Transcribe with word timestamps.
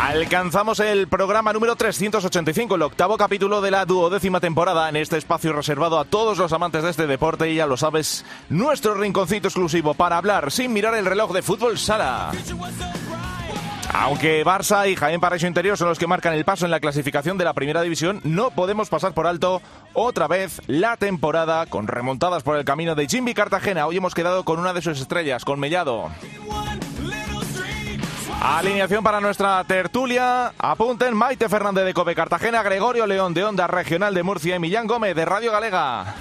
Alcanzamos 0.00 0.78
el 0.78 1.08
programa 1.08 1.52
número 1.52 1.74
385, 1.74 2.76
el 2.76 2.82
octavo 2.82 3.16
capítulo 3.16 3.60
de 3.60 3.72
la 3.72 3.84
duodécima 3.84 4.38
temporada 4.38 4.88
en 4.88 4.94
este 4.94 5.16
espacio 5.16 5.52
reservado 5.52 5.98
a 5.98 6.04
todos 6.04 6.38
los 6.38 6.52
amantes 6.52 6.84
de 6.84 6.90
este 6.90 7.08
deporte 7.08 7.50
y 7.50 7.56
ya 7.56 7.66
lo 7.66 7.76
sabes, 7.76 8.24
nuestro 8.48 8.94
rinconcito 8.94 9.48
exclusivo 9.48 9.94
para 9.94 10.16
hablar 10.16 10.52
sin 10.52 10.72
mirar 10.72 10.94
el 10.94 11.04
reloj 11.04 11.32
de 11.32 11.42
fútbol 11.42 11.78
sala. 11.78 12.30
Aunque 13.92 14.44
Barça 14.44 14.88
y 14.88 14.94
Jaén 14.94 15.20
Paraíso 15.20 15.48
Interior 15.48 15.76
son 15.76 15.88
los 15.88 15.98
que 15.98 16.06
marcan 16.06 16.34
el 16.34 16.44
paso 16.44 16.64
en 16.64 16.70
la 16.70 16.78
clasificación 16.78 17.36
de 17.36 17.44
la 17.44 17.54
primera 17.54 17.82
división, 17.82 18.20
no 18.22 18.50
podemos 18.50 18.88
pasar 18.88 19.14
por 19.14 19.26
alto 19.26 19.60
otra 19.94 20.28
vez 20.28 20.62
la 20.68 20.96
temporada 20.96 21.66
con 21.66 21.88
remontadas 21.88 22.44
por 22.44 22.56
el 22.56 22.64
camino 22.64 22.94
de 22.94 23.08
Jimmy 23.08 23.34
Cartagena. 23.34 23.86
Hoy 23.88 23.96
hemos 23.96 24.14
quedado 24.14 24.44
con 24.44 24.60
una 24.60 24.72
de 24.72 24.82
sus 24.82 25.00
estrellas, 25.00 25.44
con 25.44 25.58
Mellado. 25.58 26.08
Alineación 28.40 29.02
para 29.02 29.20
nuestra 29.20 29.64
tertulia. 29.64 30.52
Apunten 30.58 31.16
Maite 31.16 31.48
Fernández 31.48 31.84
de 31.84 31.92
Cope 31.92 32.14
Cartagena, 32.14 32.62
Gregorio 32.62 33.06
León 33.06 33.34
de 33.34 33.44
Onda 33.44 33.66
Regional 33.66 34.14
de 34.14 34.22
Murcia 34.22 34.54
y 34.54 34.58
Millán 34.60 34.86
Gómez 34.86 35.16
de 35.16 35.24
Radio 35.24 35.50
Galega. 35.50 36.14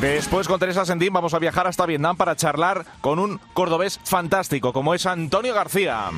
Después 0.00 0.48
con 0.48 0.58
Teresa 0.58 0.86
Sendín 0.86 1.12
vamos 1.12 1.34
a 1.34 1.38
viajar 1.38 1.66
hasta 1.66 1.84
Vietnam 1.84 2.16
para 2.16 2.36
charlar 2.36 2.86
con 3.02 3.18
un 3.18 3.38
cordobés 3.52 4.00
fantástico 4.02 4.72
como 4.72 4.94
es 4.94 5.04
Antonio 5.04 5.52
García. 5.54 6.10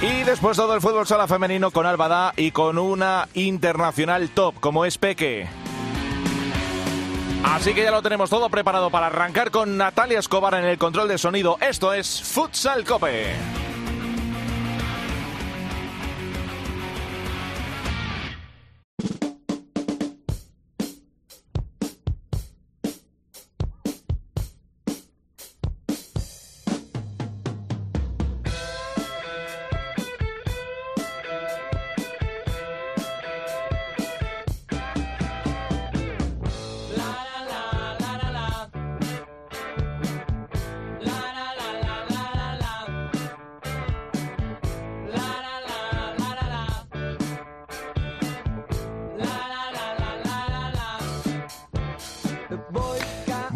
Y 0.00 0.22
después 0.22 0.56
todo 0.56 0.74
el 0.74 0.80
fútbol 0.80 1.06
sala 1.06 1.26
femenino 1.26 1.70
con 1.70 1.84
Albada 1.84 2.32
y 2.36 2.52
con 2.52 2.78
una 2.78 3.28
internacional 3.34 4.30
top 4.30 4.54
como 4.60 4.86
es 4.86 4.96
Peque. 4.96 5.48
Así 7.44 7.72
que 7.74 7.82
ya 7.82 7.90
lo 7.90 8.02
tenemos 8.02 8.30
todo 8.30 8.48
preparado 8.50 8.90
para 8.90 9.06
arrancar 9.06 9.50
con 9.50 9.76
Natalia 9.76 10.18
Escobar 10.18 10.54
en 10.54 10.64
el 10.64 10.78
control 10.78 11.08
de 11.08 11.18
sonido. 11.18 11.56
Esto 11.60 11.92
es 11.92 12.22
Futsal 12.22 12.84
Cope. 12.84 13.34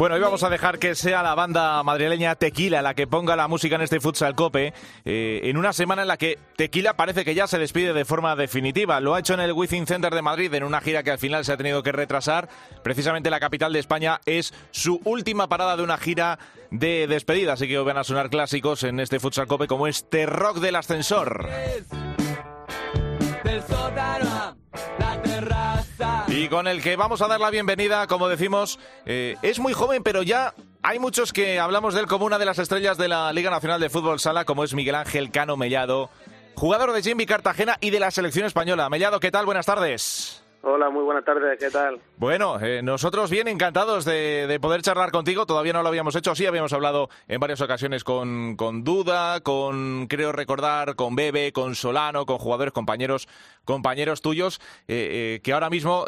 Bueno, 0.03 0.17
hoy 0.17 0.21
vamos 0.21 0.43
a 0.43 0.49
dejar 0.49 0.79
que 0.79 0.95
sea 0.95 1.23
la 1.23 1.33
banda 1.33 1.81
madrileña 1.81 2.35
Tequila 2.35 2.81
la 2.81 2.93
que 2.93 3.07
ponga 3.07 3.37
la 3.37 3.47
música 3.47 3.77
en 3.77 3.83
este 3.83 4.01
Futsal 4.01 4.35
Cope, 4.35 4.73
eh, 5.05 5.39
en 5.43 5.55
una 5.55 5.71
semana 5.71 6.01
en 6.01 6.09
la 6.09 6.17
que 6.17 6.37
Tequila 6.57 6.97
parece 6.97 7.23
que 7.23 7.33
ya 7.33 7.47
se 7.47 7.57
despide 7.57 7.93
de 7.93 8.03
forma 8.03 8.35
definitiva. 8.35 8.99
Lo 8.99 9.15
ha 9.15 9.19
hecho 9.19 9.33
en 9.33 9.39
el 9.39 9.53
Within 9.53 9.87
Center 9.87 10.13
de 10.13 10.21
Madrid, 10.21 10.53
en 10.53 10.65
una 10.65 10.81
gira 10.81 11.03
que 11.03 11.11
al 11.11 11.19
final 11.19 11.45
se 11.45 11.53
ha 11.53 11.57
tenido 11.57 11.83
que 11.83 11.93
retrasar. 11.93 12.49
Precisamente 12.83 13.29
la 13.29 13.39
capital 13.39 13.71
de 13.71 13.79
España 13.79 14.19
es 14.25 14.53
su 14.71 14.99
última 15.05 15.47
parada 15.47 15.77
de 15.77 15.83
una 15.83 15.97
gira 15.97 16.37
de 16.69 17.07
despedida, 17.07 17.53
así 17.53 17.69
que 17.69 17.77
van 17.77 17.97
a 17.97 18.03
sonar 18.03 18.29
clásicos 18.29 18.83
en 18.83 18.99
este 18.99 19.21
Futsal 19.21 19.47
Cope 19.47 19.67
como 19.67 19.87
este 19.87 20.25
rock 20.25 20.57
del 20.57 20.75
ascensor. 20.75 21.47
Y 26.35 26.47
con 26.47 26.67
el 26.67 26.81
que 26.81 26.95
vamos 26.95 27.21
a 27.21 27.27
dar 27.27 27.39
la 27.39 27.51
bienvenida, 27.51 28.07
como 28.07 28.27
decimos, 28.27 28.79
eh, 29.05 29.35
es 29.43 29.59
muy 29.59 29.73
joven, 29.73 30.01
pero 30.01 30.23
ya 30.23 30.55
hay 30.81 30.97
muchos 30.97 31.31
que 31.31 31.59
hablamos 31.59 31.93
de 31.93 31.99
él 31.99 32.07
como 32.07 32.25
una 32.25 32.39
de 32.39 32.45
las 32.45 32.57
estrellas 32.57 32.97
de 32.97 33.07
la 33.07 33.31
Liga 33.33 33.51
Nacional 33.51 33.79
de 33.79 33.91
Fútbol 33.91 34.19
Sala, 34.19 34.43
como 34.43 34.63
es 34.63 34.73
Miguel 34.73 34.95
Ángel 34.95 35.29
Cano 35.29 35.57
Mellado, 35.57 36.09
jugador 36.55 36.91
de 36.91 37.03
Jimmy 37.03 37.27
Cartagena 37.27 37.77
y 37.81 37.91
de 37.91 37.99
la 37.99 38.09
selección 38.09 38.47
española. 38.47 38.89
Mellado, 38.89 39.19
¿qué 39.19 39.29
tal? 39.29 39.45
Buenas 39.45 39.67
tardes. 39.67 40.42
Hola, 40.65 40.89
muy 40.89 41.03
buenas 41.03 41.25
tardes, 41.25 41.59
¿qué 41.59 41.69
tal? 41.69 41.99
Bueno, 42.15 42.57
eh, 42.61 42.81
nosotros 42.81 43.29
bien 43.29 43.49
encantados 43.49 44.05
de, 44.05 44.57
poder 44.61 44.81
charlar 44.81 45.11
contigo, 45.11 45.45
todavía 45.45 45.73
no 45.73 45.83
lo 45.83 45.89
habíamos 45.89 46.15
hecho, 46.15 46.35
sí 46.35 46.45
habíamos 46.45 46.71
hablado 46.71 47.09
en 47.27 47.41
varias 47.41 47.59
ocasiones 47.59 48.05
con, 48.05 48.55
con 48.55 48.85
Duda, 48.85 49.41
con, 49.41 50.07
creo 50.07 50.31
recordar, 50.31 50.95
con 50.95 51.17
Bebe, 51.17 51.51
con 51.51 51.75
Solano, 51.75 52.25
con 52.25 52.37
jugadores, 52.37 52.71
compañeros, 52.71 53.27
compañeros 53.65 54.21
tuyos, 54.21 54.61
eh, 54.87 55.35
eh, 55.35 55.41
que 55.43 55.51
ahora 55.51 55.69
mismo, 55.69 56.05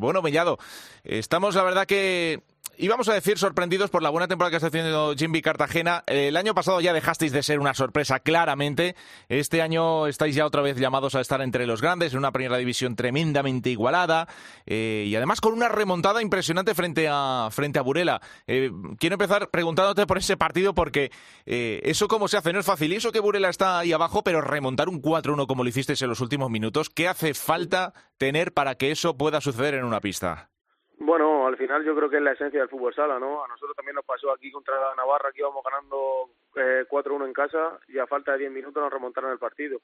bueno, 0.00 0.20
Mellado, 0.20 0.58
estamos 1.04 1.54
la 1.54 1.62
verdad 1.62 1.86
que 1.86 2.42
íbamos 2.78 3.08
a 3.08 3.14
decir 3.14 3.38
sorprendidos 3.38 3.90
por 3.90 4.02
la 4.02 4.10
buena 4.10 4.28
temporada 4.28 4.50
que 4.50 4.56
está 4.56 4.68
haciendo 4.68 5.14
Jimmy 5.16 5.42
Cartagena. 5.42 6.02
El 6.06 6.36
año 6.36 6.54
pasado 6.54 6.80
ya 6.80 6.92
dejasteis 6.92 7.32
de 7.32 7.42
ser 7.42 7.60
una 7.60 7.74
sorpresa, 7.74 8.20
claramente. 8.20 8.96
Este 9.28 9.62
año 9.62 10.06
estáis 10.06 10.34
ya 10.34 10.46
otra 10.46 10.62
vez 10.62 10.76
llamados 10.76 11.14
a 11.14 11.20
estar 11.20 11.40
entre 11.40 11.66
los 11.66 11.80
grandes, 11.80 12.12
en 12.12 12.18
una 12.18 12.32
primera 12.32 12.56
división 12.56 12.96
tremendamente 12.96 13.70
igualada 13.70 14.28
eh, 14.66 15.04
y 15.06 15.14
además 15.16 15.40
con 15.40 15.52
una 15.52 15.68
remontada 15.68 16.22
impresionante 16.22 16.74
frente 16.74 17.08
a, 17.10 17.48
frente 17.50 17.78
a 17.78 17.82
Burela. 17.82 18.20
Eh, 18.46 18.70
quiero 18.98 19.14
empezar 19.14 19.50
preguntándote 19.50 20.06
por 20.06 20.18
ese 20.18 20.36
partido 20.36 20.74
porque 20.74 21.10
eh, 21.46 21.80
eso 21.84 22.08
cómo 22.08 22.28
se 22.28 22.36
hace, 22.36 22.52
no 22.52 22.60
es 22.60 22.66
fácil. 22.66 22.92
Y 22.92 22.96
eso 22.96 23.12
que 23.12 23.20
Burela 23.20 23.48
está 23.48 23.78
ahí 23.78 23.92
abajo, 23.92 24.22
pero 24.22 24.40
remontar 24.40 24.88
un 24.88 25.02
4-1 25.02 25.46
como 25.46 25.62
lo 25.62 25.68
hicisteis 25.68 26.02
en 26.02 26.08
los 26.08 26.20
últimos 26.20 26.50
minutos, 26.50 26.90
¿qué 26.90 27.08
hace 27.08 27.34
falta 27.34 27.92
tener 28.18 28.52
para 28.52 28.76
que 28.76 28.90
eso 28.90 29.16
pueda 29.16 29.40
suceder 29.40 29.74
en 29.74 29.84
una 29.84 30.00
pista? 30.00 30.50
Bueno, 30.98 31.46
al 31.46 31.56
final 31.58 31.84
yo 31.84 31.94
creo 31.94 32.08
que 32.08 32.16
es 32.16 32.22
la 32.22 32.32
esencia 32.32 32.60
del 32.60 32.70
fútbol 32.70 32.94
sala, 32.94 33.18
¿no? 33.18 33.44
A 33.44 33.48
nosotros 33.48 33.76
también 33.76 33.96
nos 33.96 34.04
pasó 34.04 34.32
aquí 34.32 34.50
contra 34.50 34.74
Navarra, 34.96 35.30
que 35.30 35.40
íbamos 35.40 35.62
ganando 35.62 36.30
eh, 36.54 36.86
4-1 36.88 37.26
en 37.26 37.32
casa 37.34 37.78
y 37.88 37.98
a 37.98 38.06
falta 38.06 38.32
de 38.32 38.38
10 38.38 38.52
minutos 38.52 38.82
nos 38.82 38.92
remontaron 38.92 39.30
el 39.30 39.38
partido. 39.38 39.78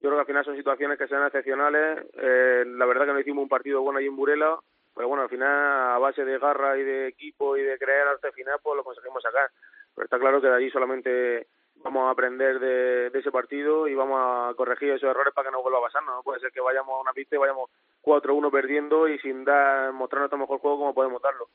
Yo 0.00 0.10
creo 0.10 0.14
que 0.14 0.20
al 0.20 0.26
final 0.26 0.44
son 0.44 0.56
situaciones 0.56 0.98
que 0.98 1.08
sean 1.08 1.24
excepcionales. 1.24 2.06
Eh, 2.12 2.64
la 2.66 2.84
verdad 2.84 3.06
que 3.06 3.12
no 3.14 3.20
hicimos 3.20 3.42
un 3.42 3.48
partido 3.48 3.80
bueno 3.80 3.98
ahí 3.98 4.06
en 4.06 4.16
Burela, 4.16 4.58
pero 4.94 5.08
bueno, 5.08 5.22
al 5.22 5.30
final 5.30 5.48
a 5.48 5.98
base 5.98 6.24
de 6.24 6.38
garra 6.38 6.76
y 6.76 6.84
de 6.84 7.08
equipo 7.08 7.56
y 7.56 7.62
de 7.62 7.78
creer 7.78 8.06
hasta 8.08 8.28
el 8.28 8.34
final, 8.34 8.58
pues 8.62 8.76
lo 8.76 8.84
conseguimos 8.84 9.22
sacar. 9.22 9.50
Pero 9.94 10.04
está 10.04 10.18
claro 10.18 10.40
que 10.40 10.48
de 10.48 10.54
ahí 10.54 10.70
solamente 10.70 11.46
vamos 11.76 12.08
a 12.08 12.10
aprender 12.10 12.60
de, 12.60 13.08
de, 13.10 13.18
ese 13.18 13.30
partido 13.30 13.88
y 13.88 13.94
vamos 13.94 14.20
a 14.20 14.54
corregir 14.54 14.90
esos 14.90 15.08
errores 15.08 15.32
para 15.32 15.48
que 15.48 15.52
no 15.52 15.62
vuelva 15.62 15.78
a 15.78 15.82
pasar. 15.82 16.02
No 16.04 16.22
puede 16.22 16.40
ser 16.40 16.52
que 16.52 16.60
vayamos 16.60 16.94
a 16.94 17.00
una 17.00 17.12
pista 17.14 17.36
y 17.36 17.38
vayamos 17.38 17.70
4-1 18.08 18.50
perdiendo 18.50 19.06
y 19.06 19.18
sin 19.18 19.44
dar 19.44 19.92
mostrar 19.92 20.20
nuestro 20.22 20.38
mejor 20.38 20.58
juego 20.60 20.78
como 20.78 20.94
podemos 20.94 21.20
darlo. 21.20 21.48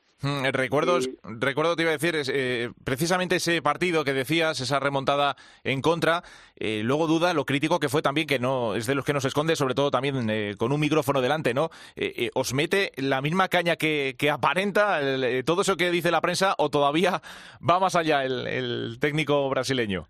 Recuerdos, 0.52 1.10
recuerdo 1.24 1.74
te 1.74 1.82
iba 1.82 1.90
a 1.90 1.98
decir 1.98 2.14
es, 2.14 2.30
eh, 2.32 2.70
precisamente 2.84 3.36
ese 3.36 3.60
partido 3.60 4.04
que 4.04 4.12
decías, 4.12 4.60
esa 4.60 4.78
remontada 4.78 5.36
en 5.64 5.82
contra. 5.82 6.22
Eh, 6.56 6.82
luego 6.84 7.06
duda 7.06 7.34
lo 7.34 7.44
crítico 7.44 7.80
que 7.80 7.88
fue 7.88 8.02
también 8.02 8.26
que 8.26 8.38
no 8.38 8.76
es 8.76 8.86
de 8.86 8.94
los 8.94 9.04
que 9.04 9.12
nos 9.12 9.24
esconde, 9.24 9.56
sobre 9.56 9.74
todo 9.74 9.90
también 9.90 10.30
eh, 10.30 10.54
con 10.56 10.72
un 10.72 10.80
micrófono 10.80 11.20
delante, 11.20 11.54
¿no? 11.54 11.70
Eh, 11.96 12.30
os 12.34 12.54
mete 12.54 12.92
la 12.96 13.20
misma 13.20 13.48
caña 13.48 13.76
que, 13.76 14.14
que 14.16 14.30
aparenta 14.30 15.00
el, 15.00 15.44
todo 15.44 15.62
eso 15.62 15.76
que 15.76 15.90
dice 15.90 16.10
la 16.10 16.20
prensa 16.20 16.54
o 16.58 16.70
todavía 16.70 17.20
va 17.68 17.80
más 17.80 17.96
allá 17.96 18.24
el, 18.24 18.46
el 18.46 18.98
técnico 19.00 19.48
brasileño. 19.50 20.06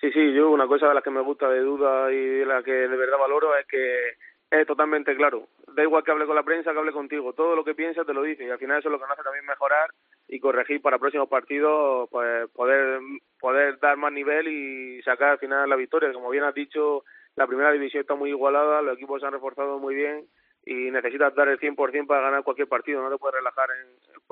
Sí, 0.00 0.10
sí, 0.12 0.34
yo 0.34 0.50
una 0.50 0.66
cosa 0.66 0.88
de 0.88 0.94
las 0.94 1.02
que 1.02 1.10
me 1.10 1.22
gusta 1.22 1.48
de 1.48 1.60
duda 1.60 2.12
y 2.12 2.16
de 2.16 2.46
la 2.46 2.62
que 2.62 2.72
de 2.72 2.96
verdad 2.96 3.18
valoro 3.18 3.56
es 3.56 3.66
que 3.66 4.16
es 4.50 4.66
totalmente 4.66 5.16
claro. 5.16 5.48
Da 5.74 5.82
igual 5.82 6.04
que 6.04 6.10
hable 6.10 6.26
con 6.26 6.36
la 6.36 6.42
prensa, 6.42 6.72
que 6.72 6.78
hable 6.78 6.92
contigo. 6.92 7.32
Todo 7.32 7.56
lo 7.56 7.64
que 7.64 7.74
piensa 7.74 8.04
te 8.04 8.14
lo 8.14 8.22
dice 8.22 8.44
y 8.44 8.50
al 8.50 8.58
final 8.58 8.78
eso 8.78 8.88
es 8.88 8.92
lo 8.92 8.98
que 8.98 9.04
nos 9.04 9.12
hace 9.12 9.22
también 9.22 9.44
mejorar 9.44 9.90
y 10.28 10.40
corregir 10.40 10.80
para 10.80 10.98
próximos 10.98 11.28
partidos, 11.28 12.08
pues 12.10 12.48
poder 12.50 13.00
poder 13.40 13.78
dar 13.78 13.96
más 13.96 14.12
nivel 14.12 14.48
y 14.48 15.02
sacar 15.02 15.30
al 15.30 15.38
final 15.38 15.68
la 15.68 15.76
victoria. 15.76 16.12
Como 16.12 16.30
bien 16.30 16.44
has 16.44 16.54
dicho, 16.54 17.04
la 17.36 17.46
primera 17.46 17.72
división 17.72 18.00
está 18.00 18.14
muy 18.14 18.30
igualada, 18.30 18.82
los 18.82 18.96
equipos 18.96 19.20
se 19.20 19.26
han 19.26 19.32
reforzado 19.32 19.78
muy 19.78 19.94
bien 19.94 20.26
y 20.66 20.90
necesitas 20.90 21.32
dar 21.36 21.46
el 21.46 21.60
100% 21.60 22.08
para 22.08 22.22
ganar 22.22 22.42
cualquier 22.42 22.66
partido, 22.66 23.00
no 23.00 23.08
te 23.08 23.18
puedes 23.18 23.36
relajar 23.36 23.68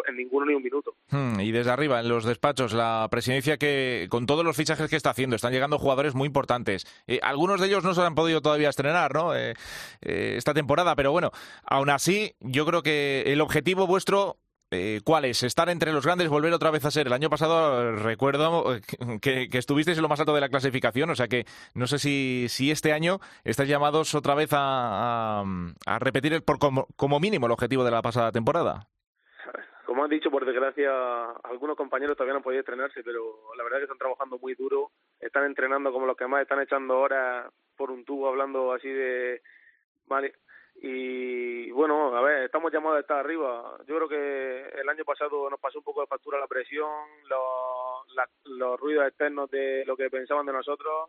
en, 0.09 0.17
ninguno 0.17 0.47
ni 0.47 0.55
un 0.55 0.63
minuto. 0.63 0.97
Hmm, 1.11 1.39
y 1.39 1.53
desde 1.53 1.71
arriba, 1.71 2.01
en 2.01 2.09
los 2.09 2.25
despachos, 2.25 2.73
la 2.73 3.07
presidencia 3.09 3.57
que, 3.57 4.09
con 4.11 4.27
todos 4.27 4.45
los 4.45 4.57
fichajes 4.57 4.91
que 4.91 4.97
está 4.97 5.11
haciendo, 5.11 5.37
están 5.37 5.53
llegando 5.53 5.79
jugadores 5.79 6.17
muy 6.17 6.27
importantes. 6.27 6.87
Eh, 7.07 7.21
algunos 7.23 7.61
de 7.61 7.69
ellos 7.69 7.85
no 7.85 7.95
se 7.95 8.03
han 8.03 8.17
podido 8.17 8.43
todavía 8.43 8.69
estrenar, 8.69 9.15
¿no? 9.15 9.35
Eh, 9.37 9.55
eh, 10.03 10.35
esta 10.37 10.53
temporada, 10.53 10.97
pero 10.97 11.13
bueno, 11.13 11.31
aún 11.65 11.89
así, 11.89 12.35
yo 12.41 12.67
creo 12.67 12.83
que 12.83 13.23
el 13.27 13.41
objetivo 13.41 13.87
vuestro 13.87 14.37
eh, 14.75 15.01
¿Cuál 15.05 15.25
es? 15.25 15.43
¿Estar 15.43 15.69
entre 15.69 15.93
los 15.93 16.05
grandes, 16.05 16.29
volver 16.29 16.53
otra 16.53 16.71
vez 16.71 16.85
a 16.85 16.91
ser? 16.91 17.07
El 17.07 17.13
año 17.13 17.31
pasado 17.31 17.93
recuerdo 17.93 18.65
que, 19.23 19.49
estuvisteis 19.53 19.97
en 19.97 20.03
lo 20.03 20.09
más 20.09 20.21
alto 20.21 20.35
de 20.35 20.41
la 20.41 20.49
clasificación, 20.49 21.11
o 21.11 21.15
sea 21.15 21.29
que 21.29 21.45
no 21.75 21.87
sé 21.87 21.99
si, 21.99 22.47
si 22.49 22.71
este 22.71 22.93
año 22.93 23.21
estáis 23.45 23.69
llamados 23.69 24.15
otra 24.15 24.35
vez 24.35 24.51
a, 24.53 25.45
a, 25.87 25.99
repetir 25.99 26.43
por 26.43 26.59
como, 26.59 26.87
como 26.97 27.21
mínimo 27.21 27.47
el 27.47 27.53
objetivo 27.53 27.85
de 27.85 27.91
la 27.91 28.03
pasada 28.03 28.33
temporada. 28.33 28.89
Como 29.87 30.03
han 30.03 30.11
dicho, 30.11 30.31
por 30.31 30.45
desgracia, 30.45 30.91
algunos 31.45 31.77
compañeros 31.77 32.17
todavía 32.17 32.33
no 32.33 32.39
han 32.39 32.43
podido 32.43 32.61
estrenarse, 32.61 33.03
pero 33.05 33.23
la 33.57 33.63
verdad 33.63 33.79
es 33.79 33.83
que 33.83 33.93
están 33.93 33.99
trabajando 33.99 34.39
muy 34.39 34.55
duro, 34.55 34.91
están 35.21 35.45
entrenando 35.45 35.93
como 35.93 36.07
los 36.07 36.17
que 36.17 36.27
más 36.27 36.43
están 36.43 36.61
echando 36.61 36.99
horas 36.99 37.47
por 37.77 37.91
un 37.91 38.05
tubo 38.05 38.29
hablando 38.29 38.73
así 38.73 38.89
de... 38.89 39.41
Y 40.87 41.71
bueno, 41.71 42.15
a 42.15 42.21
ver, 42.21 42.45
estamos 42.45 42.71
llamados 42.71 42.99
a 42.99 43.01
estar 43.01 43.19
arriba. 43.19 43.79
Yo 43.87 43.97
creo 43.97 44.07
que 44.07 44.81
el 44.81 44.87
año 44.87 45.03
pasado 45.03 45.49
nos 45.49 45.59
pasó 45.59 45.79
un 45.79 45.85
poco 45.85 46.03
de 46.03 46.07
factura 46.07 46.39
la 46.39 46.47
presión, 46.47 46.91
los, 47.27 48.29
los 48.59 48.79
ruidos 48.79 49.09
externos 49.09 49.51
de 49.51 49.83
lo 49.87 49.97
que 49.97 50.11
pensaban 50.11 50.45
de 50.45 50.53
nosotros. 50.53 51.09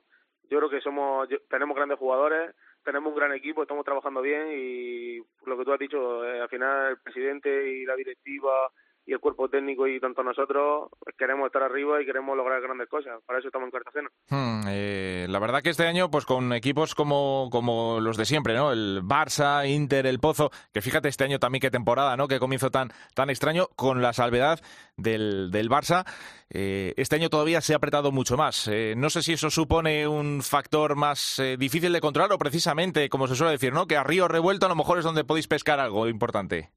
Yo 0.50 0.60
creo 0.60 0.70
que 0.70 0.80
somos 0.80 1.28
tenemos 1.50 1.76
grandes 1.76 2.00
jugadores, 2.00 2.56
tenemos 2.86 3.12
un 3.12 3.20
gran 3.20 3.34
equipo, 3.34 3.64
estamos 3.64 3.84
trabajando 3.84 4.22
bien 4.22 4.48
y 4.54 5.18
lo 5.46 5.58
que 5.58 5.66
tú 5.66 5.74
has 5.74 5.80
dicho, 5.80 6.24
eh, 6.24 6.40
al 6.40 6.48
final 6.48 6.92
el 6.92 7.00
presidente 7.00 7.70
y 7.70 7.84
la 7.84 7.98
directiva 7.98 8.72
y 9.06 9.14
el 9.14 9.20
cuerpo 9.20 9.50
técnico 9.50 9.88
y 9.88 10.00
tanto 10.00 10.24
nosotros 10.24 10.90
queremos 11.18 11.46
estar 11.46 11.62
arriba 11.62 12.02
y 12.02 12.06
queremos 12.06 12.36
lograr 12.36 12.62
grandes 12.62 12.90
cosas. 12.90 13.22
Para 13.26 13.40
eso 13.40 13.50
estamos 13.50 13.68
en 13.68 13.72
Cartagena. 13.72 14.10
Hmm, 14.30 14.68
eh, 14.68 15.28
la 15.30 15.40
verdad 15.40 15.62
que 15.62 15.70
este 15.70 15.86
año, 15.86 16.10
pues 16.10 16.26
con 16.26 16.52
equipos 16.54 16.96
como, 16.96 17.50
como 17.52 18.00
los 18.00 18.18
de 18.18 18.26
siempre, 18.26 18.56
¿no? 18.56 18.72
El 18.72 19.04
Barça, 19.04 19.70
Inter, 19.70 20.08
el 20.08 20.20
Pozo, 20.20 20.50
que 20.74 20.82
fíjate 20.82 21.08
este 21.08 21.24
año 21.24 21.40
también 21.40 21.62
qué 21.62 21.70
temporada, 21.70 22.18
¿no? 22.18 22.28
Qué 22.28 22.40
comienzo 22.40 22.72
tan, 22.72 22.92
tan 23.14 23.30
extraño, 23.30 23.68
con 23.76 24.02
la 24.02 24.14
salvedad 24.14 24.60
del, 24.98 25.52
del 25.52 25.70
Barça. 25.70 26.06
Eh, 26.50 26.94
este 26.98 27.16
año 27.16 27.30
todavía 27.30 27.62
se 27.62 27.74
ha 27.74 27.78
apretado 27.78 28.12
mucho 28.12 28.38
más. 28.38 28.68
Eh, 28.68 28.96
no 28.98 29.12
sé 29.12 29.22
si 29.22 29.34
eso 29.34 29.52
supone 29.52 30.08
un 30.08 30.42
factor 30.42 30.96
más 30.96 31.42
difícil 31.60 31.94
de 31.94 32.02
controlar 32.02 32.34
o 32.34 32.38
precisamente, 32.40 33.10
como 33.10 33.28
se 33.28 33.36
suele 33.36 33.52
decir, 33.52 33.72
¿no? 33.72 33.86
Que 33.86 33.98
a 33.98 34.04
río 34.04 34.28
revuelto 34.28 34.66
a 34.66 34.70
lo 34.70 34.76
mejor 34.76 34.98
es 34.98 35.04
donde 35.04 35.24
podéis 35.24 35.48
pescar 35.48 35.80
algo 35.80 36.08
importante. 36.08 36.72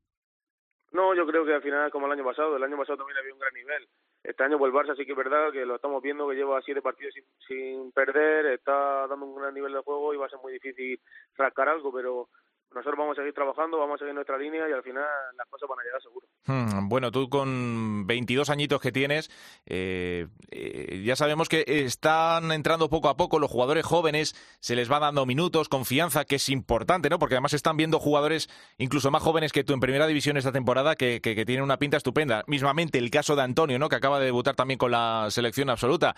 No, 0.90 1.14
yo 1.14 1.26
creo 1.26 1.44
que 1.44 1.52
al 1.52 1.62
final 1.62 1.90
como 1.90 2.06
el 2.06 2.12
año 2.12 2.24
pasado, 2.24 2.56
el 2.56 2.62
año 2.62 2.76
pasado 2.78 2.98
también 2.98 3.18
había 3.18 3.34
un 3.34 3.38
gran 3.40 3.52
nivel. 3.52 3.88
Este 4.22 4.42
año 4.42 4.58
por 4.58 4.68
el 4.68 4.74
Barça 4.74 4.96
sí 4.96 5.04
que 5.04 5.12
es 5.12 5.18
verdad 5.18 5.52
que 5.52 5.66
lo 5.66 5.76
estamos 5.76 6.02
viendo 6.02 6.28
que 6.28 6.34
lleva 6.34 6.62
siete 6.62 6.80
partidos 6.80 7.14
sin, 7.14 7.24
sin 7.46 7.92
perder, 7.92 8.46
está 8.46 9.06
dando 9.06 9.26
un 9.26 9.36
gran 9.36 9.54
nivel 9.54 9.72
de 9.72 9.80
juego 9.80 10.14
y 10.14 10.16
va 10.16 10.26
a 10.26 10.30
ser 10.30 10.38
muy 10.40 10.52
difícil 10.52 11.00
rascar 11.36 11.68
algo, 11.68 11.92
pero 11.92 12.28
nosotros 12.74 12.98
vamos 12.98 13.16
a 13.16 13.22
seguir 13.22 13.34
trabajando, 13.34 13.78
vamos 13.78 13.96
a 13.96 13.98
seguir 13.98 14.14
nuestra 14.14 14.36
línea 14.38 14.68
y 14.68 14.72
al 14.72 14.82
final 14.82 15.04
las 15.36 15.46
cosas 15.48 15.68
van 15.68 15.78
a 15.80 15.82
llegar 15.82 16.02
seguro. 16.02 16.26
Hmm, 16.46 16.88
bueno, 16.88 17.10
tú 17.10 17.28
con 17.28 18.06
22 18.06 18.50
añitos 18.50 18.80
que 18.80 18.92
tienes, 18.92 19.30
eh, 19.66 20.26
eh, 20.50 21.02
ya 21.04 21.16
sabemos 21.16 21.48
que 21.48 21.64
están 21.66 22.52
entrando 22.52 22.88
poco 22.88 23.08
a 23.08 23.16
poco 23.16 23.38
los 23.38 23.50
jugadores 23.50 23.84
jóvenes, 23.84 24.34
se 24.60 24.76
les 24.76 24.90
va 24.90 24.98
dando 25.00 25.26
minutos, 25.26 25.68
confianza, 25.68 26.24
que 26.24 26.36
es 26.36 26.48
importante, 26.48 27.08
¿no? 27.08 27.18
Porque 27.18 27.34
además 27.34 27.54
están 27.54 27.76
viendo 27.76 27.98
jugadores 27.98 28.48
incluso 28.76 29.10
más 29.10 29.22
jóvenes 29.22 29.52
que 29.52 29.64
tú 29.64 29.72
en 29.72 29.80
primera 29.80 30.06
división 30.06 30.36
esta 30.36 30.52
temporada 30.52 30.94
que, 30.94 31.20
que, 31.20 31.34
que 31.34 31.46
tienen 31.46 31.64
una 31.64 31.78
pinta 31.78 31.96
estupenda. 31.96 32.44
Mismamente 32.46 32.98
el 32.98 33.10
caso 33.10 33.34
de 33.34 33.42
Antonio, 33.42 33.78
¿no? 33.78 33.88
Que 33.88 33.96
acaba 33.96 34.18
de 34.18 34.26
debutar 34.26 34.54
también 34.54 34.78
con 34.78 34.90
la 34.90 35.28
selección 35.30 35.70
absoluta 35.70 36.14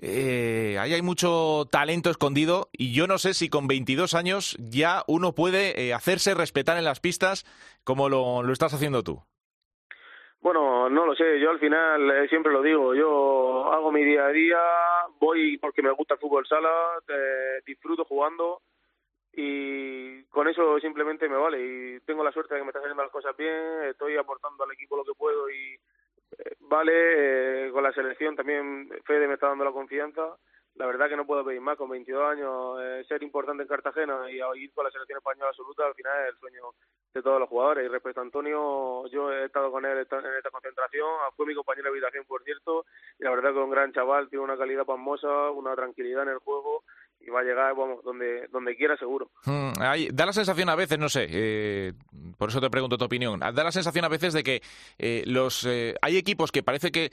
eh, 0.00 0.76
ahí 0.78 0.94
hay 0.94 1.02
mucho 1.02 1.64
talento 1.70 2.10
escondido 2.10 2.68
y 2.72 2.94
yo 2.94 3.08
no 3.08 3.18
sé 3.18 3.34
si 3.34 3.50
con 3.50 3.66
22 3.66 4.14
años 4.14 4.56
ya 4.60 5.02
uno 5.08 5.34
puede 5.34 5.80
eh, 5.80 5.92
hacerse 5.92 6.34
respetar 6.34 6.78
en 6.78 6.84
las 6.84 7.00
pistas 7.00 7.44
como 7.82 8.08
lo, 8.08 8.48
estás 8.52 8.72
haciendo 8.74 9.02
tú. 9.02 9.20
Bueno, 10.40 10.88
no 10.88 11.04
lo 11.04 11.16
sé, 11.16 11.40
yo 11.40 11.50
al 11.50 11.58
final 11.58 12.10
eh, 12.12 12.28
siempre 12.28 12.52
lo 12.52 12.62
digo, 12.62 12.94
yo 12.94 13.72
hago 13.72 13.90
mi 13.90 14.04
día 14.04 14.26
a 14.26 14.30
día, 14.30 14.58
voy 15.18 15.58
porque 15.58 15.82
me 15.82 15.90
gusta 15.90 16.14
el 16.14 16.20
fútbol 16.20 16.46
sala, 16.46 16.70
disfruto 17.66 18.04
jugando 18.04 18.62
y 19.32 20.22
con 20.26 20.46
eso 20.46 20.78
simplemente 20.78 21.28
me 21.28 21.36
vale 21.36 21.58
y 21.60 22.00
tengo 22.00 22.22
la 22.22 22.30
suerte 22.30 22.54
de 22.54 22.60
que 22.60 22.64
me 22.64 22.70
están 22.70 22.82
saliendo 22.82 23.02
las 23.02 23.12
cosas 23.12 23.36
bien, 23.36 23.82
estoy 23.90 24.16
aportando 24.16 24.62
al 24.62 24.70
equipo 24.70 24.96
lo 24.96 25.04
que 25.04 25.18
puedo 25.18 25.50
y 25.50 25.76
vale, 26.60 27.66
eh, 27.66 27.72
con 27.72 27.82
la 27.82 27.92
selección 27.92 28.36
también 28.36 28.88
Fede 29.04 29.26
me 29.26 29.34
está 29.34 29.48
dando 29.48 29.64
la 29.64 29.72
confianza. 29.72 30.36
La 30.74 30.86
verdad 30.86 31.08
que 31.08 31.16
no 31.16 31.26
puedo 31.26 31.44
pedir 31.44 31.60
más, 31.60 31.76
con 31.76 31.90
22 31.90 32.30
años, 32.30 32.78
eh, 32.80 33.04
ser 33.08 33.20
importante 33.24 33.64
en 33.64 33.68
Cartagena 33.68 34.30
y 34.30 34.36
ir 34.62 34.72
con 34.72 34.84
la 34.84 34.92
selección 34.92 35.18
española 35.18 35.48
absoluta, 35.48 35.84
al 35.84 35.94
final 35.94 36.12
es 36.22 36.34
el 36.34 36.38
sueño 36.38 36.62
de 37.14 37.22
todos 37.22 37.40
los 37.40 37.48
jugadores. 37.48 37.84
Y 37.84 37.88
respecto 37.88 38.20
a 38.20 38.22
Antonio, 38.22 39.06
yo 39.08 39.32
he 39.32 39.46
estado 39.46 39.72
con 39.72 39.84
él 39.84 39.92
en 39.92 40.00
esta 40.02 40.50
concentración, 40.52 41.08
fue 41.36 41.46
mi 41.46 41.54
compañero 41.54 41.84
de 41.84 41.90
habitación, 41.90 42.24
por 42.26 42.44
cierto, 42.44 42.86
y 43.18 43.24
la 43.24 43.30
verdad 43.30 43.50
que 43.50 43.58
es 43.58 43.64
un 43.64 43.70
gran 43.70 43.92
chaval, 43.92 44.28
tiene 44.28 44.44
una 44.44 44.56
calidad 44.56 44.86
pasmosa, 44.86 45.50
una 45.50 45.74
tranquilidad 45.74 46.22
en 46.22 46.28
el 46.28 46.38
juego 46.38 46.84
va 47.30 47.40
a 47.40 47.44
llegar, 47.44 47.74
vamos, 47.74 48.02
donde, 48.04 48.48
donde 48.52 48.76
quiera 48.76 48.96
seguro. 48.96 49.30
Hmm, 49.44 49.72
da 50.12 50.26
la 50.26 50.32
sensación 50.32 50.68
a 50.68 50.74
veces, 50.74 50.98
no 50.98 51.08
sé, 51.08 51.26
eh, 51.30 51.92
por 52.36 52.50
eso 52.50 52.60
te 52.60 52.70
pregunto 52.70 52.98
tu 52.98 53.04
opinión, 53.04 53.40
da 53.40 53.52
la 53.52 53.72
sensación 53.72 54.04
a 54.04 54.08
veces 54.08 54.32
de 54.32 54.42
que 54.42 54.62
eh, 54.98 55.22
los 55.26 55.64
eh, 55.64 55.94
hay 56.02 56.16
equipos 56.16 56.52
que 56.52 56.62
parece 56.62 56.90
que 56.90 57.10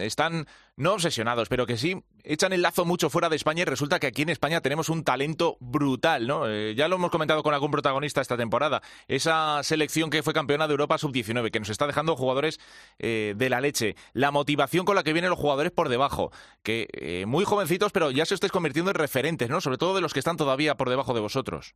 están 0.00 0.46
no 0.76 0.94
obsesionados, 0.94 1.48
pero 1.48 1.66
que 1.66 1.76
sí 1.76 2.02
echan 2.24 2.52
el 2.52 2.62
lazo 2.62 2.84
mucho 2.84 3.10
fuera 3.10 3.28
de 3.28 3.36
España 3.36 3.62
y 3.62 3.64
resulta 3.64 3.98
que 3.98 4.06
aquí 4.06 4.22
en 4.22 4.28
España 4.28 4.60
tenemos 4.60 4.88
un 4.88 5.04
talento 5.04 5.56
brutal, 5.60 6.26
¿no? 6.26 6.46
ya 6.72 6.88
lo 6.88 6.96
hemos 6.96 7.10
comentado 7.10 7.42
con 7.42 7.54
algún 7.54 7.70
protagonista 7.70 8.20
esta 8.20 8.36
temporada, 8.36 8.82
esa 9.08 9.62
selección 9.62 10.10
que 10.10 10.22
fue 10.22 10.34
campeona 10.34 10.66
de 10.66 10.72
Europa 10.72 10.98
sub-19, 10.98 11.50
que 11.50 11.60
nos 11.60 11.70
está 11.70 11.86
dejando 11.86 12.16
jugadores 12.16 12.58
de 12.98 13.48
la 13.50 13.60
leche, 13.60 13.94
la 14.12 14.30
motivación 14.30 14.84
con 14.84 14.96
la 14.96 15.02
que 15.02 15.12
vienen 15.12 15.30
los 15.30 15.38
jugadores 15.38 15.72
por 15.72 15.88
debajo, 15.88 16.30
que 16.62 17.24
muy 17.26 17.44
jovencitos, 17.44 17.92
pero 17.92 18.10
ya 18.10 18.26
se 18.26 18.34
estáis 18.34 18.52
convirtiendo 18.52 18.90
en 18.90 18.96
referentes, 18.96 19.48
¿no? 19.48 19.60
Sobre 19.60 19.78
todo 19.78 19.94
de 19.94 20.00
los 20.00 20.12
que 20.12 20.18
están 20.18 20.36
todavía 20.36 20.76
por 20.76 20.90
debajo 20.90 21.14
de 21.14 21.20
vosotros. 21.20 21.74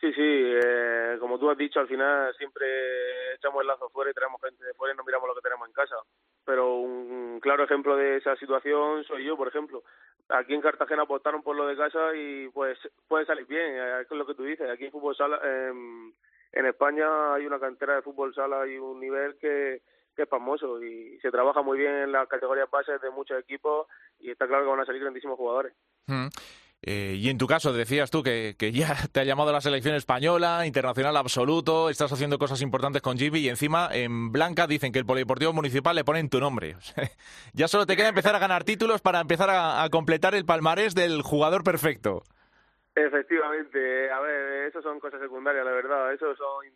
Sí, 0.00 0.12
sí, 0.12 0.22
eh, 0.22 1.16
como 1.18 1.38
tú 1.38 1.50
has 1.50 1.58
dicho, 1.58 1.80
al 1.80 1.88
final 1.88 2.32
siempre 2.36 3.34
echamos 3.34 3.62
el 3.62 3.66
lazo 3.66 3.88
fuera 3.90 4.10
y 4.10 4.14
traemos 4.14 4.40
gente 4.40 4.64
de 4.64 4.72
fuera 4.74 4.94
y 4.94 4.96
no 4.96 5.02
miramos 5.02 5.28
lo 5.28 5.34
que 5.34 5.40
tenemos 5.40 5.66
en 5.66 5.74
casa. 5.74 5.96
Pero 6.48 6.76
un 6.76 7.40
claro 7.40 7.64
ejemplo 7.64 7.94
de 7.94 8.16
esa 8.16 8.34
situación 8.36 9.04
soy 9.04 9.22
yo, 9.22 9.36
por 9.36 9.48
ejemplo. 9.48 9.84
Aquí 10.30 10.54
en 10.54 10.62
Cartagena 10.62 11.02
apostaron 11.02 11.42
por 11.42 11.54
lo 11.54 11.66
de 11.66 11.76
casa 11.76 12.14
y 12.16 12.48
pues 12.48 12.78
puede 13.06 13.26
salir 13.26 13.44
bien, 13.44 13.74
eh, 13.74 14.00
es 14.00 14.10
lo 14.10 14.24
que 14.26 14.34
tú 14.34 14.44
dices. 14.44 14.70
Aquí 14.70 14.86
en 14.86 14.90
fútbol 14.90 15.14
sala, 15.14 15.38
en 15.44 16.66
España 16.66 17.34
hay 17.34 17.44
una 17.44 17.60
cantera 17.60 17.96
de 17.96 18.02
fútbol 18.02 18.34
sala 18.34 18.66
y 18.66 18.78
un 18.78 18.98
nivel 18.98 19.36
que, 19.36 19.82
que 20.16 20.22
es 20.22 20.28
famoso 20.30 20.82
y 20.82 21.18
se 21.20 21.30
trabaja 21.30 21.60
muy 21.60 21.76
bien 21.76 21.94
en 21.94 22.12
las 22.12 22.26
categorías 22.28 22.70
bases 22.70 22.98
de 23.02 23.10
muchos 23.10 23.38
equipos 23.38 23.86
y 24.18 24.30
está 24.30 24.46
claro 24.46 24.64
que 24.64 24.70
van 24.70 24.80
a 24.80 24.86
salir 24.86 25.02
grandísimos 25.02 25.36
jugadores. 25.36 25.74
Mm. 26.06 26.28
Eh, 26.82 27.16
y 27.18 27.28
en 27.28 27.38
tu 27.38 27.48
caso, 27.48 27.72
decías 27.72 28.10
tú 28.10 28.22
que, 28.22 28.54
que, 28.56 28.70
ya 28.70 28.94
te 29.12 29.20
ha 29.20 29.24
llamado 29.24 29.52
la 29.52 29.60
selección 29.60 29.94
española, 29.94 30.64
internacional 30.64 31.16
absoluto, 31.16 31.90
estás 31.90 32.12
haciendo 32.12 32.38
cosas 32.38 32.62
importantes 32.62 33.02
con 33.02 33.18
Jimmy 33.18 33.40
y 33.40 33.48
encima 33.48 33.88
en 33.92 34.30
Blanca 34.30 34.66
dicen 34.66 34.92
que 34.92 35.00
el 35.00 35.06
Polideportivo 35.06 35.52
Municipal 35.52 35.96
le 35.96 36.04
ponen 36.04 36.30
tu 36.30 36.38
nombre. 36.38 36.76
ya 37.52 37.66
solo 37.68 37.86
te 37.86 37.96
queda 37.96 38.08
empezar 38.08 38.34
a 38.36 38.38
ganar 38.38 38.64
títulos 38.64 39.00
para 39.00 39.20
empezar 39.20 39.50
a, 39.50 39.88
completar 39.90 40.34
el 40.34 40.44
palmarés 40.44 40.94
del 40.94 41.22
jugador 41.22 41.64
perfecto. 41.64 42.22
Efectivamente, 42.94 44.10
a 44.10 44.20
ver, 44.20 44.68
eso 44.68 44.82
son 44.82 45.00
cosas 45.00 45.20
secundarias, 45.20 45.64
la 45.64 45.72
verdad. 45.72 46.12
Eso 46.12 46.34
son, 46.36 46.66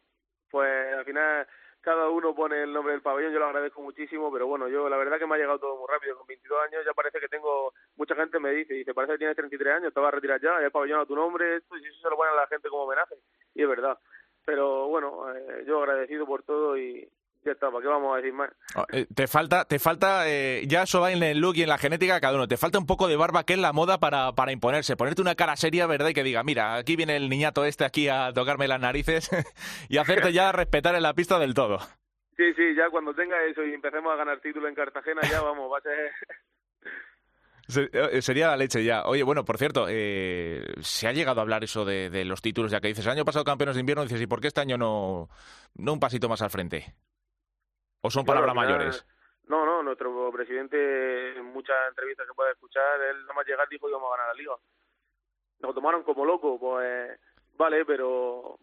pues 0.50 0.94
al 0.94 1.04
final 1.04 1.46
cada 1.82 2.08
uno 2.08 2.34
pone 2.34 2.62
el 2.62 2.72
nombre 2.72 2.92
del 2.92 3.02
pabellón, 3.02 3.32
yo 3.32 3.40
lo 3.40 3.46
agradezco 3.46 3.82
muchísimo, 3.82 4.32
pero 4.32 4.46
bueno, 4.46 4.68
yo 4.68 4.88
la 4.88 4.96
verdad 4.96 5.18
que 5.18 5.26
me 5.26 5.34
ha 5.34 5.38
llegado 5.38 5.58
todo 5.58 5.76
muy 5.76 5.86
rápido, 5.88 6.16
con 6.16 6.26
22 6.26 6.58
años 6.62 6.84
ya 6.86 6.94
parece 6.94 7.18
que 7.18 7.28
tengo, 7.28 7.74
mucha 7.96 8.14
gente 8.14 8.38
me 8.38 8.52
dice, 8.52 8.74
dice, 8.74 8.94
parece 8.94 9.14
que 9.14 9.18
tienes 9.18 9.36
33 9.36 9.76
años, 9.76 9.92
te 9.92 10.00
vas 10.00 10.08
a 10.08 10.16
retirar 10.16 10.40
ya, 10.40 10.58
el 10.58 10.70
pabellón 10.70 11.00
a 11.00 11.06
tu 11.06 11.16
nombre, 11.16 11.56
esto, 11.56 11.76
y 11.76 11.84
eso 11.84 12.00
se 12.00 12.08
lo 12.08 12.16
pone 12.16 12.30
a 12.30 12.34
la 12.34 12.46
gente 12.46 12.68
como 12.68 12.84
homenaje, 12.84 13.16
y 13.54 13.62
es 13.62 13.68
verdad. 13.68 13.98
Pero 14.44 14.88
bueno, 14.88 15.32
eh, 15.34 15.64
yo 15.66 15.80
agradecido 15.80 16.24
por 16.24 16.42
todo 16.44 16.78
y, 16.78 17.08
ya 17.44 17.52
está, 17.52 17.70
¿para 17.70 17.82
qué 17.82 17.88
vamos 17.88 18.14
a 18.14 18.16
decir 18.16 18.32
más? 18.32 18.50
Ah, 18.74 18.84
eh, 18.92 19.06
te 19.14 19.26
falta, 19.26 19.64
te 19.64 19.78
falta 19.78 20.28
eh, 20.28 20.62
ya 20.66 20.82
eso 20.82 21.00
va 21.00 21.12
en 21.12 21.22
el 21.22 21.38
look 21.38 21.56
y 21.56 21.62
en 21.62 21.68
la 21.68 21.78
genética 21.78 22.14
de 22.14 22.20
cada 22.20 22.34
uno. 22.34 22.48
Te 22.48 22.56
falta 22.56 22.78
un 22.78 22.86
poco 22.86 23.08
de 23.08 23.16
barba 23.16 23.44
que 23.44 23.54
es 23.54 23.58
la 23.58 23.72
moda 23.72 23.98
para, 23.98 24.32
para 24.32 24.52
imponerse. 24.52 24.96
Ponerte 24.96 25.22
una 25.22 25.34
cara 25.34 25.56
seria, 25.56 25.86
¿verdad? 25.86 26.08
Y 26.08 26.14
que 26.14 26.22
diga, 26.22 26.42
mira, 26.42 26.76
aquí 26.76 26.96
viene 26.96 27.16
el 27.16 27.28
niñato 27.28 27.64
este 27.64 27.84
aquí 27.84 28.08
a 28.08 28.32
tocarme 28.32 28.68
las 28.68 28.80
narices 28.80 29.30
y 29.88 29.98
hacerte 29.98 30.32
ya 30.32 30.52
respetar 30.52 30.94
en 30.94 31.02
la 31.02 31.14
pista 31.14 31.38
del 31.38 31.54
todo. 31.54 31.78
Sí, 32.36 32.52
sí, 32.54 32.74
ya 32.74 32.88
cuando 32.90 33.14
tenga 33.14 33.36
eso 33.44 33.64
y 33.64 33.74
empecemos 33.74 34.12
a 34.12 34.16
ganar 34.16 34.40
título 34.40 34.68
en 34.68 34.74
Cartagena, 34.74 35.20
ya 35.30 35.42
vamos, 35.42 35.70
va 35.70 35.78
a 35.78 35.82
ser 35.82 36.12
Eh, 37.92 38.22
sería 38.22 38.48
la 38.48 38.56
leche 38.56 38.84
ya. 38.84 39.04
Oye, 39.04 39.22
bueno, 39.22 39.44
por 39.44 39.58
cierto, 39.58 39.86
eh, 39.88 40.64
se 40.80 41.08
ha 41.08 41.12
llegado 41.12 41.40
a 41.40 41.42
hablar 41.42 41.64
eso 41.64 41.84
de, 41.84 42.24
los 42.24 42.42
títulos, 42.42 42.70
ya 42.70 42.80
que 42.80 42.88
dices, 42.88 43.04
el 43.04 43.12
año 43.12 43.24
pasado 43.24 43.44
campeones 43.44 43.76
de 43.76 43.80
invierno, 43.80 44.02
dices, 44.02 44.20
¿y 44.20 44.26
por 44.26 44.40
qué 44.40 44.48
este 44.48 44.60
año 44.60 44.76
no, 44.76 45.28
no 45.74 45.92
un 45.92 46.00
pasito 46.00 46.28
más 46.28 46.42
al 46.42 46.50
frente? 46.50 46.94
¿O 48.02 48.10
son 48.10 48.24
palabras 48.24 48.54
mayores? 48.54 49.06
No, 49.46 49.64
no, 49.64 49.82
nuestro 49.82 50.30
presidente 50.32 51.36
en 51.36 51.44
muchas 51.46 51.76
entrevistas 51.88 52.26
que 52.26 52.34
puede 52.34 52.52
escuchar, 52.52 53.00
él 53.00 53.22
nada 53.22 53.34
más 53.34 53.46
llegar 53.46 53.68
dijo 53.68 53.86
que 53.86 53.90
íbamos 53.90 54.12
a 54.12 54.16
ganar 54.16 54.34
la 54.34 54.40
liga. 54.40 54.54
Nos 55.60 55.74
tomaron 55.74 56.02
como 56.02 56.24
locos, 56.24 56.58
pues 56.60 57.20
vale, 57.54 57.84
pero 57.84 58.58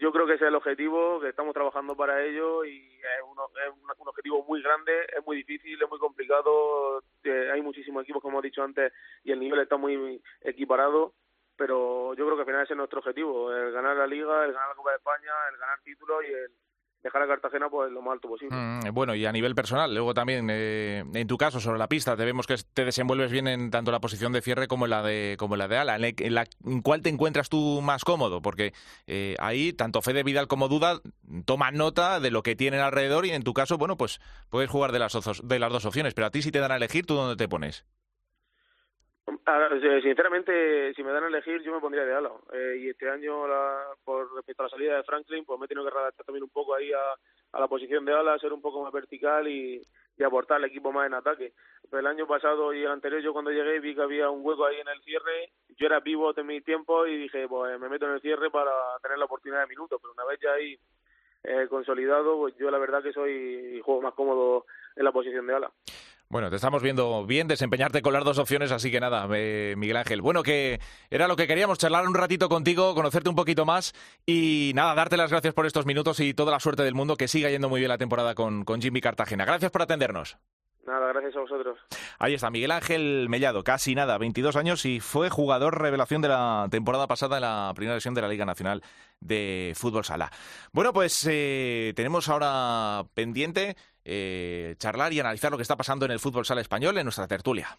yo 0.00 0.12
creo 0.12 0.26
que 0.26 0.34
ese 0.34 0.44
es 0.44 0.48
el 0.48 0.56
objetivo, 0.56 1.20
que 1.20 1.28
estamos 1.28 1.54
trabajando 1.54 1.96
para 1.96 2.24
ello 2.24 2.64
y 2.64 2.78
es, 2.78 3.22
un, 3.24 4.08
objetivo 4.08 4.44
muy 4.44 4.60
grande, 4.62 5.06
es 5.16 5.24
muy 5.24 5.36
difícil, 5.36 5.80
es 5.80 5.88
muy 5.88 5.98
complicado, 6.00 7.02
eh, 7.22 7.50
hay 7.52 7.62
muchísimos 7.62 8.02
equipos, 8.02 8.20
como 8.20 8.34
hemos 8.34 8.44
dicho 8.44 8.64
antes, 8.64 8.92
y 9.22 9.30
el 9.30 9.38
nivel 9.38 9.60
está 9.60 9.76
muy 9.76 10.20
equiparado, 10.40 11.14
pero 11.56 12.14
yo 12.14 12.24
creo 12.24 12.36
que 12.36 12.42
al 12.42 12.46
final 12.46 12.62
ese 12.62 12.72
es 12.72 12.76
nuestro 12.76 12.98
objetivo, 12.98 13.52
el 13.52 13.70
ganar 13.70 13.96
la 13.96 14.06
Liga, 14.06 14.44
el 14.44 14.52
ganar 14.52 14.70
la 14.70 14.74
Copa 14.74 14.90
de 14.90 14.96
España, 14.96 15.32
el 15.52 15.58
ganar 15.58 15.80
títulos 15.82 16.24
y 16.28 16.32
el 16.32 16.52
dejar 17.02 17.22
a 17.22 17.26
Cartagena 17.26 17.68
pues 17.68 17.90
lo 17.90 18.00
más 18.02 18.12
alto 18.12 18.28
posible. 18.28 18.56
Mm, 18.56 18.92
bueno, 18.92 19.14
y 19.14 19.26
a 19.26 19.32
nivel 19.32 19.54
personal, 19.54 19.92
luego 19.92 20.14
también, 20.14 20.48
eh, 20.50 21.04
en 21.14 21.26
tu 21.26 21.36
caso, 21.36 21.60
sobre 21.60 21.78
la 21.78 21.88
pista, 21.88 22.16
te 22.16 22.24
vemos 22.24 22.46
que 22.46 22.56
te 22.74 22.84
desenvuelves 22.84 23.30
bien 23.30 23.48
en 23.48 23.70
tanto 23.70 23.90
la 23.90 24.00
posición 24.00 24.32
de 24.32 24.40
cierre 24.40 24.68
como 24.68 24.86
en 24.86 24.90
la 24.90 25.02
de, 25.02 25.36
como 25.38 25.56
la 25.56 25.68
de 25.68 25.78
ala. 25.78 25.96
¿En, 25.96 26.34
la, 26.34 26.46
cuál 26.82 27.02
te 27.02 27.08
encuentras 27.08 27.48
tú 27.48 27.80
más 27.82 28.04
cómodo? 28.04 28.42
Porque 28.42 28.72
eh, 29.06 29.36
ahí, 29.40 29.72
tanto 29.72 30.02
Fede 30.02 30.22
Vidal 30.22 30.46
como 30.46 30.68
Duda 30.68 31.00
toman 31.44 31.74
nota 31.74 32.20
de 32.20 32.30
lo 32.30 32.42
que 32.42 32.56
tienen 32.56 32.80
alrededor 32.80 33.26
y 33.26 33.30
en 33.30 33.42
tu 33.42 33.52
caso, 33.52 33.78
bueno, 33.78 33.96
pues 33.96 34.20
puedes 34.50 34.70
jugar 34.70 34.92
de 34.92 34.98
las, 34.98 35.12
de 35.42 35.58
las 35.58 35.72
dos 35.72 35.84
opciones, 35.84 36.14
pero 36.14 36.26
a 36.26 36.30
ti 36.30 36.42
si 36.42 36.52
te 36.52 36.60
dan 36.60 36.72
a 36.72 36.76
elegir, 36.76 37.06
¿tú 37.06 37.14
dónde 37.14 37.36
te 37.36 37.48
pones? 37.48 37.84
Sinceramente, 40.02 40.94
si 40.94 41.02
me 41.02 41.12
dan 41.12 41.24
a 41.24 41.28
elegir, 41.28 41.62
yo 41.62 41.72
me 41.72 41.80
pondría 41.80 42.04
de 42.04 42.14
ala. 42.14 42.32
Eh, 42.52 42.76
y 42.80 42.88
este 42.88 43.08
año, 43.08 43.44
por 44.04 44.34
respecto 44.34 44.62
a 44.62 44.66
la 44.66 44.70
salida 44.70 44.96
de 44.96 45.04
Franklin, 45.04 45.44
pues 45.44 45.58
me 45.58 45.66
he 45.66 45.68
tenido 45.68 45.84
que 45.84 45.94
redactar 45.94 46.26
también 46.26 46.42
un 46.42 46.50
poco 46.50 46.74
ahí 46.74 46.90
a, 46.92 47.58
la 47.58 47.68
posición 47.68 48.04
de 48.04 48.12
ala, 48.12 48.38
ser 48.38 48.52
un 48.52 48.60
poco 48.60 48.82
más 48.82 48.92
vertical 48.92 49.46
y, 49.48 49.80
aportar 50.24 50.58
al 50.58 50.66
equipo 50.66 50.92
más 50.92 51.08
en 51.08 51.14
ataque. 51.14 51.52
Pero 51.90 51.98
el 51.98 52.06
año 52.06 52.28
pasado 52.28 52.72
y 52.72 52.82
el 52.82 52.90
anterior, 52.92 53.20
yo 53.22 53.32
cuando 53.32 53.50
llegué 53.50 53.80
vi 53.80 53.92
que 53.92 54.02
había 54.02 54.30
un 54.30 54.46
hueco 54.46 54.64
ahí 54.64 54.78
en 54.78 54.86
el 54.86 55.02
cierre. 55.02 55.50
Yo 55.76 55.86
era 55.86 55.98
vivo 55.98 56.32
de 56.32 56.44
mi 56.44 56.60
tiempo 56.60 57.06
y 57.08 57.16
dije, 57.16 57.48
pues 57.48 57.76
me 57.80 57.88
meto 57.88 58.06
en 58.06 58.12
el 58.12 58.20
cierre 58.20 58.48
para 58.48 58.70
tener 59.02 59.18
la 59.18 59.24
oportunidad 59.24 59.62
de 59.62 59.66
minutos. 59.66 59.98
Pero 60.00 60.12
una 60.12 60.24
vez 60.24 60.38
ya 60.40 60.52
ahí 60.52 60.78
eh, 61.42 61.66
consolidado, 61.68 62.38
pues 62.38 62.54
yo 62.56 62.70
la 62.70 62.78
verdad 62.78 63.02
que 63.02 63.12
soy 63.12 63.80
juego 63.84 64.00
más 64.00 64.14
cómodo 64.14 64.64
en 64.94 65.04
la 65.04 65.10
posición 65.10 65.44
de 65.44 65.54
ala. 65.54 65.72
Bueno, 66.32 66.48
te 66.48 66.56
estamos 66.56 66.82
viendo 66.82 67.26
bien 67.26 67.46
desempeñarte 67.46 68.00
con 68.00 68.14
las 68.14 68.24
dos 68.24 68.38
opciones, 68.38 68.72
así 68.72 68.90
que 68.90 69.00
nada, 69.00 69.28
eh, 69.34 69.74
Miguel 69.76 69.98
Ángel. 69.98 70.22
Bueno, 70.22 70.42
que 70.42 70.80
era 71.10 71.28
lo 71.28 71.36
que 71.36 71.46
queríamos, 71.46 71.76
charlar 71.76 72.08
un 72.08 72.14
ratito 72.14 72.48
contigo, 72.48 72.94
conocerte 72.94 73.28
un 73.28 73.36
poquito 73.36 73.66
más 73.66 73.92
y 74.24 74.72
nada, 74.74 74.94
darte 74.94 75.18
las 75.18 75.30
gracias 75.30 75.52
por 75.52 75.66
estos 75.66 75.84
minutos 75.84 76.20
y 76.20 76.32
toda 76.32 76.50
la 76.50 76.58
suerte 76.58 76.84
del 76.84 76.94
mundo, 76.94 77.18
que 77.18 77.28
siga 77.28 77.50
yendo 77.50 77.68
muy 77.68 77.80
bien 77.80 77.90
la 77.90 77.98
temporada 77.98 78.34
con, 78.34 78.64
con 78.64 78.80
Jimmy 78.80 79.02
Cartagena. 79.02 79.44
Gracias 79.44 79.70
por 79.70 79.82
atendernos. 79.82 80.38
Nada, 80.86 81.08
gracias 81.08 81.36
a 81.36 81.40
vosotros. 81.40 81.78
Ahí 82.18 82.34
está, 82.34 82.50
Miguel 82.50 82.70
Ángel 82.70 83.28
Mellado, 83.28 83.62
casi 83.62 83.94
nada, 83.94 84.18
22 84.18 84.56
años 84.56 84.84
y 84.84 85.00
fue 85.00 85.30
jugador 85.30 85.80
revelación 85.80 86.22
de 86.22 86.28
la 86.28 86.66
temporada 86.70 87.06
pasada 87.06 87.36
en 87.36 87.42
la 87.42 87.72
primera 87.76 87.94
versión 87.94 88.14
de 88.14 88.22
la 88.22 88.28
Liga 88.28 88.44
Nacional 88.44 88.82
de 89.20 89.74
Fútbol 89.76 90.04
Sala. 90.04 90.32
Bueno, 90.72 90.92
pues 90.92 91.24
eh, 91.30 91.92
tenemos 91.94 92.28
ahora 92.28 93.04
pendiente 93.14 93.76
eh, 94.04 94.74
charlar 94.78 95.12
y 95.12 95.20
analizar 95.20 95.50
lo 95.50 95.56
que 95.56 95.62
está 95.62 95.76
pasando 95.76 96.04
en 96.04 96.12
el 96.12 96.20
fútbol 96.20 96.44
sala 96.44 96.60
español 96.60 96.98
en 96.98 97.04
nuestra 97.04 97.26
tertulia. 97.26 97.78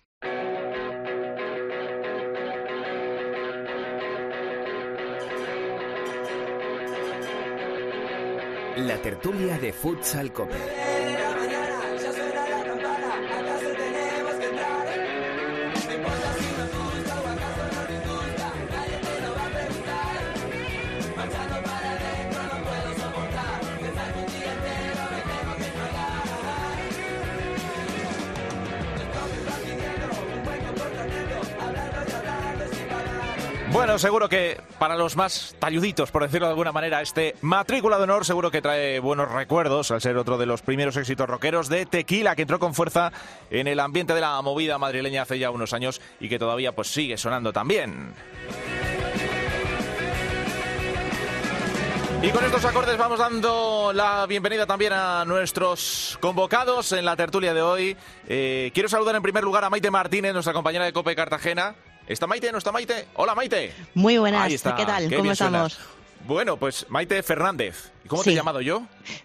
La 8.77 8.97
tertulia 8.97 9.57
de 9.59 9.71
Futsal 9.71 10.33
Cope. 10.33 10.92
Seguro 34.03 34.27
que 34.27 34.59
para 34.79 34.97
los 34.97 35.15
más 35.15 35.55
talluditos, 35.59 36.11
por 36.11 36.23
decirlo 36.23 36.47
de 36.47 36.51
alguna 36.51 36.73
manera, 36.73 37.01
este 37.01 37.37
matrícula 37.39 37.95
de 37.95 38.03
honor 38.03 38.25
seguro 38.25 38.51
que 38.51 38.61
trae 38.61 38.99
buenos 38.99 39.31
recuerdos 39.31 39.91
al 39.91 40.01
ser 40.01 40.17
otro 40.17 40.37
de 40.37 40.45
los 40.45 40.61
primeros 40.61 40.97
éxitos 40.97 41.25
rockeros 41.25 41.69
de 41.69 41.85
Tequila 41.85 42.35
que 42.35 42.41
entró 42.41 42.59
con 42.59 42.73
fuerza 42.73 43.13
en 43.49 43.65
el 43.65 43.79
ambiente 43.79 44.13
de 44.13 44.19
la 44.19 44.41
movida 44.41 44.77
madrileña 44.77 45.21
hace 45.21 45.39
ya 45.39 45.51
unos 45.51 45.71
años 45.71 46.01
y 46.19 46.27
que 46.27 46.37
todavía 46.37 46.75
pues 46.75 46.89
sigue 46.89 47.15
sonando 47.15 47.53
también. 47.53 48.13
Y 52.21 52.29
con 52.31 52.43
estos 52.43 52.65
acordes 52.65 52.97
vamos 52.97 53.19
dando 53.19 53.93
la 53.93 54.25
bienvenida 54.25 54.65
también 54.65 54.91
a 54.91 55.23
nuestros 55.23 56.17
convocados 56.19 56.91
en 56.91 57.05
la 57.05 57.15
tertulia 57.15 57.53
de 57.53 57.61
hoy. 57.61 57.95
Eh, 58.27 58.69
quiero 58.73 58.89
saludar 58.89 59.15
en 59.15 59.23
primer 59.23 59.45
lugar 59.45 59.63
a 59.63 59.69
Maite 59.69 59.91
Martínez, 59.91 60.33
nuestra 60.33 60.51
compañera 60.51 60.83
de 60.83 60.91
Cope 60.91 61.15
Cartagena. 61.15 61.75
¿Está 62.07 62.27
Maite? 62.27 62.51
¿No 62.51 62.57
está 62.57 62.71
Maite? 62.71 63.07
Hola 63.13 63.33
Maite. 63.33 63.73
Muy 63.93 64.17
buenas, 64.17 64.49
¿qué 64.51 64.85
tal? 64.85 65.13
¿Cómo 65.15 65.31
estamos? 65.31 65.79
Bueno, 66.27 66.57
pues 66.57 66.85
Maite 66.89 67.23
Fernández. 67.23 67.92
¿Cómo 68.07 68.23
te 68.23 68.31
he 68.31 68.35
llamado 68.35 68.61
yo? 68.61 68.83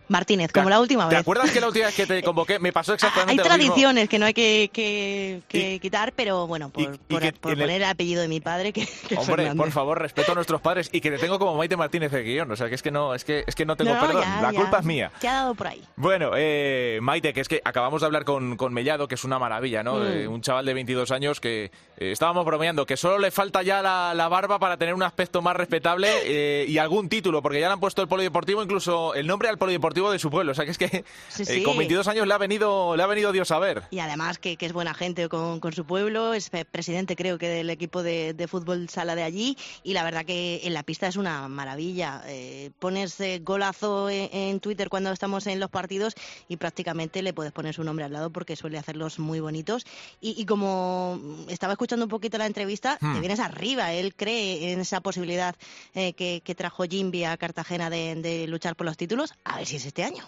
Martínez, 0.09 0.53
como 0.53 0.71
la 0.71 0.81
última 0.81 1.07
vez. 1.07 1.11
¿Te 1.11 1.21
acuerdas 1.21 1.51
que 1.51 1.61
la 1.61 1.69
última 1.69 1.87
vez 1.87 1.95
que 1.95 2.07
te 2.07 2.23
convoqué 2.25 2.59
me 2.59 2.73
pasó 2.73 2.95
exactamente 2.95 3.43
Hay 3.43 3.49
tradiciones 3.49 4.09
que 4.09 4.19
no 4.19 4.27
hay 4.27 4.35
que, 4.35 5.79
quitar, 5.81 6.13
pero 6.13 6.47
bueno, 6.47 6.71
por, 6.71 6.99
poner 6.99 7.35
el... 7.71 7.85
apellido 7.85 8.23
de 8.23 8.29
mi 8.29 8.41
padre 8.41 8.73
que, 8.73 8.89
Hombre, 9.17 9.55
por 9.55 9.71
favor, 9.71 10.01
respeto 10.01 10.33
a 10.33 10.35
nuestros 10.35 10.61
padres 10.61 10.89
y 10.93 11.01
que 11.01 11.11
te 11.11 11.19
tengo 11.19 11.39
como 11.39 11.57
Maite 11.57 11.77
Martínez 11.77 12.13
de 12.13 12.23
guion. 12.23 12.51
O 12.51 12.57
sea, 12.57 12.69
que 12.69 12.75
es 12.75 12.83
que 12.83 12.91
no, 12.91 13.15
es 13.15 13.25
que, 13.25 13.45
es 13.47 13.55
que 13.55 13.65
no 13.65 13.77
tengo 13.77 13.93
perdón. 13.99 14.25
la 14.43 14.53
culpa 14.53 14.79
es 14.79 14.85
mía. 14.85 15.11
Te 15.21 15.29
ha 15.29 15.35
dado 15.35 15.55
por 15.55 15.67
ahí. 15.69 15.83
Bueno, 15.97 16.33
eh, 16.37 16.99
Maite, 17.03 17.33
que 17.33 17.41
es 17.41 17.49
que 17.49 17.61
acabamos 17.65 18.01
de 18.01 18.07
hablar 18.07 18.25
con, 18.25 18.57
con 18.57 18.73
Mellado, 18.73 19.09
que 19.09 19.15
es 19.15 19.25
una 19.25 19.39
maravilla, 19.39 19.83
¿no? 19.83 19.97
Mm. 19.99 20.33
un 20.33 20.41
chaval 20.41 20.65
de 20.65 20.75
22 20.75 21.11
años 21.11 21.41
que 21.41 21.71
eh, 21.97 22.13
estábamos 22.13 22.45
bromeando, 22.45 22.87
que 22.87 22.97
solo 22.97 23.19
le 23.19 23.31
falta 23.31 23.63
ya 23.63 23.83
la, 23.83 24.29
barba 24.29 24.59
para 24.59 24.77
tener 24.77 24.95
un 24.95 25.03
aspecto 25.03 25.41
más 25.43 25.57
respetable 25.57 26.09
eh, 26.25 26.67
y 26.69 26.79
algún 26.79 27.09
título, 27.09 27.43
porque 27.43 27.61
ya 27.61 27.67
le 27.67 27.73
han 27.73 27.81
puesto 27.81 28.03
el 28.03 28.09
polideportivo, 28.09 28.63
incluso 28.69 29.15
el 29.15 29.27
nombre 29.27 29.49
al 29.49 29.57
polideportivo 29.57 30.11
de 30.11 30.19
su 30.19 30.31
pueblo. 30.31 30.53
O 30.53 30.55
sea, 30.55 30.67
que 30.67 30.73
es 30.73 30.79
que 30.79 31.05
eh, 31.39 31.63
con 31.63 31.79
22 31.79 32.07
años 32.07 32.27
le 32.27 32.35
ha 32.35 32.39
venido, 32.39 32.97
le 32.97 33.03
ha 33.03 33.07
venido 33.07 33.33
Dios 33.33 33.51
a 33.51 33.59
ver. 33.59 33.85
Y 33.91 34.01
además 34.01 34.39
que, 34.39 34.59
es 34.61 34.73
buena 34.75 34.93
gente 34.93 35.27
con, 35.31 35.61
su 35.73 35.87
pueblo, 35.87 36.35
es 36.35 36.51
presidente 36.71 37.17
creo 37.17 37.39
que 37.39 37.49
del 37.49 37.71
equipo 37.71 38.03
de, 38.03 38.47
fútbol 38.49 38.89
sala 38.91 39.15
de 39.15 39.23
allí 39.23 39.57
y 39.83 39.95
la 39.95 40.05
verdad 40.05 40.25
que 40.25 40.61
en 40.65 40.75
la 40.75 40.83
pista 40.83 41.07
es 41.07 41.17
una 41.17 41.49
maravilla. 41.49 42.23
Eh, 42.27 42.71
pones 42.79 43.19
eh, 43.21 43.41
golazo 43.43 44.11
en, 44.11 44.61
Twitter 44.61 44.91
cuando 44.91 45.13
estamos 45.13 45.47
en 45.47 45.61
los 45.61 45.71
partidos 45.71 46.15
y 46.49 46.57
prácticamente 46.57 47.23
le 47.23 47.33
puedes 47.33 47.53
poner 47.53 47.75
su 47.75 47.85
nombre 47.85 48.05
al 48.05 48.13
lado 48.13 48.31
porque 48.31 48.55
suele 48.55 48.77
hacerlos 48.77 49.19
muy 49.19 49.41
bonitos. 49.41 49.87
Y, 50.21 50.45
como 50.45 51.19
estaba 51.49 51.73
escuchando 51.73 52.05
un 52.05 52.11
poquito 52.11 52.37
la 52.37 52.47
entrevista, 52.47 52.99
te 52.99 53.07
hmm. 53.07 53.21
vienes 53.21 53.41
arriba. 53.41 53.93
Él 53.93 54.15
cree 54.15 54.73
en 54.73 54.81
esa 54.81 55.01
posibilidad 55.01 55.55
que, 55.95 56.55
trajo 56.57 56.85
Jimby 56.85 57.25
a 57.25 57.37
Cartagena 57.37 57.89
de 57.89 58.47
luchar 58.59 58.75
por 58.75 58.87
los 58.87 58.97
títulos, 58.97 59.33
a 59.45 59.59
ver 59.59 59.67
si 59.67 59.77
es 59.77 59.87
este 59.87 60.03
año. 60.03 60.25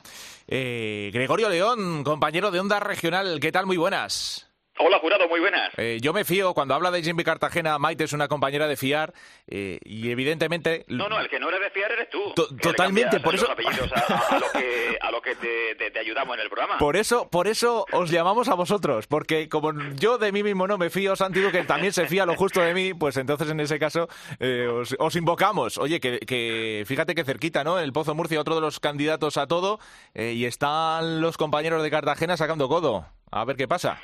Eh, 0.46 1.10
Gregorio 1.12 1.49
León, 1.49 2.04
compañero 2.04 2.52
de 2.52 2.60
Onda 2.60 2.78
Regional, 2.78 3.40
¿qué 3.40 3.50
tal? 3.50 3.66
Muy 3.66 3.76
buenas. 3.76 4.50
Hola, 4.82 4.99
jurado, 4.99 5.28
muy 5.28 5.40
buenas. 5.40 5.70
Eh, 5.76 5.99
yo 6.00 6.14
me 6.14 6.25
fío, 6.25 6.54
cuando 6.54 6.75
habla 6.75 6.90
de 6.90 7.02
Jimmy 7.02 7.22
Cartagena, 7.22 7.78
Maite 7.78 8.04
es 8.04 8.14
una 8.14 8.28
compañera 8.28 8.66
de 8.66 8.78
fiar 8.78 9.12
eh, 9.46 9.78
y 9.84 10.10
evidentemente... 10.10 10.87
No, 10.88 11.06
no, 11.06 11.20
el 11.20 11.28
que 11.28 11.38
no 11.38 11.50
eres 11.50 11.60
de 11.60 11.70
fiar 11.70 11.92
eres 11.92 12.08
tú. 12.08 12.32
totalmente, 12.62 13.20
por 13.20 13.34
eso... 13.34 13.46
a, 13.50 15.10
lo 15.10 15.20
que, 15.20 15.34
te, 15.92 15.99
ayudamos 15.99 16.34
en 16.37 16.40
el 16.40 16.49
programa. 16.49 16.78
Por 16.78 16.96
eso, 16.96 17.28
por 17.28 17.46
eso 17.46 17.84
os 17.92 18.10
llamamos 18.10 18.49
a 18.49 18.54
vosotros, 18.54 19.06
porque 19.06 19.50
como 19.50 19.72
yo 19.96 20.16
de 20.16 20.32
mí 20.32 20.42
mismo 20.42 20.66
no 20.66 20.78
me 20.78 20.88
fío, 20.88 21.14
Santi, 21.14 21.42
que 21.52 21.64
también 21.64 21.92
se 21.92 22.06
fía 22.06 22.25
lo 22.25 22.34
justo 22.34 22.62
de 22.62 22.72
mí, 22.72 22.94
pues 22.94 23.18
entonces 23.18 23.50
en 23.50 23.60
ese 23.60 23.78
caso 23.78 24.08
eh, 24.38 24.66
os, 24.66 25.16
invocamos. 25.16 25.76
Oye, 25.76 26.00
que, 26.00 26.84
fíjate 26.87 27.14
que 27.14 27.25
cerquita, 27.25 27.64
¿no? 27.64 27.78
El 27.78 27.92
Pozo 27.92 28.14
Murcia, 28.14 28.40
otro 28.40 28.54
de 28.54 28.62
los 28.62 28.80
candidatos 28.80 29.37
a 29.37 29.46
todo, 29.46 29.78
y 30.14 30.46
están 30.46 31.20
los 31.20 31.37
compañeros 31.37 31.82
de 31.82 31.90
Cartagena 31.90 32.38
sacando 32.38 32.66
codo. 32.68 33.04
A 33.30 33.44
ver 33.44 33.56
qué 33.56 33.68
pasa. 33.68 34.00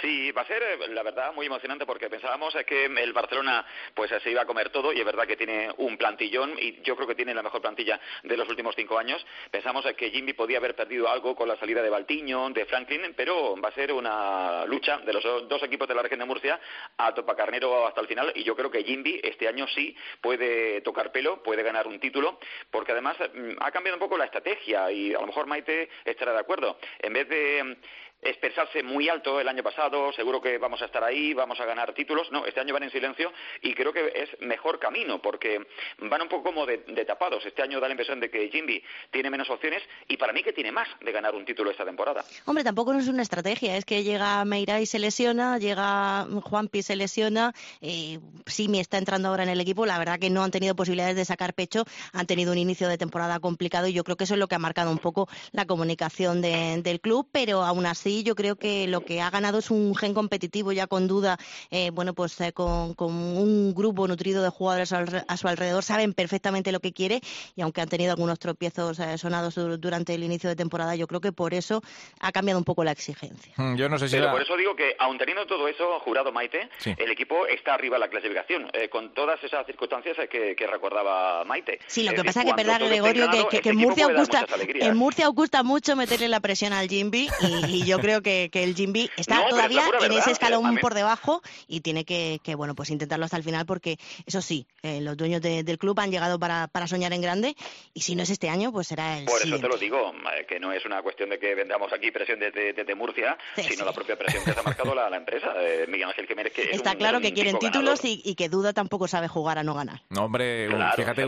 Sí, 0.00 0.32
va 0.32 0.42
a 0.42 0.46
ser, 0.46 0.62
eh, 0.62 0.88
la 0.88 1.02
verdad, 1.02 1.32
muy 1.34 1.46
emocionante 1.46 1.86
porque 1.86 2.08
pensábamos 2.08 2.54
que 2.66 2.86
el 2.86 3.12
Barcelona 3.12 3.64
pues 3.94 4.10
se 4.22 4.30
iba 4.30 4.42
a 4.42 4.46
comer 4.46 4.70
todo 4.70 4.92
y 4.92 4.98
es 4.98 5.04
verdad 5.04 5.26
que 5.26 5.36
tiene 5.36 5.70
un 5.78 5.96
plantillón 5.96 6.54
y 6.58 6.80
yo 6.82 6.96
creo 6.96 7.06
que 7.06 7.14
tiene 7.14 7.34
la 7.34 7.42
mejor 7.42 7.60
plantilla 7.60 8.00
de 8.22 8.36
los 8.36 8.48
últimos 8.48 8.74
cinco 8.74 8.98
años. 8.98 9.24
Pensamos 9.50 9.84
que 9.96 10.10
Jimmy 10.10 10.32
podía 10.32 10.58
haber 10.58 10.74
perdido 10.74 11.08
algo 11.08 11.34
con 11.36 11.48
la 11.48 11.56
salida 11.56 11.82
de 11.82 11.90
Baltiño, 11.90 12.50
de 12.50 12.66
Franklin, 12.66 13.14
pero 13.16 13.60
va 13.60 13.68
a 13.68 13.72
ser 13.72 13.92
una 13.92 14.64
lucha 14.66 14.98
de 14.98 15.12
los 15.12 15.22
dos 15.48 15.62
equipos 15.62 15.86
de 15.86 15.94
la 15.94 16.02
región 16.02 16.20
de 16.20 16.26
Murcia 16.26 16.60
a 16.96 17.14
Topacarnero 17.14 17.86
hasta 17.86 18.00
el 18.00 18.08
final 18.08 18.32
y 18.34 18.42
yo 18.42 18.56
creo 18.56 18.70
que 18.70 18.82
Jimby 18.82 19.20
este 19.22 19.48
año 19.48 19.66
sí 19.68 19.96
puede 20.20 20.80
tocar 20.80 21.12
pelo, 21.12 21.42
puede 21.42 21.62
ganar 21.62 21.86
un 21.86 22.00
título 22.00 22.38
porque 22.70 22.92
además 22.92 23.16
mm, 23.18 23.52
ha 23.60 23.70
cambiado 23.70 23.96
un 23.96 24.00
poco 24.00 24.18
la 24.18 24.24
estrategia 24.24 24.90
y 24.90 25.14
a 25.14 25.20
lo 25.20 25.26
mejor 25.26 25.46
Maite 25.46 25.88
estará 26.04 26.32
de 26.32 26.40
acuerdo. 26.40 26.78
En 27.00 27.12
vez 27.12 27.28
de 27.28 27.76
expresarse 28.24 28.82
muy 28.82 29.08
alto 29.08 29.40
el 29.40 29.48
año 29.48 29.62
pasado, 29.62 30.12
seguro 30.12 30.40
que 30.40 30.58
vamos 30.58 30.80
a 30.82 30.86
estar 30.86 31.04
ahí, 31.04 31.34
vamos 31.34 31.60
a 31.60 31.64
ganar 31.64 31.92
títulos. 31.94 32.30
No, 32.32 32.46
este 32.46 32.60
año 32.60 32.72
van 32.72 32.84
en 32.84 32.90
silencio 32.90 33.32
y 33.62 33.74
creo 33.74 33.92
que 33.92 34.12
es 34.14 34.40
mejor 34.40 34.78
camino 34.78 35.20
porque 35.20 35.66
van 35.98 36.22
un 36.22 36.28
poco 36.28 36.44
como 36.44 36.66
de, 36.66 36.78
tapados. 37.06 37.44
Este 37.44 37.62
año 37.62 37.80
da 37.80 37.86
la 37.86 37.92
impresión 37.92 38.20
de 38.20 38.30
que 38.30 38.48
Jimby 38.48 38.82
tiene 39.10 39.30
menos 39.30 39.50
opciones 39.50 39.82
y 40.08 40.16
para 40.16 40.32
mí 40.32 40.42
que 40.42 40.52
tiene 40.52 40.72
más 40.72 40.88
de 41.00 41.12
ganar 41.12 41.34
un 41.34 41.44
título 41.44 41.70
esta 41.70 41.84
temporada. 41.84 42.24
Hombre, 42.46 42.64
tampoco 42.64 42.92
no 42.92 43.00
es 43.00 43.08
una 43.08 43.22
estrategia, 43.22 43.76
es 43.76 43.84
que 43.84 44.02
llega 44.02 44.44
Meira 44.44 44.80
y 44.80 44.86
se 44.86 44.98
lesiona, 44.98 45.58
llega 45.58 46.26
Juanpi 46.42 46.78
y 46.78 46.82
se 46.82 46.96
lesiona, 46.96 47.52
eh, 47.80 48.18
Simi 48.46 48.80
está 48.80 48.98
entrando 48.98 49.28
ahora 49.28 49.42
en 49.42 49.50
el 49.50 49.60
equipo, 49.60 49.86
la 49.86 49.98
verdad 49.98 50.18
que 50.18 50.30
no 50.30 50.42
han 50.42 50.50
tenido 50.50 50.74
posibilidades 50.74 51.16
de 51.16 51.24
sacar 51.24 51.54
pecho, 51.54 51.84
han 52.12 52.26
tenido 52.26 52.52
un 52.52 52.58
inicio 52.58 52.88
de 52.88 52.98
temporada 52.98 53.38
complicado 53.40 53.86
y 53.86 53.92
yo 53.92 54.04
creo 54.04 54.16
que 54.16 54.24
eso 54.24 54.34
es 54.34 54.40
lo 54.40 54.48
que 54.48 54.54
ha 54.54 54.58
marcado 54.58 54.90
un 54.90 54.98
poco 54.98 55.28
la 55.52 55.66
comunicación 55.66 56.40
del 56.40 57.00
club, 57.00 57.28
pero 57.32 57.62
aún 57.62 57.86
así 57.86 58.03
yo 58.22 58.34
creo 58.34 58.56
que 58.56 58.86
lo 58.86 59.00
que 59.00 59.20
ha 59.20 59.30
ganado 59.30 59.58
es 59.58 59.70
un 59.70 59.94
gen 59.96 60.14
competitivo 60.14 60.72
ya 60.72 60.86
con 60.86 61.08
duda, 61.08 61.38
eh, 61.70 61.90
bueno, 61.90 62.14
pues 62.14 62.40
eh, 62.40 62.52
con, 62.52 62.94
un 62.98 63.74
grupo 63.74 64.06
nutrido 64.06 64.42
de 64.42 64.50
jugadores 64.50 64.92
a 64.92 65.36
su 65.36 65.48
alrededor, 65.48 65.82
saben 65.82 66.12
perfectamente 66.12 66.72
lo 66.72 66.80
que 66.80 66.92
quiere 66.92 67.20
y 67.56 67.62
aunque 67.62 67.80
han 67.80 67.88
tenido 67.88 68.12
algunos 68.12 68.38
tropiezos 68.38 68.98
eh, 68.98 69.18
sonados 69.18 69.54
durante 69.80 70.14
el 70.14 70.22
inicio 70.22 70.50
de 70.50 70.56
temporada, 70.56 70.94
yo 70.96 71.06
creo 71.06 71.20
que 71.20 71.32
por 71.32 71.54
eso 71.54 71.82
ha 72.20 72.32
cambiado 72.32 72.58
un 72.58 72.64
poco 72.64 72.84
la 72.84 72.92
exigencia. 72.92 73.54
Hmm, 73.56 73.76
yo 73.76 73.88
no 73.88 73.98
sé 73.98 74.08
si 74.08 74.16
Pero 74.16 74.30
por 74.30 74.42
eso 74.42 74.56
digo 74.56 74.76
que, 74.76 74.94
aun 74.98 75.18
teniendo 75.18 75.46
todo 75.46 75.66
eso, 75.68 75.98
jurado 76.00 76.32
Maite, 76.32 76.68
el 76.84 77.10
equipo 77.10 77.46
está 77.46 77.74
arriba 77.74 77.96
en 77.96 78.00
la 78.00 78.08
clasificación, 78.08 78.70
con 78.90 79.14
todas 79.14 79.42
esas 79.42 79.66
circunstancias 79.66 80.16
que, 80.28 80.64
recordaba 80.64 81.44
Maite. 81.44 81.78
Sí, 81.86 82.04
lo 82.04 82.12
que 82.12 82.24
pasa 82.24 82.40
es 82.40 82.46
que, 82.46 82.54
verdad, 82.54 82.80
Gregorio, 82.80 83.28
que, 83.48 83.60
en, 83.68 83.76
Murcia 83.76 84.08
gusta, 84.12 84.46
en 84.80 84.96
Murcia 84.96 85.28
gusta 85.28 85.62
mucho 85.62 85.94
meterle 85.96 86.28
la 86.28 86.40
presión 86.40 86.72
al 86.72 86.88
Jimby 86.88 87.28
y, 87.40 87.66
y 87.66 87.84
yo 87.84 87.93
creo 87.98 88.22
que, 88.22 88.50
el 88.52 88.74
Jimby 88.74 89.10
está 89.16 89.46
todavía 89.48 89.84
en 90.00 90.12
ese 90.12 90.30
escalón 90.30 90.78
por 90.78 90.94
debajo 90.94 91.42
y 91.68 91.80
tiene 91.80 92.04
que, 92.04 92.40
bueno, 92.56 92.74
pues 92.74 92.90
intentarlo 92.90 93.24
hasta 93.24 93.36
el 93.36 93.42
final 93.42 93.66
porque, 93.66 93.98
eso 94.26 94.40
sí, 94.40 94.66
eh, 94.82 95.00
los 95.00 95.16
dueños 95.16 95.40
del 95.40 95.78
club 95.78 95.98
han 96.00 96.10
llegado 96.10 96.38
para, 96.38 96.68
soñar 96.86 97.12
en 97.12 97.22
grande 97.22 97.56
y 97.94 98.02
si 98.02 98.14
no 98.14 98.22
es 98.22 98.30
este 98.30 98.50
año, 98.50 98.70
pues 98.72 98.88
será 98.88 99.18
el 99.18 99.24
Por 99.24 99.40
eso 99.40 99.58
te 99.58 99.68
lo 99.68 99.76
digo, 99.76 100.12
eh, 100.36 100.44
que 100.46 100.60
no 100.60 100.72
es 100.72 100.84
una 100.84 101.02
cuestión 101.02 101.30
de 101.30 101.38
que 101.38 101.54
vendamos 101.54 101.92
aquí 101.92 102.10
presión 102.10 102.38
desde, 102.38 102.94
Murcia, 102.94 103.36
sino 103.56 103.84
la 103.84 103.92
propia 103.92 104.16
presión 104.16 104.44
que 104.44 104.52
se 104.52 104.60
ha 104.60 104.62
marcado 104.62 104.94
la, 104.94 105.14
empresa. 105.16 105.52
Eh, 105.58 105.86
Miguel 105.88 106.08
Ángel 106.08 106.26
Jiménez, 106.26 106.52
que 106.52 106.70
Está 106.70 106.94
claro 106.94 107.20
que 107.20 107.32
quieren 107.32 107.58
títulos 107.58 108.00
y, 108.04 108.34
que 108.34 108.48
Duda 108.48 108.72
tampoco 108.72 109.08
sabe 109.08 109.28
jugar 109.28 109.58
a 109.58 109.62
no 109.62 109.74
ganar. 109.74 110.02
No, 110.10 110.24
hombre, 110.24 110.68
fíjate, 110.96 111.24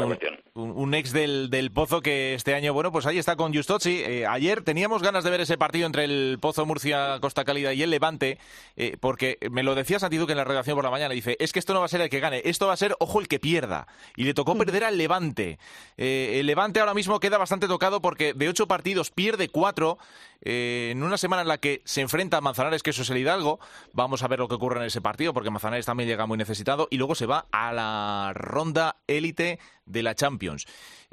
un, 0.54 0.94
ex 0.94 1.12
del, 1.12 1.50
del, 1.50 1.70
Pozo 1.70 2.00
que 2.00 2.34
este 2.34 2.54
año, 2.54 2.72
bueno, 2.72 2.92
pues 2.92 3.06
ahí 3.06 3.18
está 3.18 3.36
con 3.36 3.54
Justozzi. 3.54 4.24
ayer 4.24 4.62
teníamos 4.62 5.02
ganas 5.02 5.24
de 5.24 5.30
ver 5.30 5.40
ese 5.40 5.58
partido 5.58 5.86
entre 5.86 6.04
el 6.04 6.38
Pozo 6.40 6.55
Murcia, 6.64 7.18
Costa 7.20 7.44
Cálida 7.44 7.72
y 7.74 7.82
el 7.82 7.90
Levante, 7.90 8.38
eh, 8.76 8.96
porque 9.00 9.38
me 9.50 9.62
lo 9.62 9.74
decía 9.74 9.98
Santiago 9.98 10.26
que 10.26 10.32
en 10.32 10.38
la 10.38 10.44
redacción 10.44 10.76
por 10.76 10.84
la 10.84 10.90
mañana, 10.90 11.14
dice, 11.14 11.36
es 11.40 11.52
que 11.52 11.58
esto 11.58 11.74
no 11.74 11.80
va 11.80 11.86
a 11.86 11.88
ser 11.88 12.00
el 12.00 12.08
que 12.08 12.20
gane, 12.20 12.42
esto 12.44 12.66
va 12.66 12.72
a 12.72 12.76
ser, 12.76 12.96
ojo, 12.98 13.20
el 13.20 13.28
que 13.28 13.38
pierda. 13.38 13.86
Y 14.16 14.24
le 14.24 14.34
tocó 14.34 14.54
mm. 14.54 14.58
perder 14.58 14.84
al 14.84 14.98
Levante. 14.98 15.58
Eh, 15.96 16.38
el 16.40 16.46
Levante 16.46 16.80
ahora 16.80 16.94
mismo 16.94 17.20
queda 17.20 17.38
bastante 17.38 17.68
tocado 17.68 18.00
porque 18.00 18.32
de 18.34 18.48
ocho 18.48 18.66
partidos 18.66 19.10
pierde 19.10 19.48
cuatro. 19.48 19.98
Eh, 20.42 20.90
en 20.92 21.02
una 21.02 21.16
semana 21.16 21.42
en 21.42 21.48
la 21.48 21.58
que 21.58 21.82
se 21.84 22.02
enfrenta 22.02 22.36
a 22.36 22.40
Manzanares, 22.40 22.82
que 22.82 22.90
eso 22.90 23.02
es 23.02 23.10
el 23.10 23.18
Hidalgo, 23.18 23.58
vamos 23.92 24.22
a 24.22 24.28
ver 24.28 24.38
lo 24.38 24.48
que 24.48 24.54
ocurre 24.54 24.80
en 24.80 24.86
ese 24.86 25.00
partido, 25.00 25.32
porque 25.32 25.50
Manzanares 25.50 25.86
también 25.86 26.08
llega 26.08 26.26
muy 26.26 26.38
necesitado, 26.38 26.88
y 26.90 26.98
luego 26.98 27.14
se 27.14 27.26
va 27.26 27.46
a 27.50 27.72
la 27.72 28.32
ronda 28.34 28.96
élite 29.06 29.58
de 29.86 30.02
la 30.02 30.14
Champions. 30.14 30.66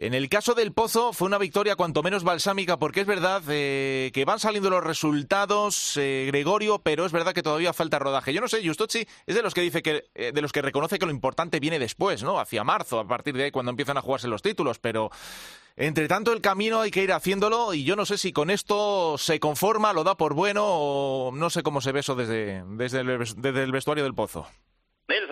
En 0.03 0.13
el 0.13 0.27
caso 0.27 0.53
del 0.53 0.73
Pozo 0.73 1.13
fue 1.13 1.27
una 1.27 1.37
victoria 1.37 1.77
cuanto 1.77 2.03
menos 2.03 2.25
balsámica 2.25 2.75
porque 2.77 2.99
es 2.99 3.07
verdad 3.07 3.41
eh, 3.47 4.11
que 4.13 4.25
van 4.25 4.37
saliendo 4.37 4.69
los 4.69 4.83
resultados, 4.83 5.95
eh, 5.95 6.25
Gregorio, 6.27 6.79
pero 6.79 7.05
es 7.05 7.13
verdad 7.13 7.31
que 7.31 7.41
todavía 7.41 7.71
falta 7.71 7.99
rodaje. 7.99 8.33
Yo 8.33 8.41
no 8.41 8.49
sé, 8.49 8.67
Justochi 8.67 9.07
es 9.25 9.33
de 9.33 9.41
los 9.41 9.53
que 9.53 9.61
dice 9.61 9.81
que 9.81 10.09
eh, 10.13 10.33
de 10.33 10.41
los 10.41 10.51
que 10.51 10.61
reconoce 10.61 10.99
que 10.99 11.05
lo 11.05 11.11
importante 11.13 11.61
viene 11.61 11.79
después, 11.79 12.21
¿no? 12.21 12.37
Hacia 12.37 12.65
marzo, 12.65 12.99
a 12.99 13.07
partir 13.07 13.33
de 13.37 13.45
ahí 13.45 13.51
cuando 13.51 13.69
empiezan 13.69 13.97
a 13.97 14.01
jugarse 14.01 14.27
los 14.27 14.41
títulos, 14.41 14.77
pero 14.77 15.09
entre 15.77 16.09
tanto 16.09 16.33
el 16.33 16.41
camino 16.41 16.81
hay 16.81 16.91
que 16.91 17.01
ir 17.01 17.13
haciéndolo 17.13 17.73
y 17.73 17.85
yo 17.85 17.95
no 17.95 18.05
sé 18.05 18.17
si 18.17 18.33
con 18.33 18.49
esto 18.49 19.17
se 19.17 19.39
conforma, 19.39 19.93
lo 19.93 20.03
da 20.03 20.17
por 20.17 20.33
bueno 20.33 20.65
o 20.65 21.31
no 21.31 21.49
sé 21.49 21.63
cómo 21.63 21.79
se 21.79 21.93
ve 21.93 22.01
eso 22.01 22.15
desde, 22.15 22.61
desde 22.67 22.99
el 23.63 23.71
vestuario 23.71 24.03
del 24.03 24.15
Pozo. 24.15 24.47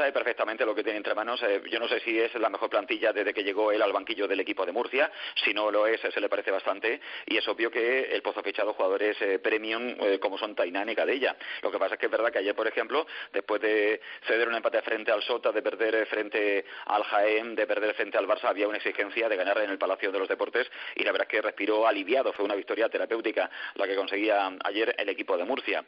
Sabe 0.01 0.13
perfectamente 0.13 0.65
lo 0.65 0.73
que 0.73 0.83
tiene 0.83 0.97
entre 0.97 1.13
manos. 1.13 1.43
Eh, 1.43 1.61
yo 1.69 1.79
no 1.79 1.87
sé 1.87 1.99
si 1.99 2.19
es 2.19 2.33
la 2.33 2.49
mejor 2.49 2.71
plantilla 2.71 3.13
desde 3.13 3.35
que 3.35 3.43
llegó 3.43 3.71
él 3.71 3.83
al 3.83 3.93
banquillo 3.93 4.27
del 4.27 4.39
equipo 4.39 4.65
de 4.65 4.71
Murcia. 4.71 5.11
Si 5.35 5.53
no 5.53 5.69
lo 5.69 5.85
es, 5.85 6.01
se 6.01 6.19
le 6.19 6.27
parece 6.27 6.49
bastante. 6.49 6.99
Y 7.27 7.37
es 7.37 7.47
obvio 7.47 7.69
que 7.69 8.05
el 8.05 8.23
Pozo 8.23 8.39
ha 8.39 8.43
fichado 8.43 8.73
jugadores 8.73 9.15
eh, 9.21 9.37
premium 9.37 9.95
eh, 9.99 10.17
como 10.19 10.39
son 10.39 10.55
Tainán 10.55 10.89
y 10.89 10.95
Cadella. 10.95 11.35
Lo 11.61 11.69
que 11.69 11.77
pasa 11.77 11.93
es 11.93 11.99
que 11.99 12.07
es 12.07 12.11
verdad 12.11 12.31
que 12.31 12.39
ayer, 12.39 12.55
por 12.55 12.67
ejemplo, 12.67 13.05
después 13.31 13.61
de 13.61 14.01
ceder 14.25 14.47
un 14.47 14.55
empate 14.55 14.81
frente 14.81 15.11
al 15.11 15.21
Sota, 15.21 15.51
de 15.51 15.61
perder 15.61 16.07
frente 16.07 16.65
al 16.87 17.03
Jaén, 17.03 17.53
de 17.53 17.67
perder 17.67 17.93
frente 17.93 18.17
al 18.17 18.27
Barça, 18.27 18.45
había 18.45 18.67
una 18.67 18.77
exigencia 18.77 19.29
de 19.29 19.35
ganar 19.35 19.59
en 19.59 19.69
el 19.69 19.77
Palacio 19.77 20.11
de 20.11 20.17
los 20.17 20.27
Deportes 20.27 20.67
y 20.95 21.03
la 21.03 21.11
verdad 21.11 21.27
es 21.29 21.31
que 21.31 21.41
respiró 21.43 21.85
aliviado. 21.85 22.33
Fue 22.33 22.43
una 22.43 22.55
victoria 22.55 22.89
terapéutica 22.89 23.51
la 23.75 23.85
que 23.85 23.95
conseguía 23.95 24.51
ayer 24.63 24.95
el 24.97 25.09
equipo 25.09 25.37
de 25.37 25.43
Murcia. 25.43 25.85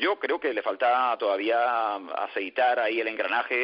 Yo 0.00 0.18
creo 0.18 0.40
que 0.40 0.52
le 0.52 0.62
falta 0.62 1.16
todavía 1.16 1.94
aceitar 1.94 2.80
ahí 2.80 3.00
el 3.00 3.06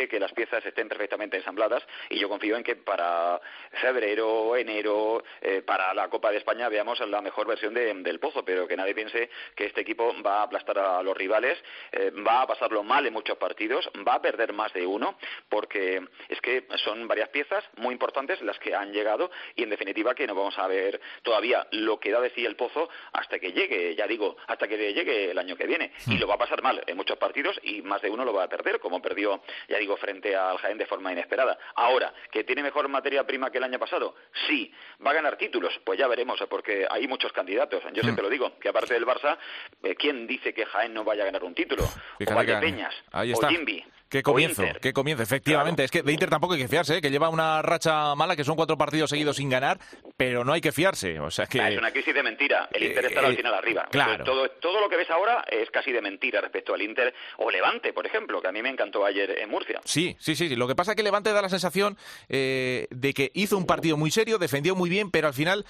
que 0.08 0.20
las 0.20 0.32
piezas 0.32 0.64
estén 0.66 0.88
perfectamente 0.88 1.36
ensambladas 1.36 1.82
y 2.10 2.18
yo 2.18 2.28
confío 2.28 2.56
en 2.56 2.62
que 2.62 2.76
para 2.76 3.40
febrero, 3.80 4.56
enero, 4.56 5.22
eh, 5.40 5.62
para 5.62 5.94
la 5.94 6.08
Copa 6.08 6.30
de 6.30 6.38
España 6.38 6.68
veamos 6.68 7.00
la 7.00 7.22
mejor 7.22 7.46
versión 7.46 7.72
del 7.74 8.18
Pozo, 8.20 8.44
pero 8.44 8.68
que 8.68 8.76
nadie 8.76 8.94
piense 8.94 9.30
que 9.54 9.66
este 9.66 9.80
equipo 9.80 10.14
va 10.22 10.40
a 10.40 10.42
aplastar 10.42 10.78
a 10.78 11.02
los 11.02 11.16
rivales, 11.16 11.58
eh, 11.92 12.10
va 12.10 12.42
a 12.42 12.46
pasarlo 12.46 12.82
mal 12.82 13.06
en 13.06 13.12
muchos 13.12 13.38
partidos, 13.38 13.88
va 14.06 14.14
a 14.14 14.22
perder 14.22 14.52
más 14.52 14.72
de 14.72 14.86
uno, 14.86 15.16
porque 15.48 16.06
es 16.28 16.40
que 16.40 16.66
son 16.84 17.08
varias 17.08 17.30
piezas 17.30 17.64
muy 17.76 17.92
importantes 17.92 18.42
las 18.42 18.58
que 18.58 18.74
han 18.74 18.92
llegado 18.92 19.30
y 19.54 19.62
en 19.62 19.70
definitiva 19.70 20.14
que 20.14 20.26
no 20.26 20.34
vamos 20.34 20.58
a 20.58 20.66
ver 20.66 21.00
todavía 21.22 21.66
lo 21.72 21.98
que 21.98 22.10
da 22.10 22.20
de 22.20 22.30
sí 22.30 22.44
el 22.44 22.56
Pozo 22.56 22.90
hasta 23.12 23.38
que 23.38 23.52
llegue, 23.52 23.94
ya 23.94 24.06
digo, 24.06 24.36
hasta 24.46 24.68
que 24.68 24.92
llegue 24.92 25.30
el 25.30 25.38
año 25.38 25.56
que 25.56 25.66
viene. 25.66 25.92
Y 26.06 26.16
hmm. 26.16 26.20
lo 26.20 26.26
va 26.26 26.34
a 26.34 26.38
pasar 26.38 26.62
mal 26.62 26.82
en 26.86 26.96
muchos 26.96 27.16
partidos 27.16 27.58
y 27.62 27.82
más 27.82 28.02
de 28.02 28.10
uno 28.10 28.24
lo 28.24 28.32
va 28.32 28.44
a 28.44 28.48
perder, 28.48 28.80
como 28.80 29.00
perdió 29.00 29.42
ya 29.68 29.77
digo, 29.78 29.96
frente 29.96 30.34
al 30.36 30.58
Jaén 30.58 30.78
de 30.78 30.86
forma 30.86 31.12
inesperada. 31.12 31.58
Ahora, 31.74 32.12
¿que 32.30 32.44
tiene 32.44 32.62
mejor 32.62 32.88
materia 32.88 33.26
prima 33.26 33.50
que 33.50 33.58
el 33.58 33.64
año 33.64 33.78
pasado? 33.78 34.14
Sí. 34.46 34.72
¿Va 35.04 35.10
a 35.10 35.14
ganar 35.14 35.36
títulos? 35.36 35.78
Pues 35.84 35.98
ya 35.98 36.06
veremos, 36.06 36.40
porque 36.48 36.86
hay 36.88 37.06
muchos 37.06 37.32
candidatos. 37.32 37.82
Yo 37.92 38.02
siempre 38.02 38.22
mm. 38.22 38.26
lo 38.26 38.30
digo, 38.30 38.58
que 38.58 38.68
aparte 38.68 38.94
del 38.94 39.06
Barça, 39.06 39.38
eh, 39.82 39.94
¿quién 39.94 40.26
dice 40.26 40.52
que 40.52 40.66
Jaén 40.66 40.94
no 40.94 41.04
vaya 41.04 41.22
a 41.22 41.26
ganar 41.26 41.44
un 41.44 41.54
título? 41.54 41.84
o 41.84 42.34
Valdepeñas, 42.34 42.94
o 43.12 43.48
Jimby. 43.48 43.84
Qué 44.08 44.22
comienzo, 44.22 44.62
qué 44.80 44.94
comienzo, 44.94 45.22
efectivamente. 45.22 45.84
Es 45.84 45.90
que 45.90 46.02
de 46.02 46.12
Inter 46.12 46.30
tampoco 46.30 46.54
hay 46.54 46.60
que 46.60 46.68
fiarse, 46.68 46.96
¿eh? 46.96 47.00
que 47.02 47.10
lleva 47.10 47.28
una 47.28 47.60
racha 47.60 48.14
mala, 48.14 48.36
que 48.36 48.44
son 48.44 48.56
cuatro 48.56 48.78
partidos 48.78 49.10
seguidos 49.10 49.36
sin 49.36 49.50
ganar, 49.50 49.78
pero 50.16 50.44
no 50.44 50.54
hay 50.54 50.62
que 50.62 50.72
fiarse. 50.72 51.20
O 51.20 51.30
sea 51.30 51.46
que... 51.46 51.58
Es 51.58 51.76
una 51.76 51.90
crisis 51.90 52.14
de 52.14 52.22
mentira. 52.22 52.70
El 52.72 52.84
Inter 52.84 53.04
está 53.04 53.20
al 53.20 53.32
eh, 53.32 53.36
final 53.36 53.52
arriba. 53.52 53.86
Claro. 53.90 54.24
Todo, 54.24 54.48
todo 54.48 54.80
lo 54.80 54.88
que 54.88 54.96
ves 54.96 55.10
ahora 55.10 55.44
es 55.50 55.70
casi 55.70 55.92
de 55.92 56.00
mentira 56.00 56.40
respecto 56.40 56.72
al 56.72 56.80
Inter 56.80 57.12
o 57.36 57.50
Levante, 57.50 57.92
por 57.92 58.06
ejemplo, 58.06 58.40
que 58.40 58.48
a 58.48 58.52
mí 58.52 58.62
me 58.62 58.70
encantó 58.70 59.04
ayer 59.04 59.38
en 59.40 59.50
Murcia. 59.50 59.80
Sí, 59.84 60.16
sí, 60.18 60.34
sí. 60.34 60.56
Lo 60.56 60.66
que 60.66 60.74
pasa 60.74 60.92
es 60.92 60.96
que 60.96 61.02
Levante 61.02 61.30
da 61.32 61.42
la 61.42 61.50
sensación 61.50 61.98
eh, 62.30 62.86
de 62.90 63.12
que 63.12 63.30
hizo 63.34 63.58
un 63.58 63.66
partido 63.66 63.98
muy 63.98 64.10
serio, 64.10 64.38
defendió 64.38 64.74
muy 64.74 64.88
bien, 64.88 65.10
pero 65.10 65.28
al 65.28 65.34
final, 65.34 65.66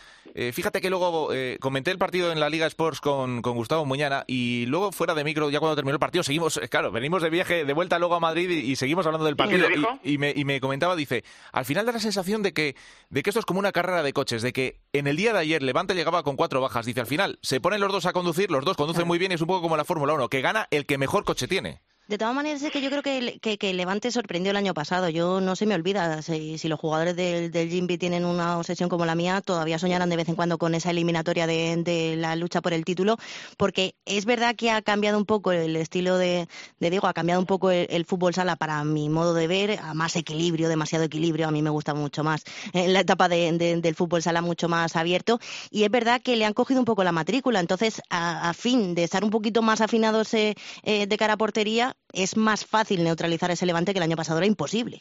fíjate 0.53 0.81
que 0.81 0.91
luego 0.91 1.31
comenté 1.59 1.91
el 1.91 1.99
partido 1.99 2.31
en 2.31 2.39
la 2.39 2.49
Liga 2.49 2.67
Sports 2.67 3.01
con, 3.01 3.43
con 3.43 3.55
Gustavo 3.55 3.85
Muñana 3.85 4.23
y 4.29 4.67
luego 4.67 4.93
fuera 4.93 5.15
de 5.15 5.25
micro, 5.25 5.51
ya 5.51 5.59
cuando 5.59 5.75
terminó 5.75 5.95
el 5.95 6.01
partido, 6.01 6.23
seguimos, 6.23 6.61
claro, 6.71 6.93
venimos 6.93 7.23
de 7.23 7.31
viaje 7.31 7.65
de 7.65 7.73
vuelta 7.73 7.99
luego 7.99 8.15
a 8.15 8.21
Madrid 8.21 8.28
y 8.37 8.77
seguimos 8.77 9.07
hablando 9.07 9.25
del 9.25 9.37
partido 9.37 9.67
y, 10.03 10.19
me, 10.19 10.33
y, 10.35 10.45
me, 10.45 10.61
comentaba, 10.61 10.97
dice, 10.97 11.25
al 11.53 11.65
final 11.65 11.87
da 11.87 11.93
la 11.93 12.01
sensación 12.01 12.43
de 12.43 12.53
que, 12.53 12.77
de 13.11 13.23
que 13.23 13.31
esto 13.31 13.41
es 13.41 13.47
como 13.47 13.61
una 13.61 13.73
carrera 13.73 14.03
de 14.03 14.13
coches, 14.13 14.43
de 14.43 14.53
que 14.53 14.81
en 14.93 15.07
el 15.07 15.17
día 15.17 15.33
de 15.33 15.39
ayer 15.41 15.63
Levante 15.63 15.95
llegaba 15.95 16.23
con 16.23 16.37
cuatro 16.37 16.61
bajas, 16.61 16.87
dice, 16.87 17.01
al 17.01 17.07
final 17.07 17.39
se 17.43 17.61
ponen 17.61 17.81
los 17.81 17.93
dos 17.93 18.07
a 18.07 18.13
conducir, 18.13 18.51
los 18.51 18.65
dos 18.65 18.77
conducen 18.77 19.07
muy 19.07 19.19
bien 19.19 19.33
y 19.33 19.37
es 19.37 19.41
un 19.41 19.47
poco 19.47 19.63
como 19.63 19.77
la 19.77 19.85
Fórmula 19.85 20.15
1, 20.15 20.29
que 20.29 20.41
gana 20.41 20.69
el 20.71 20.87
que 20.87 20.99
mejor 20.99 21.25
coche 21.25 21.49
tiene. 21.49 21.81
De 22.09 22.17
todas 22.17 22.35
maneras, 22.35 22.63
es 22.63 22.73
que 22.73 22.81
yo 22.81 22.89
creo 22.89 23.03
que, 23.03 23.39
que, 23.39 23.75
Levante 23.75 24.11
sorprendió 24.11 24.51
el 24.51 24.57
año 24.57 24.73
pasado. 24.73 25.11
Yo 25.11 25.43
no 25.43 25.55
se 25.57 25.67
me 25.67 25.75
olvida, 25.75 26.23
si, 26.23 26.57
los 26.67 26.81
jugadores 26.81 27.15
del, 27.15 27.51
del 27.51 27.99
tienen 27.99 28.25
una 28.25 28.57
obsesión 28.57 28.89
como 28.89 29.05
la 29.05 29.15
mía, 29.15 29.43
todavía 29.43 29.79
soñarán 29.79 30.09
de 30.09 30.17
vez 30.17 30.27
en 30.31 30.35
cuando 30.35 30.57
con 30.57 30.75
esa 30.75 30.89
eliminatoria 30.89 31.47
de, 31.47 32.15
la 32.17 32.35
lucha 32.35 32.63
por 32.63 32.73
el 32.73 32.87
título, 32.87 33.19
porque 33.59 33.95
es 34.07 34.25
verdad 34.25 34.57
que 34.57 34.71
ha 34.71 34.81
cambiado 34.81 35.19
un 35.19 35.27
poco 35.27 35.53
el 35.53 35.77
estilo 35.77 36.17
de, 36.17 36.49
de 36.81 36.89
Diego, 36.89 37.09
ha 37.09 37.13
cambiado 37.13 37.43
un 37.43 37.47
poco 37.47 37.71
el, 37.71 38.07
fútbol 38.07 38.33
sala 38.33 38.57
para 38.57 38.83
mi 38.85 39.11
modo 39.11 39.35
de 39.35 39.47
ver, 39.47 39.79
a 39.79 39.93
más 39.93 40.17
equilibrio, 40.17 40.71
demasiado 40.71 41.05
equilibrio, 41.05 41.47
a 41.47 41.51
mí 41.51 41.61
me 41.61 41.69
gusta 41.69 41.93
mucho 41.93 42.25
más 42.25 42.43
en 42.73 42.95
la 42.95 43.01
etapa 43.01 43.29
del 43.29 43.95
fútbol 43.95 44.23
sala 44.23 44.41
mucho 44.41 44.67
más 44.67 44.97
abierto, 44.97 45.41
y 45.71 45.85
es 45.85 45.91
verdad 45.91 46.23
que 46.23 46.37
le 46.37 46.47
han 46.47 46.55
cogido 46.55 46.81
un 46.81 46.87
poco 46.87 47.05
la 47.05 47.13
matrícula, 47.13 47.61
entonces 47.61 48.01
a, 48.09 48.55
fin 48.55 48.95
de 48.95 49.05
estar 49.05 49.25
un 49.25 49.31
poquito 49.31 49.61
más 49.61 49.83
afinados 49.83 50.33
eh, 50.33 50.55
de 50.83 51.17
cara 51.19 51.35
a 51.35 51.37
portería, 51.37 51.98
es 52.13 52.37
más 52.37 52.65
fácil 52.65 53.05
neutralizar 53.05 53.51
ese 53.51 53.67
levante 53.67 53.93
que 53.93 53.99
el 53.99 54.05
año 54.05 54.17
pasado 54.17 54.39
era 54.39 54.47
imposible. 54.47 54.99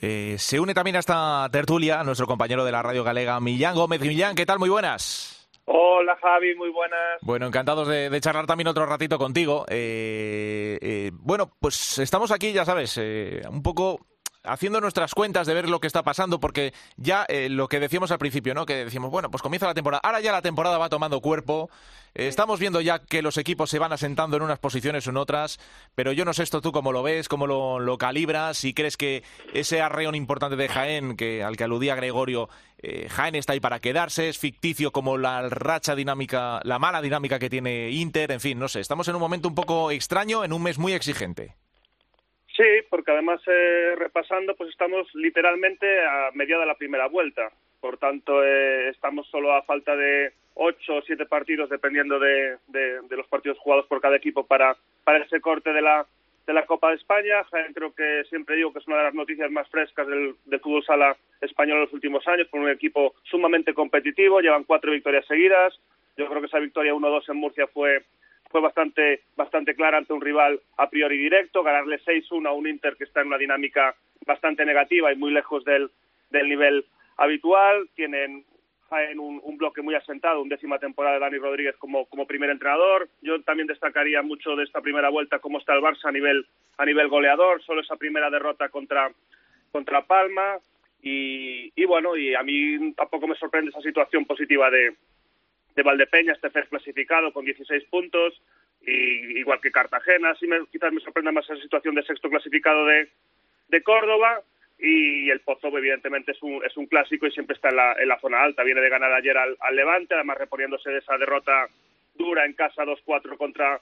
Eh, 0.00 0.36
se 0.38 0.58
une 0.58 0.74
también 0.74 0.96
a 0.96 1.00
esta 1.00 1.48
tertulia 1.52 2.02
nuestro 2.02 2.26
compañero 2.26 2.64
de 2.64 2.72
la 2.72 2.82
radio 2.82 3.04
galega, 3.04 3.40
Millán 3.40 3.74
Gómez. 3.74 4.00
Millán, 4.00 4.34
¿qué 4.34 4.46
tal? 4.46 4.58
Muy 4.58 4.70
buenas. 4.70 5.48
Hola 5.64 6.16
Javi, 6.20 6.54
muy 6.56 6.70
buenas. 6.70 7.20
Bueno, 7.20 7.46
encantados 7.46 7.86
de, 7.86 8.20
charlar 8.20 8.46
también 8.46 8.68
otro 8.68 8.86
ratito 8.86 9.18
contigo. 9.18 9.64
Eh, 9.68 10.78
eh, 10.80 11.10
bueno, 11.14 11.52
pues 11.60 11.98
estamos 11.98 12.32
aquí, 12.32 12.52
ya 12.52 12.64
sabes, 12.64 12.96
un 13.48 13.62
poco 13.62 14.00
haciendo 14.44 14.80
nuestras 14.80 15.14
cuentas 15.14 15.46
de 15.46 15.54
ver 15.54 15.68
lo 15.68 15.80
que 15.80 15.86
está 15.86 16.02
pasando, 16.02 16.40
porque 16.40 16.72
ya 16.96 17.24
eh, 17.28 17.48
lo 17.48 17.68
que 17.68 17.80
decíamos 17.80 18.10
al 18.10 18.18
principio, 18.18 18.54
¿no? 18.54 18.66
Que 18.66 18.84
decimos, 18.84 19.10
bueno, 19.10 19.30
pues 19.30 19.42
comienza 19.42 19.66
la 19.66 19.74
temporada. 19.74 20.00
Ahora 20.04 20.20
ya 20.20 20.32
la 20.32 20.42
temporada 20.42 20.78
va 20.78 20.88
tomando 20.88 21.20
cuerpo. 21.20 21.70
Eh, 22.14 22.28
estamos 22.28 22.60
viendo 22.60 22.80
ya 22.80 22.98
que 22.98 23.22
los 23.22 23.38
equipos 23.38 23.70
se 23.70 23.78
van 23.78 23.92
asentando 23.92 24.36
en 24.36 24.42
unas 24.42 24.58
posiciones 24.58 25.06
o 25.06 25.10
en 25.10 25.16
otras, 25.16 25.58
pero 25.94 26.12
yo 26.12 26.24
no 26.24 26.34
sé 26.34 26.42
esto 26.42 26.60
tú 26.60 26.72
cómo 26.72 26.92
lo 26.92 27.02
ves, 27.02 27.28
cómo 27.28 27.46
lo, 27.46 27.98
calibras, 27.98 28.58
si 28.58 28.74
crees 28.74 28.96
que 28.96 29.22
ese 29.54 29.80
arreón 29.80 30.14
importante 30.14 30.56
de 30.56 30.68
Jaén, 30.68 31.16
que 31.16 31.42
al 31.42 31.56
que 31.56 31.64
aludía 31.64 31.94
Gregorio, 31.94 32.48
eh, 32.78 33.08
Jaén 33.08 33.34
está 33.34 33.52
ahí 33.52 33.60
para 33.60 33.80
quedarse, 33.80 34.28
es 34.28 34.38
ficticio 34.38 34.92
como 34.92 35.16
la 35.16 35.48
racha 35.48 35.94
dinámica, 35.94 36.60
la 36.64 36.78
mala 36.78 37.00
dinámica 37.00 37.38
que 37.38 37.48
tiene 37.48 37.90
Inter, 37.90 38.32
en 38.32 38.40
fin, 38.40 38.58
no 38.58 38.68
sé, 38.68 38.80
estamos 38.80 39.08
en 39.08 39.14
un 39.14 39.20
momento 39.20 39.48
un 39.48 39.54
poco 39.54 39.90
extraño, 39.90 40.44
en 40.44 40.52
un 40.52 40.62
mes 40.62 40.78
muy 40.78 40.92
exigente. 40.92 41.56
Sí, 42.56 42.64
porque 42.90 43.10
además 43.10 43.40
eh, 43.46 43.94
repasando, 43.96 44.54
pues 44.54 44.70
estamos 44.70 45.08
literalmente 45.14 45.86
a 46.04 46.30
media 46.34 46.58
de 46.58 46.66
la 46.66 46.74
primera 46.74 47.08
vuelta. 47.08 47.50
Por 47.80 47.96
tanto, 47.96 48.44
eh, 48.44 48.90
estamos 48.90 49.26
solo 49.28 49.52
a 49.54 49.62
falta 49.62 49.96
de 49.96 50.32
ocho 50.54 50.96
o 50.96 51.02
siete 51.02 51.24
partidos, 51.24 51.70
dependiendo 51.70 52.18
de, 52.18 52.58
los 53.10 53.26
partidos 53.28 53.58
jugados 53.58 53.86
por 53.86 54.02
cada 54.02 54.16
equipo 54.16 54.46
para, 54.46 54.76
para 55.02 55.24
ese 55.24 55.40
corte 55.40 55.72
de 55.72 55.80
la, 55.80 56.06
de 56.46 56.52
la 56.52 56.66
Copa 56.66 56.90
de 56.90 56.96
España. 56.96 57.42
Creo 57.74 57.94
que 57.94 58.24
siempre 58.28 58.56
digo 58.56 58.72
que 58.72 58.80
es 58.80 58.86
una 58.86 58.98
de 58.98 59.04
las 59.04 59.14
noticias 59.14 59.50
más 59.50 59.68
frescas 59.70 60.06
del, 60.06 60.34
del 60.44 60.60
fútbol 60.60 60.84
sala 60.84 61.16
español 61.40 61.78
en 61.78 61.84
los 61.84 61.92
últimos 61.94 62.28
años, 62.28 62.48
con 62.50 62.60
un 62.60 62.70
equipo 62.70 63.14
sumamente 63.22 63.72
competitivo. 63.72 64.40
Llevan 64.40 64.64
cuatro 64.64 64.92
victorias 64.92 65.26
seguidas. 65.26 65.80
Yo 66.18 66.28
creo 66.28 66.40
que 66.42 66.48
esa 66.48 66.58
victoria 66.58 66.92
1-2 66.92 67.30
en 67.30 67.36
Murcia 67.38 67.66
fue 67.68 68.04
fue 68.52 68.60
bastante, 68.60 69.22
bastante 69.34 69.74
clara 69.74 69.98
ante 69.98 70.12
un 70.12 70.20
rival 70.20 70.60
a 70.76 70.88
priori 70.88 71.16
directo, 71.16 71.62
ganarle 71.62 71.98
6-1 72.00 72.46
a 72.46 72.52
un 72.52 72.68
Inter 72.68 72.96
que 72.96 73.04
está 73.04 73.22
en 73.22 73.28
una 73.28 73.38
dinámica 73.38 73.96
bastante 74.26 74.64
negativa 74.64 75.10
y 75.10 75.16
muy 75.16 75.32
lejos 75.32 75.64
del, 75.64 75.90
del 76.30 76.48
nivel 76.48 76.84
habitual. 77.16 77.88
Tienen 77.96 78.44
en 79.10 79.18
un, 79.18 79.56
bloque 79.56 79.80
muy 79.80 79.94
asentado, 79.94 80.42
un 80.42 80.50
décima 80.50 80.78
temporada 80.78 81.14
de 81.14 81.20
Dani 81.20 81.38
Rodríguez 81.38 81.76
como, 81.78 82.04
como 82.06 82.26
primer 82.26 82.50
entrenador. 82.50 83.08
Yo 83.22 83.40
también 83.42 83.66
destacaría 83.66 84.20
mucho 84.20 84.54
de 84.54 84.64
esta 84.64 84.82
primera 84.82 85.08
vuelta 85.08 85.38
cómo 85.38 85.58
está 85.58 85.72
el 85.74 85.80
Barça 85.80 86.08
a 86.08 86.12
nivel, 86.12 86.46
a 86.76 86.84
nivel 86.84 87.08
goleador, 87.08 87.62
solo 87.62 87.80
esa 87.80 87.96
primera 87.96 88.28
derrota 88.28 88.68
contra, 88.68 89.10
contra 89.72 90.02
Palma. 90.02 90.58
Y, 91.00 91.72
y 91.74 91.84
bueno, 91.86 92.16
y 92.16 92.34
a 92.34 92.42
mí 92.42 92.92
tampoco 92.92 93.26
me 93.26 93.34
sorprende 93.34 93.70
esa 93.70 93.80
situación 93.80 94.26
positiva 94.26 94.70
de, 94.70 94.94
de 95.74 95.82
Valdepeña, 95.82 96.32
este 96.32 96.50
FER 96.50 96.68
clasificado 96.68 97.32
con 97.32 97.44
16 97.44 97.84
puntos, 97.84 98.40
y, 98.86 99.38
igual 99.38 99.60
que 99.60 99.70
Cartagena. 99.70 100.34
Sí 100.36 100.46
me, 100.46 100.66
quizás 100.66 100.92
me 100.92 101.00
sorprenda 101.00 101.32
más 101.32 101.44
esa 101.44 101.60
situación 101.60 101.94
de 101.94 102.02
sexto 102.02 102.28
clasificado 102.28 102.86
de, 102.86 103.08
de 103.68 103.82
Córdoba. 103.82 104.42
Y 104.78 105.30
el 105.30 105.40
Pozo, 105.40 105.68
evidentemente, 105.78 106.32
es 106.32 106.42
un, 106.42 106.64
es 106.64 106.76
un 106.76 106.86
clásico 106.86 107.26
y 107.26 107.30
siempre 107.30 107.54
está 107.54 107.68
en 107.68 107.76
la, 107.76 107.92
en 107.92 108.08
la 108.08 108.18
zona 108.18 108.42
alta. 108.42 108.64
Viene 108.64 108.80
de 108.80 108.88
ganar 108.88 109.12
ayer 109.12 109.36
al, 109.36 109.56
Levante, 109.76 110.14
además 110.14 110.38
reponiéndose 110.38 110.90
de 110.90 110.98
esa 110.98 111.16
derrota 111.18 111.68
dura 112.14 112.44
en 112.44 112.54
casa 112.54 112.84
2-4 112.84 113.36
contra, 113.36 113.80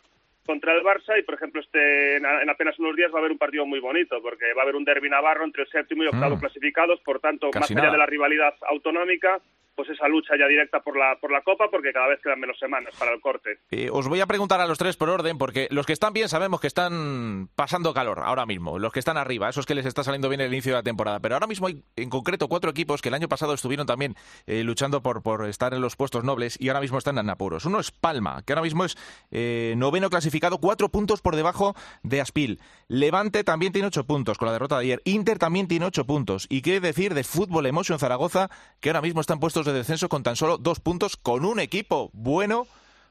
contra 0.51 0.75
el 0.75 0.83
Barça 0.83 1.17
y 1.17 1.23
por 1.23 1.37
ejemplo 1.37 1.61
este 1.61 2.17
en, 2.17 2.51
apenas 2.51 2.77
unos 2.81 2.97
días 2.97 3.13
va 3.13 3.19
a 3.19 3.21
haber 3.21 3.31
un 3.31 3.39
partido 3.39 3.65
muy 3.65 3.79
bonito 3.79 4.21
porque 4.21 4.53
va 4.53 4.63
a 4.63 4.65
haber 4.65 4.75
un 4.75 4.85
derbi 4.85 5.09
navarro 5.09 5.45
entre 5.45 5.63
el 5.63 5.69
séptimo 5.69 6.03
y 6.03 6.09
octavo 6.09 6.35
mm. 6.35 6.41
clasificados 6.41 7.01
por 7.03 7.21
tanto 7.21 7.51
más 7.55 7.71
allá 7.71 7.93
de 7.93 7.99
la 7.99 8.07
rivalidad 8.07 8.55
autonómica 8.69 9.41
pues 9.81 9.97
esa 9.97 10.09
lucha 10.09 10.35
ya 10.39 10.47
directa 10.47 10.81
por 10.81 10.95
la, 10.95 11.17
por 11.19 11.33
la 11.33 11.41
Copa, 11.41 11.69
porque 11.71 11.91
cada 11.93 12.09
vez 12.09 12.21
quedan 12.23 12.39
menos 12.39 12.59
semanas 12.59 12.95
para 12.99 13.13
el 13.13 13.21
corte. 13.21 13.61
Eh, 13.71 13.89
os 13.91 14.09
voy 14.09 14.21
a 14.21 14.27
preguntar 14.27 14.61
a 14.61 14.67
los 14.67 14.77
tres 14.77 14.97
por 14.97 15.09
orden, 15.09 15.39
porque 15.39 15.69
los 15.71 15.87
que 15.87 15.95
están 15.95 16.13
bien 16.13 16.29
sabemos 16.29 16.61
que 16.61 16.67
están 16.67 17.49
pasando 17.55 17.95
calor 17.95 18.21
ahora 18.23 18.45
mismo, 18.45 18.79
los 18.79 18.93
que 18.93 18.99
están 18.99 19.17
arriba, 19.17 19.49
esos 19.49 19.65
que 19.65 19.75
les 19.75 19.87
está 19.87 20.05
saliendo 20.05 20.29
bien 20.29 20.43
el 20.43 20.53
inicio 20.53 20.73
de 20.73 20.79
la 20.79 20.83
temporada, 20.83 21.21
pero 21.21 21.35
ahora 21.35 21.47
mismo 21.47 21.67
hay 21.67 21.83
en 21.97 22.11
concreto 22.11 22.49
cuatro 22.49 22.71
equipos 22.71 23.01
que 23.01 23.09
el 23.09 23.15
año 23.15 23.29
pasado 23.29 23.55
estuvieron 23.55 23.87
también 23.87 24.17
eh, 24.47 24.65
luchando 24.65 25.03
por, 25.03 25.23
por 25.23 25.49
estar 25.49 25.73
en 25.73 25.81
los 25.81 25.97
puestos 25.97 26.25
nobles 26.25 26.61
y 26.61 26.69
ahora 26.69 26.81
mismo 26.81 26.99
están 26.99 27.17
en 27.17 27.31
apuros. 27.31 27.65
Uno 27.65 27.81
es 27.81 27.91
Palma, 27.91 28.43
que 28.45 28.53
ahora 28.53 28.63
mismo 28.63 28.85
es 28.85 28.99
eh, 29.31 29.73
noveno 29.79 30.11
clasificado, 30.11 30.40
cuatro 30.59 30.89
puntos 30.89 31.21
por 31.21 31.37
debajo 31.37 31.75
de 32.03 32.21
Aspil. 32.21 32.61
Levante 32.89 33.45
también 33.45 33.73
tiene 33.73 33.89
ocho 33.89 34.05
puntos 34.05 34.39
con 34.39 34.47
la 34.47 34.53
derrota 34.53 34.79
de 34.79 34.85
ayer. 34.85 35.03
Inter 35.05 35.39
también 35.39 35.69
tiene 35.69 35.87
ocho 35.87 36.07
puntos. 36.07 36.47
Y 36.49 36.63
qué 36.63 36.81
decir 36.81 37.15
de 37.15 37.25
Fútbol 37.25 37.67
Emotion 37.67 37.99
Zaragoza, 37.99 38.51
que 38.81 38.89
ahora 38.89 39.03
mismo 39.03 39.21
están 39.21 39.41
puestos 39.41 39.67
de 39.67 39.73
descenso 39.73 40.09
con 40.09 40.23
tan 40.23 40.37
solo 40.37 40.59
dos 40.59 40.81
puntos, 40.81 41.17
con 41.17 41.45
un 41.45 41.61
equipo 41.61 42.11
bueno, 42.13 42.67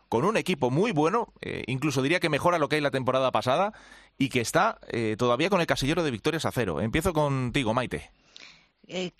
con 0.09 0.25
un 0.25 0.37
equipo 0.37 0.71
muy 0.71 0.91
bueno, 0.91 1.33
eh, 1.41 1.63
incluso 1.67 2.01
diría 2.01 2.19
que 2.19 2.29
mejora 2.29 2.57
lo 2.57 2.67
que 2.67 2.77
hay 2.77 2.81
la 2.81 2.91
temporada 2.91 3.31
pasada 3.31 3.73
y 4.17 4.29
que 4.29 4.41
está 4.41 4.79
eh, 4.87 5.15
todavía 5.17 5.49
con 5.49 5.61
el 5.61 5.67
casillero 5.67 6.03
de 6.03 6.11
victorias 6.11 6.45
a 6.45 6.51
cero. 6.51 6.81
Empiezo 6.81 7.13
contigo, 7.13 7.73
Maite. 7.73 8.11
Eh, 8.91 9.11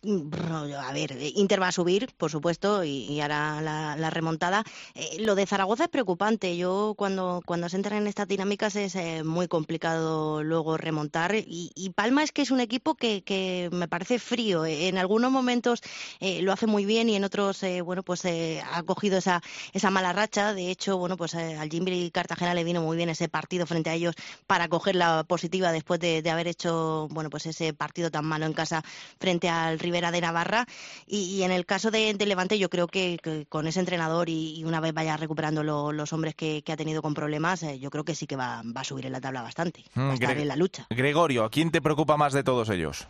a 0.80 0.92
ver, 0.94 1.16
Inter 1.36 1.62
va 1.62 1.68
a 1.68 1.72
subir, 1.72 2.10
por 2.18 2.32
supuesto, 2.32 2.84
y, 2.84 3.22
hará 3.22 3.62
la, 3.62 4.10
remontada. 4.10 4.64
Eh, 4.96 5.18
lo 5.20 5.36
de 5.36 5.46
Zaragoza 5.46 5.84
es 5.84 5.90
preocupante. 5.90 6.58
Yo 6.58 6.96
cuando, 6.98 7.44
cuando 7.46 7.70
se 7.70 7.76
entran 7.76 8.02
en 8.02 8.08
estas 8.08 8.28
dinámicas 8.28 8.76
es 8.76 8.96
eh, 8.96 9.24
muy 9.24 9.48
complicado 9.48 10.44
luego 10.44 10.78
remontar. 10.78 11.36
Y, 11.36 11.92
Palma 11.96 12.24
es 12.24 12.32
que 12.32 12.42
es 12.42 12.52
un 12.52 12.62
equipo 12.62 12.96
que, 12.96 13.70
me 13.72 13.88
parece 13.88 14.18
frío. 14.20 14.66
En 14.66 14.98
algunos 14.98 15.32
momentos 15.32 15.82
lo 16.20 16.52
hace 16.52 16.66
muy 16.66 16.86
bien 16.86 17.10
y 17.10 17.16
en 17.16 17.24
otros, 17.24 17.62
bueno, 17.84 18.04
pues 18.04 18.24
ha 18.26 18.84
cogido 18.84 19.18
esa, 19.18 19.42
esa 19.74 19.92
mala 19.92 20.14
racha. 20.14 20.54
De 20.54 20.72
hecho, 20.72 20.98
bueno, 20.98 21.18
pues 21.18 21.36
al 21.36 21.70
Jimbri 21.70 22.10
Cartagena 22.12 22.54
le 22.54 22.64
vino 22.64 22.82
muy 22.82 22.98
bien 22.98 23.10
ese 23.10 23.30
partido 23.30 23.68
frente 23.68 23.90
a 23.90 23.94
ellos 23.96 24.16
para 24.48 24.68
coger 24.68 24.96
la 24.96 25.24
positiva 25.26 25.72
después 25.72 26.00
de, 26.00 26.22
de 26.22 26.30
haber 26.30 26.48
hecho, 26.48 27.08
bueno, 27.12 27.30
pues 27.30 27.46
ese 27.46 27.74
partido 27.74 28.10
tan 28.10 28.26
malo 28.26 28.46
en 28.46 28.54
casa 28.54 28.84
frente 29.20 29.50
a 29.50 29.59
al 29.68 29.80
Rivera 29.80 30.12
de 30.12 30.22
Navarra. 30.22 30.66
Y, 31.08 31.42
en 31.44 31.52
el 31.52 31.66
caso 31.66 31.92
de, 31.92 32.14
Levante, 32.14 32.60
yo 32.60 32.70
creo 32.70 32.88
que, 32.88 33.46
con 33.50 33.68
ese 33.68 33.80
entrenador 33.80 34.30
y, 34.30 34.64
una 34.66 34.80
vez 34.80 34.94
vaya 34.94 35.18
recuperando 35.18 35.64
los 35.64 36.14
hombres 36.14 36.36
que, 36.36 36.64
ha 36.70 36.78
tenido 36.78 37.02
con 37.02 37.14
problemas, 37.14 37.64
eh, 37.64 37.80
yo 37.80 37.90
creo 37.90 38.04
que 38.04 38.14
sí 38.14 38.28
que 38.28 38.36
va, 38.36 38.62
a 38.76 38.84
subir 38.84 39.06
en 39.06 39.12
la 39.12 39.22
tabla 39.22 39.42
bastante. 39.42 39.84
va 39.98 40.04
a 40.04 40.06
mm, 40.12 40.14
estar 40.14 40.38
en 40.38 40.48
la 40.48 40.56
lucha. 40.56 40.86
Gregorio, 40.90 41.44
¿a 41.44 41.50
quién 41.50 41.72
te 41.72 41.82
preocupa 41.82 42.18
más 42.18 42.34
de 42.34 42.44
todos 42.44 42.70
ellos? 42.70 43.08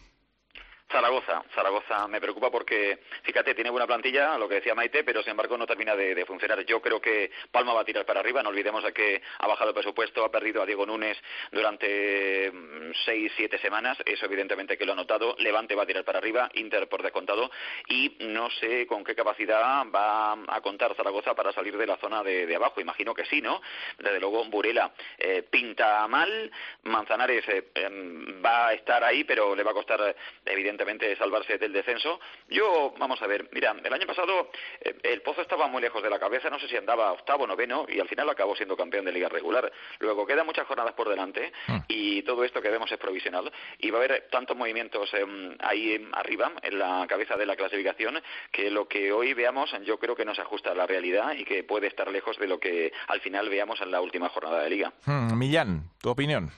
Zaragoza, 0.91 1.43
Zaragoza 1.54 2.08
me 2.08 2.19
preocupa 2.19 2.49
porque, 2.49 2.97
fíjate, 3.21 3.54
tiene 3.54 3.69
buena 3.69 3.86
plantilla, 3.86 4.38
lo 4.39 4.49
que 4.49 4.56
decía 4.56 4.73
Maite, 4.73 5.04
pero 5.04 5.21
sin 5.21 5.32
embargo 5.32 5.56
no 5.56 5.67
termina 5.67 5.95
de, 5.95 6.25
funcionar. 6.25 6.65
Yo 6.65 6.82
creo 6.82 6.99
que 6.99 7.32
Palma 7.52 7.73
va 7.73 7.82
a 7.82 7.86
tirar 7.86 8.06
para 8.06 8.21
arriba, 8.21 8.41
no 8.41 8.49
olvidemos 8.49 8.84
que 8.91 9.21
ha 9.38 9.47
bajado 9.47 9.69
el 9.69 9.75
presupuesto, 9.75 10.25
ha 10.25 10.32
perdido 10.32 10.63
a 10.63 10.65
Diego 10.65 10.88
Núñez 10.88 11.17
durante 11.52 12.52
mm, 12.52 12.91
seis, 13.06 13.32
siete 13.36 13.60
semanas, 13.60 13.99
eso 14.04 14.25
evidentemente 14.25 14.78
que 14.78 14.86
lo 14.86 14.93
ha 14.93 14.95
notado, 14.95 15.36
Levante 15.38 15.75
va 15.75 15.84
a 15.84 15.86
tirar 15.86 16.04
para 16.04 16.17
arriba, 16.17 16.49
Inter 16.56 16.89
por 16.89 17.04
descontado, 17.04 17.52
y 17.88 18.17
no 18.21 18.49
sé 18.49 18.88
con 18.88 19.04
qué 19.04 19.13
capacidad 19.13 19.86
va 19.93 20.34
a 20.47 20.62
contar 20.62 20.95
Zaragoza 20.95 21.36
para 21.36 21.54
salir 21.54 21.78
de 21.78 21.86
la 21.86 21.97
zona 21.97 22.23
de, 22.23 22.56
abajo, 22.56 22.82
imagino 22.82 23.13
que 23.13 23.25
sí, 23.25 23.41
¿no? 23.41 23.62
Desde 23.99 24.19
luego 24.19 24.43
Burela 24.45 24.91
eh, 25.19 25.43
pinta 25.43 26.08
mal, 26.08 26.52
Manzanares 26.84 27.47
eh, 27.47 27.69
em, 27.75 28.43
va 28.43 28.69
a 28.69 28.73
estar 28.73 29.04
ahí, 29.04 29.23
pero 29.23 29.56
le 29.56 29.62
va 29.62 29.71
a 29.71 29.75
costar 29.75 30.15
evidentemente 30.45 30.78
evidentemente 30.79 31.15
salvarse 31.17 31.57
del 31.57 31.73
descenso. 31.73 32.19
Yo, 32.47 32.93
vamos 32.97 33.21
a 33.21 33.27
ver, 33.27 33.49
mira, 33.51 33.75
el 33.83 33.93
año 33.93 34.07
pasado 34.07 34.49
eh, 34.81 34.95
el 35.03 35.21
Pozo 35.21 35.41
estaba 35.41 35.67
muy 35.67 35.81
lejos 35.81 36.01
de 36.01 36.09
la 36.09 36.19
cabeza, 36.19 36.49
no 36.49 36.59
sé 36.59 36.67
si 36.67 36.77
andaba 36.77 37.11
octavo, 37.11 37.45
noveno, 37.45 37.85
y 37.87 37.99
al 37.99 38.07
final 38.07 38.29
acabó 38.29 38.55
siendo 38.55 38.77
campeón 38.77 39.05
de 39.05 39.11
liga 39.11 39.29
regular. 39.29 39.71
Luego 39.99 40.25
quedan 40.25 40.45
muchas 40.45 40.67
jornadas 40.67 40.93
por 40.93 41.09
delante 41.09 41.51
mm. 41.67 41.77
y 41.87 42.23
todo 42.23 42.43
esto 42.43 42.61
que 42.61 42.69
vemos 42.69 42.91
es 42.91 42.97
provisional 42.97 43.51
y 43.77 43.89
va 43.91 43.99
a 43.99 44.03
haber 44.03 44.27
tantos 44.29 44.55
movimientos 44.55 45.13
em, 45.13 45.55
ahí 45.59 45.95
em, 45.95 46.11
arriba, 46.13 46.51
en 46.61 46.79
la 46.79 47.05
cabeza 47.07 47.35
de 47.35 47.45
la 47.45 47.55
clasificación, 47.55 48.21
que 48.51 48.71
lo 48.71 48.87
que 48.87 49.11
hoy 49.11 49.33
veamos 49.33 49.69
yo 49.83 49.99
creo 49.99 50.15
que 50.15 50.25
no 50.25 50.33
se 50.33 50.41
ajusta 50.41 50.71
a 50.71 50.75
la 50.75 50.87
realidad 50.87 51.33
y 51.33 51.43
que 51.43 51.63
puede 51.63 51.87
estar 51.87 52.09
lejos 52.09 52.37
de 52.37 52.47
lo 52.47 52.59
que 52.59 52.91
al 53.07 53.21
final 53.21 53.49
veamos 53.49 53.81
en 53.81 53.91
la 53.91 54.01
última 54.01 54.29
jornada 54.29 54.63
de 54.63 54.69
liga. 54.69 54.93
Mm, 55.05 55.37
Millán, 55.37 55.89
tu 56.01 56.09
opinión. 56.09 56.51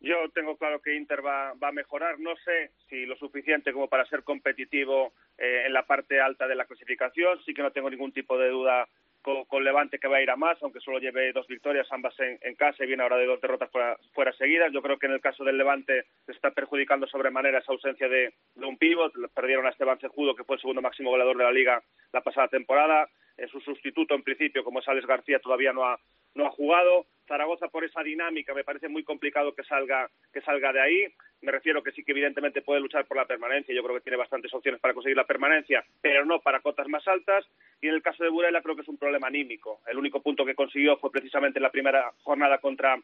Yo 0.00 0.28
tengo 0.30 0.56
claro 0.56 0.80
que 0.80 0.94
Inter 0.94 1.24
va, 1.24 1.54
va, 1.54 1.68
a 1.68 1.72
mejorar. 1.72 2.20
No 2.20 2.36
sé 2.36 2.70
si 2.88 3.04
lo 3.04 3.16
suficiente 3.16 3.72
como 3.72 3.88
para 3.88 4.06
ser 4.06 4.22
competitivo 4.22 5.12
eh, 5.36 5.64
en 5.66 5.72
la 5.72 5.86
parte 5.86 6.20
alta 6.20 6.46
de 6.46 6.54
la 6.54 6.66
clasificación. 6.66 7.42
Sí 7.44 7.52
que 7.52 7.62
no 7.62 7.72
tengo 7.72 7.90
ningún 7.90 8.12
tipo 8.12 8.38
de 8.38 8.48
duda 8.48 8.88
con, 9.22 9.64
Levante 9.64 9.98
que 9.98 10.08
va 10.08 10.18
a 10.18 10.22
ir 10.22 10.30
a 10.30 10.36
más, 10.36 10.56
aunque 10.62 10.80
solo 10.80 10.98
lleve 10.98 11.32
dos 11.32 11.46
victorias, 11.46 11.86
ambas 11.90 12.14
en, 12.20 12.54
casa 12.54 12.84
y 12.84 12.86
viene 12.86 13.02
ahora 13.02 13.16
de 13.16 13.26
dos 13.26 13.40
derrotas 13.40 13.70
fuera, 14.12 14.32
seguidas. 14.34 14.72
Yo 14.72 14.82
creo 14.82 14.98
que 14.98 15.06
en 15.06 15.12
el 15.12 15.20
caso 15.20 15.44
del 15.44 15.58
Levante 15.58 16.04
se 16.24 16.32
está 16.32 16.50
perjudicando 16.50 17.06
sobremanera 17.06 17.58
esa 17.58 17.72
ausencia 17.72 18.08
de, 18.08 18.32
de 18.54 18.66
un 18.66 18.78
pívot. 18.78 19.12
Perdieron 19.34 19.66
a 19.66 19.70
Esteban 19.70 19.98
Cejudo, 19.98 20.34
que 20.34 20.44
fue 20.44 20.56
el 20.56 20.60
segundo 20.60 20.82
máximo 20.82 21.10
goleador 21.10 21.36
de 21.36 21.44
la 21.44 21.52
liga 21.52 21.82
la 22.12 22.20
pasada 22.22 22.48
temporada. 22.48 23.08
En 23.38 23.48
su 23.48 23.60
sustituto, 23.60 24.14
en 24.14 24.22
principio, 24.22 24.64
como 24.64 24.80
es 24.80 24.88
Alex 24.88 25.06
García, 25.06 25.38
todavía 25.38 25.72
no 25.72 25.84
ha, 25.84 25.98
no 26.34 26.46
ha 26.46 26.50
jugado. 26.50 27.06
Zaragoza 27.26 27.68
por 27.68 27.84
esa 27.84 28.02
dinámica 28.02 28.54
me 28.54 28.64
parece 28.64 28.88
muy 28.88 29.04
complicado 29.04 29.54
que 29.54 29.62
salga 29.62 30.10
que 30.32 30.40
salga 30.40 30.72
de 30.72 30.80
ahí. 30.80 31.06
Me 31.42 31.52
refiero 31.52 31.82
que 31.82 31.92
sí 31.92 32.02
que 32.02 32.12
evidentemente 32.12 32.62
puede 32.62 32.80
luchar 32.80 33.06
por 33.06 33.16
la 33.16 33.26
permanencia. 33.26 33.74
Yo 33.74 33.82
creo 33.82 33.94
que 33.94 34.02
tiene 34.02 34.16
bastantes 34.16 34.52
opciones 34.52 34.80
para 34.80 34.94
conseguir 34.94 35.16
la 35.16 35.26
permanencia, 35.26 35.84
pero 36.00 36.24
no 36.24 36.40
para 36.40 36.60
cotas 36.60 36.88
más 36.88 37.06
altas. 37.06 37.46
Y 37.80 37.88
en 37.88 37.94
el 37.94 38.02
caso 38.02 38.24
de 38.24 38.30
Burela 38.30 38.62
creo 38.62 38.74
que 38.74 38.82
es 38.82 38.88
un 38.88 38.98
problema 38.98 39.28
anímico. 39.28 39.82
El 39.86 39.98
único 39.98 40.20
punto 40.20 40.44
que 40.44 40.54
consiguió 40.54 40.96
fue 40.96 41.12
precisamente 41.12 41.58
en 41.58 41.62
la 41.62 41.70
primera 41.70 42.12
jornada 42.22 42.58
contra 42.58 42.98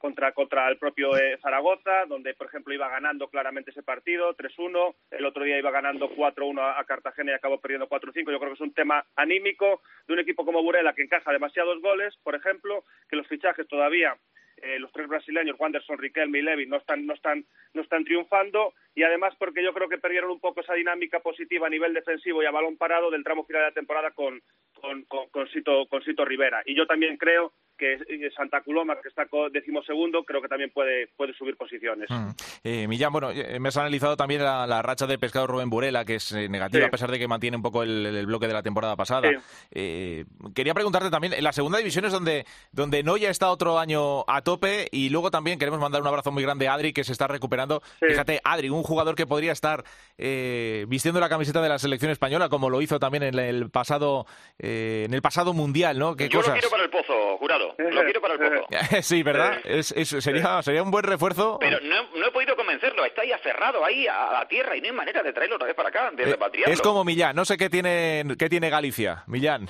contra, 0.00 0.32
contra 0.32 0.66
el 0.70 0.78
propio 0.78 1.14
eh, 1.14 1.38
Zaragoza, 1.42 2.06
donde, 2.06 2.32
por 2.32 2.46
ejemplo, 2.46 2.72
iba 2.72 2.88
ganando 2.88 3.28
claramente 3.28 3.70
ese 3.70 3.82
partido, 3.82 4.34
3-1. 4.34 4.94
El 5.10 5.26
otro 5.26 5.44
día 5.44 5.58
iba 5.58 5.70
ganando 5.70 6.10
4-1 6.10 6.74
a 6.78 6.82
Cartagena 6.84 7.32
y 7.32 7.34
acabó 7.34 7.60
perdiendo 7.60 7.86
4-5. 7.86 8.14
Yo 8.14 8.38
creo 8.38 8.48
que 8.48 8.54
es 8.54 8.60
un 8.60 8.72
tema 8.72 9.04
anímico 9.14 9.82
de 10.08 10.14
un 10.14 10.20
equipo 10.20 10.46
como 10.46 10.62
Burela 10.62 10.94
que 10.94 11.02
encaja 11.02 11.30
demasiados 11.32 11.82
goles, 11.82 12.16
por 12.22 12.34
ejemplo, 12.34 12.84
que 13.10 13.16
los 13.16 13.28
fichajes 13.28 13.68
todavía 13.68 14.16
eh, 14.62 14.78
los 14.78 14.92
tres 14.92 15.08
brasileños, 15.08 15.58
Wanderson, 15.58 15.98
Riquelme 15.98 16.38
y 16.38 16.42
Levy, 16.42 16.66
no 16.66 16.76
están, 16.76 17.06
no, 17.06 17.14
están, 17.14 17.46
no 17.72 17.82
están 17.82 18.04
triunfando 18.04 18.74
y 18.94 19.02
además 19.02 19.34
porque 19.38 19.62
yo 19.62 19.72
creo 19.72 19.88
que 19.88 19.98
perdieron 19.98 20.30
un 20.30 20.40
poco 20.40 20.60
esa 20.60 20.74
dinámica 20.74 21.20
positiva 21.20 21.66
a 21.66 21.70
nivel 21.70 21.94
defensivo 21.94 22.42
y 22.42 22.46
a 22.46 22.50
balón 22.50 22.76
parado 22.76 23.10
del 23.10 23.24
tramo 23.24 23.44
final 23.44 23.62
de 23.62 23.68
la 23.68 23.74
temporada 23.74 24.10
con, 24.10 24.40
con, 24.74 25.04
con, 25.04 25.28
con, 25.28 25.48
Sito, 25.48 25.86
con 25.86 26.02
Sito 26.02 26.24
Rivera. 26.24 26.62
Y 26.64 26.76
yo 26.76 26.86
también 26.86 27.16
creo 27.16 27.52
que 27.80 27.98
Santa 28.36 28.60
Coloma, 28.60 28.94
que 29.00 29.08
está 29.08 29.26
decimosegundo, 29.50 30.22
creo 30.24 30.42
que 30.42 30.48
también 30.48 30.70
puede, 30.70 31.08
puede 31.16 31.32
subir 31.32 31.56
posiciones. 31.56 32.10
Mm. 32.10 32.30
Eh, 32.62 32.86
Millán, 32.86 33.10
bueno, 33.10 33.30
eh, 33.30 33.58
me 33.58 33.70
has 33.70 33.76
analizado 33.78 34.16
también 34.18 34.42
la, 34.42 34.82
racha 34.82 35.06
de 35.06 35.18
pescado 35.18 35.46
Rubén 35.46 35.70
Burela, 35.70 36.04
que 36.04 36.16
es 36.16 36.30
eh, 36.32 36.48
negativa, 36.48 36.86
a 36.86 36.90
pesar 36.90 37.10
de 37.10 37.18
que 37.18 37.26
mantiene 37.26 37.56
un 37.56 37.62
poco 37.62 37.82
el, 37.82 38.26
bloque 38.26 38.46
de 38.46 38.52
la 38.52 38.62
temporada 38.62 38.96
pasada. 38.96 39.30
Eh, 39.70 40.26
quería 40.54 40.74
preguntarte 40.74 41.10
también, 41.10 41.32
en 41.32 41.42
la 41.42 41.52
segunda 41.52 41.78
división 41.78 42.04
es 42.04 42.12
donde, 42.12 42.44
donde 42.70 43.02
Noya 43.02 43.30
está 43.30 43.50
otro 43.50 43.78
año 43.78 44.24
a 44.28 44.42
tope 44.42 44.88
y 44.92 45.08
luego 45.08 45.30
también 45.30 45.58
queremos 45.58 45.80
mandar 45.80 46.02
un 46.02 46.08
abrazo 46.08 46.30
muy 46.32 46.42
grande 46.42 46.68
a 46.68 46.74
Adri, 46.74 46.92
que 46.92 47.04
se 47.04 47.12
está 47.12 47.26
recuperando. 47.28 47.80
Fíjate, 47.98 48.40
Adri, 48.44 48.68
un 48.68 48.79
jugador 48.82 49.14
que 49.14 49.26
podría 49.26 49.52
estar 49.52 49.84
vistiendo 50.16 51.20
la 51.20 51.28
camiseta 51.28 51.62
de 51.62 51.68
la 51.68 51.78
selección 51.78 52.10
española, 52.10 52.48
como 52.48 52.70
lo 52.70 52.82
hizo 52.82 52.98
también 52.98 53.22
en 53.22 53.38
el 53.38 53.70
pasado, 53.70 54.26
en 54.58 55.12
el 55.12 55.22
pasado 55.22 55.52
mundial, 55.52 55.98
¿no? 55.98 56.16
¿Qué 56.16 56.28
Yo 56.28 56.42
lo 56.42 56.52
quiero 56.52 56.70
para 56.70 56.84
el 56.84 56.90
pozo, 56.90 57.38
jurado. 57.38 57.74
Lo 57.78 58.02
quiero 58.04 58.20
para 58.20 58.34
el 58.34 58.40
pozo. 58.40 58.66
sí, 59.02 59.22
¿verdad? 59.22 59.58
Es, 59.64 59.88
sería, 59.88 60.62
sería 60.62 60.82
un 60.82 60.90
buen 60.90 61.04
refuerzo. 61.04 61.58
Pero 61.60 61.78
no, 61.80 62.26
he 62.26 62.30
podido 62.30 62.56
convencerlo. 62.56 63.04
Está 63.04 63.22
ahí 63.22 63.32
aferrado 63.32 63.84
ahí 63.84 64.06
a 64.06 64.32
la 64.32 64.48
tierra 64.48 64.76
y 64.76 64.80
no 64.80 64.86
hay 64.86 64.92
manera 64.92 65.22
de 65.22 65.32
traerlo 65.32 65.56
otra 65.56 65.66
vez 65.66 65.76
para 65.76 65.88
acá, 65.88 66.10
de 66.12 66.22
eh, 66.22 66.26
repatriarlo. 66.26 66.72
Es 66.72 66.82
como 66.82 67.04
Millán. 67.04 67.36
No 67.36 67.44
sé 67.44 67.56
qué 67.56 67.68
tiene, 67.68 68.24
qué 68.38 68.48
tiene 68.48 68.70
Galicia. 68.70 69.24
Millán. 69.26 69.66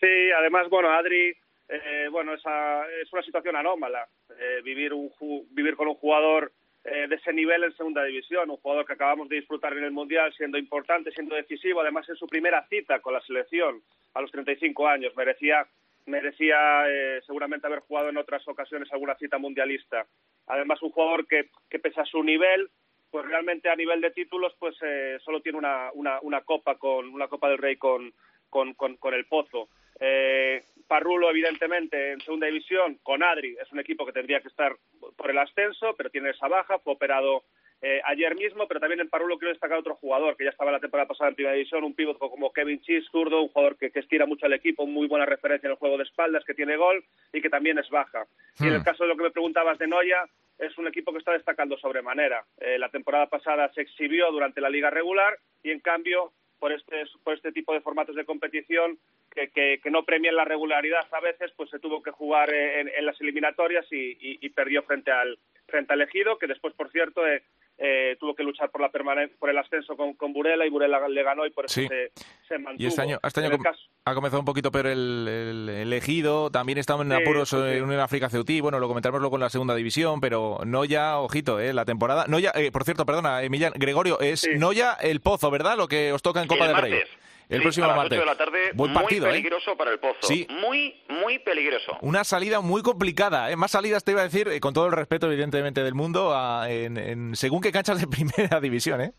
Sí, 0.00 0.30
además, 0.36 0.68
bueno, 0.68 0.90
Adri, 0.90 1.34
eh, 1.68 2.08
bueno, 2.10 2.34
esa, 2.34 2.86
es 3.00 3.12
una 3.12 3.22
situación 3.22 3.56
anómala. 3.56 4.06
Eh, 4.30 4.62
vivir, 4.62 4.92
un, 4.92 5.10
vivir 5.50 5.76
con 5.76 5.88
un 5.88 5.94
jugador 5.94 6.52
de 6.84 7.14
ese 7.14 7.32
nivel 7.32 7.62
en 7.62 7.76
segunda 7.76 8.02
división, 8.04 8.50
un 8.50 8.56
jugador 8.56 8.84
que 8.84 8.94
acabamos 8.94 9.28
de 9.28 9.36
disfrutar 9.36 9.72
en 9.72 9.84
el 9.84 9.92
Mundial, 9.92 10.32
siendo 10.34 10.58
importante, 10.58 11.12
siendo 11.12 11.36
decisivo, 11.36 11.80
además 11.80 12.08
en 12.08 12.16
su 12.16 12.26
primera 12.26 12.66
cita 12.68 13.00
con 13.00 13.14
la 13.14 13.20
selección 13.20 13.80
a 14.14 14.20
los 14.20 14.32
35 14.32 14.88
años, 14.88 15.14
merecía 15.16 15.66
merecía 16.06 16.84
eh, 16.88 17.20
seguramente 17.26 17.66
haber 17.66 17.80
jugado 17.80 18.08
en 18.08 18.16
otras 18.16 18.46
ocasiones 18.48 18.92
alguna 18.92 19.14
cita 19.16 19.38
mundialista. 19.38 20.06
Además, 20.46 20.82
un 20.82 20.90
jugador 20.90 21.26
que, 21.26 21.50
que 21.70 21.78
pese 21.78 22.00
a 22.00 22.06
su 22.06 22.22
nivel, 22.22 22.70
pues 23.10 23.26
realmente 23.26 23.68
a 23.68 23.76
nivel 23.76 24.00
de 24.00 24.10
títulos, 24.10 24.54
pues 24.58 24.76
eh, 24.82 25.18
solo 25.24 25.40
tiene 25.40 25.58
una, 25.58 25.90
una, 25.94 26.18
una, 26.22 26.40
copa 26.42 26.76
con 26.76 27.08
una 27.08 27.28
Copa 27.28 27.48
del 27.48 27.58
Rey 27.58 27.76
con, 27.76 28.12
con, 28.48 28.74
con, 28.74 29.14
el 29.14 29.26
Pozo. 29.26 29.68
Eh, 30.00 30.64
Parrulo, 30.86 31.30
evidentemente, 31.30 32.12
en 32.12 32.20
segunda 32.20 32.46
división, 32.46 32.98
con 33.02 33.22
Adri, 33.22 33.56
es 33.60 33.70
un 33.72 33.80
equipo 33.80 34.06
que 34.06 34.12
tendría 34.12 34.40
que 34.40 34.48
estar 34.48 34.76
por 35.16 35.30
el 35.30 35.38
ascenso, 35.38 35.94
pero 35.96 36.10
tiene 36.10 36.30
esa 36.30 36.48
baja, 36.48 36.78
fue 36.78 36.94
operado 36.94 37.44
eh, 37.84 38.00
ayer 38.04 38.36
mismo, 38.36 38.68
pero 38.68 38.78
también 38.78 39.00
en 39.00 39.08
Parulo 39.08 39.38
quiero 39.38 39.52
destacar 39.52 39.76
otro 39.78 39.96
jugador 39.96 40.36
que 40.36 40.44
ya 40.44 40.50
estaba 40.50 40.70
la 40.70 40.78
temporada 40.78 41.08
pasada 41.08 41.30
en 41.30 41.34
Primera 41.34 41.56
División, 41.56 41.82
un 41.82 41.94
pívot 41.94 42.16
como 42.16 42.52
Kevin 42.52 42.80
Chis, 42.80 43.04
zurdo, 43.10 43.42
un 43.42 43.48
jugador 43.48 43.76
que, 43.76 43.90
estira 43.92 44.24
mucho 44.24 44.46
al 44.46 44.52
equipo, 44.52 44.86
muy 44.86 45.08
buena 45.08 45.26
referencia 45.26 45.66
en 45.66 45.72
el 45.72 45.78
juego 45.78 45.96
de 45.96 46.04
espaldas, 46.04 46.44
que 46.44 46.54
tiene 46.54 46.76
gol 46.76 47.04
y 47.32 47.42
que 47.42 47.50
también 47.50 47.78
es 47.78 47.90
baja. 47.90 48.24
Y 48.60 48.68
en 48.68 48.74
el 48.74 48.80
hmm. 48.80 48.84
caso 48.84 49.02
de 49.02 49.08
lo 49.08 49.16
que 49.16 49.24
me 49.24 49.30
preguntabas 49.32 49.78
de 49.78 49.88
Noya, 49.88 50.24
es 50.58 50.78
un 50.78 50.86
equipo 50.86 51.10
que 51.12 51.18
está 51.18 51.32
destacando 51.32 51.76
sobremanera. 51.76 52.44
Eh, 52.60 52.78
la 52.78 52.88
temporada 52.88 53.26
pasada 53.26 53.72
se 53.72 53.80
exhibió 53.80 54.30
durante 54.30 54.60
la 54.60 54.70
liga 54.70 54.90
regular 54.90 55.36
y 55.64 55.70
en 55.70 55.80
cambio 55.80 56.32
por 56.62 56.70
este, 56.70 57.02
por 57.24 57.34
este 57.34 57.50
tipo 57.50 57.74
de 57.74 57.80
formatos 57.80 58.14
de 58.14 58.24
competición 58.24 58.96
que, 59.34 59.50
que, 59.50 59.90
no 59.90 60.04
premian 60.04 60.36
la 60.36 60.44
regularidad 60.44 61.04
a 61.10 61.18
veces, 61.18 61.50
pues 61.56 61.68
se 61.70 61.80
tuvo 61.80 62.00
que 62.04 62.12
jugar 62.12 62.54
en, 62.54 63.04
las 63.04 63.20
eliminatorias 63.20 63.84
y, 63.90 64.48
perdió 64.50 64.84
frente 64.84 65.10
al 65.10 65.36
frente 65.72 65.92
al 65.92 66.02
Ejido, 66.02 66.38
que 66.38 66.46
después, 66.46 66.74
por 66.74 66.90
cierto, 66.92 67.26
eh, 67.26 67.42
eh, 67.78 68.16
tuvo 68.20 68.34
que 68.34 68.44
luchar 68.44 68.70
por 68.70 68.80
la 68.80 68.90
permanencia, 68.90 69.36
por 69.40 69.50
el 69.50 69.58
ascenso 69.58 69.96
con, 69.96 70.14
con, 70.14 70.32
Burela 70.32 70.64
y 70.64 70.70
Burela 70.70 71.08
le 71.08 71.22
ganó 71.24 71.46
y 71.46 71.50
por 71.50 71.64
eso 71.64 71.80
se, 71.80 72.58
mantuvo. 72.58 72.76
Y 72.78 72.86
este 72.86 73.00
año, 73.00 73.18
este 73.22 73.40
año 73.40 73.58
ha 74.04 74.14
comenzado 74.14 74.40
un 74.40 74.44
poquito 74.44 74.70
peor 74.70 74.86
el, 74.86 75.26
el 75.28 75.68
elegido, 75.68 76.50
también 76.50 76.78
estamos 76.78 77.06
en 77.06 77.12
apuros 77.12 77.52
en 77.54 77.82
una 77.82 78.04
África 78.04 78.28
Ceutí, 78.28 78.60
bueno, 78.60 78.78
lo 78.78 78.86
comentaremos 78.86 79.20
luego 79.20 79.36
en 79.36 79.40
la 79.40 79.50
segunda 79.50 79.74
división, 79.74 80.20
pero 80.20 80.60
no 80.64 80.84
ya, 80.84 81.18
ojito, 81.18 81.58
eh, 81.58 81.72
la 81.72 81.84
temporada. 81.84 82.26
No 82.28 82.38
ya, 82.38 82.52
eh, 82.54 82.70
por 82.70 82.84
cierto, 82.84 83.06
perdona, 83.06 83.42
Emiliano, 83.42 83.74
Gregorio, 83.76 84.20
es 84.20 84.48
no 84.56 84.72
ya 84.72 84.92
el 84.92 85.20
Pozo, 85.20 85.50
¿verdad? 85.50 85.76
Lo 85.76 85.88
que 85.88 86.12
os 86.12 86.22
toca 86.22 86.42
en 86.42 86.48
Copa 86.48 86.68
del 86.68 86.76
Rey. 86.76 87.02
El 87.48 87.62
próximo 87.62 87.86
a 87.86 87.96
las 87.96 88.08
de 88.08 88.24
la 88.24 88.34
tarde, 88.36 88.72
muy 88.74 88.88
¿eh? 88.88 89.20
peligroso 89.20 89.76
para 89.76 89.90
el 89.90 89.98
Pozo. 89.98 90.18
Sí. 90.22 90.46
Muy, 90.50 91.02
muy 91.08 91.38
peligroso. 91.38 91.98
Una 92.00 92.24
salida 92.24 92.60
muy 92.60 92.82
complicada. 92.82 93.50
¿eh? 93.50 93.56
Más 93.56 93.72
salidas 93.72 94.04
te 94.04 94.12
iba 94.12 94.20
a 94.20 94.24
decir, 94.24 94.48
eh, 94.48 94.60
con 94.60 94.74
todo 94.74 94.86
el 94.86 94.92
respeto, 94.92 95.26
evidentemente, 95.26 95.82
del 95.82 95.94
mundo, 95.94 96.34
en, 96.66 97.34
según 97.36 97.60
qué 97.60 97.72
canchas 97.72 98.00
de 98.00 98.06
primera 98.08 98.60
división, 98.60 99.00
¿eh? 99.00 99.12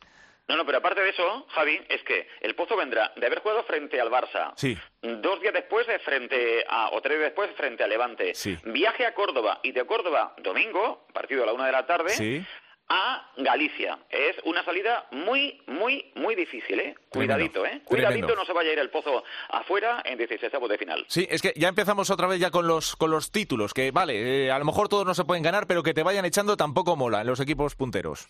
No, 0.46 0.58
no, 0.58 0.66
pero 0.66 0.80
aparte 0.80 1.00
de 1.00 1.12
eso, 1.12 1.46
Javi, 1.52 1.80
es 1.88 2.04
que 2.04 2.28
el 2.42 2.54
Pozo 2.54 2.76
vendrá 2.76 3.14
de 3.16 3.26
haber 3.26 3.40
jugado 3.40 3.64
frente 3.64 4.02
al 4.02 4.10
Barça. 4.12 4.52
Sí. 4.58 4.78
Dos 5.02 5.40
días 5.40 5.54
después 5.54 5.88
de 5.88 6.00
frente 6.00 6.66
a, 6.68 6.90
o 6.90 7.02
tres 7.02 7.18
días 7.18 7.30
después 7.30 7.50
frente 7.56 7.82
a 7.82 7.88
Levante. 7.88 8.36
Sí. 8.36 8.58
Viaje 8.66 9.06
a 9.06 9.14
Córdoba 9.14 9.62
y 9.64 9.72
de 9.72 9.86
Córdoba 9.86 10.36
domingo, 10.40 11.08
partido 11.14 11.44
a 11.44 11.46
la 11.46 11.54
una 11.54 11.66
de 11.68 11.72
la 11.72 11.86
tarde. 11.86 12.10
Sí 12.10 12.46
a 12.94 13.28
Galicia. 13.38 13.98
Es 14.08 14.36
una 14.46 14.64
salida 14.64 15.08
muy, 15.12 15.60
muy, 15.66 16.12
muy 16.16 16.36
difícil, 16.36 16.80
¿eh? 16.80 16.96
Cuidadito, 17.10 17.66
¿eh? 17.66 17.82
Cuidadito, 17.84 18.36
no 18.36 18.46
se 18.46 18.54
vaya 18.54 18.70
a 18.70 18.74
ir 18.74 18.80
el 18.80 18.92
pozo 18.92 19.24
afuera 19.50 20.04
en 20.06 20.20
16 20.20 20.52
de 20.70 20.78
final. 20.78 21.04
Sí, 21.08 21.28
es 21.30 21.42
que 21.42 21.54
ya 21.56 21.70
empezamos 21.70 22.12
otra 22.12 22.28
vez 22.28 22.40
ya 22.40 22.52
con 22.52 22.68
los, 22.68 22.96
con 22.96 23.10
los 23.10 23.32
títulos, 23.32 23.74
que 23.74 23.90
vale, 23.90 24.46
eh, 24.46 24.52
a 24.52 24.60
lo 24.60 24.66
mejor 24.66 24.90
todos 24.90 25.08
no 25.08 25.16
se 25.16 25.26
pueden 25.26 25.42
ganar, 25.42 25.66
pero 25.66 25.82
que 25.82 25.96
te 25.96 26.04
vayan 26.04 26.26
echando 26.26 26.56
tampoco 26.56 26.96
mola 26.96 27.22
en 27.22 27.28
los 27.28 27.40
equipos 27.40 27.76
punteros. 27.76 28.30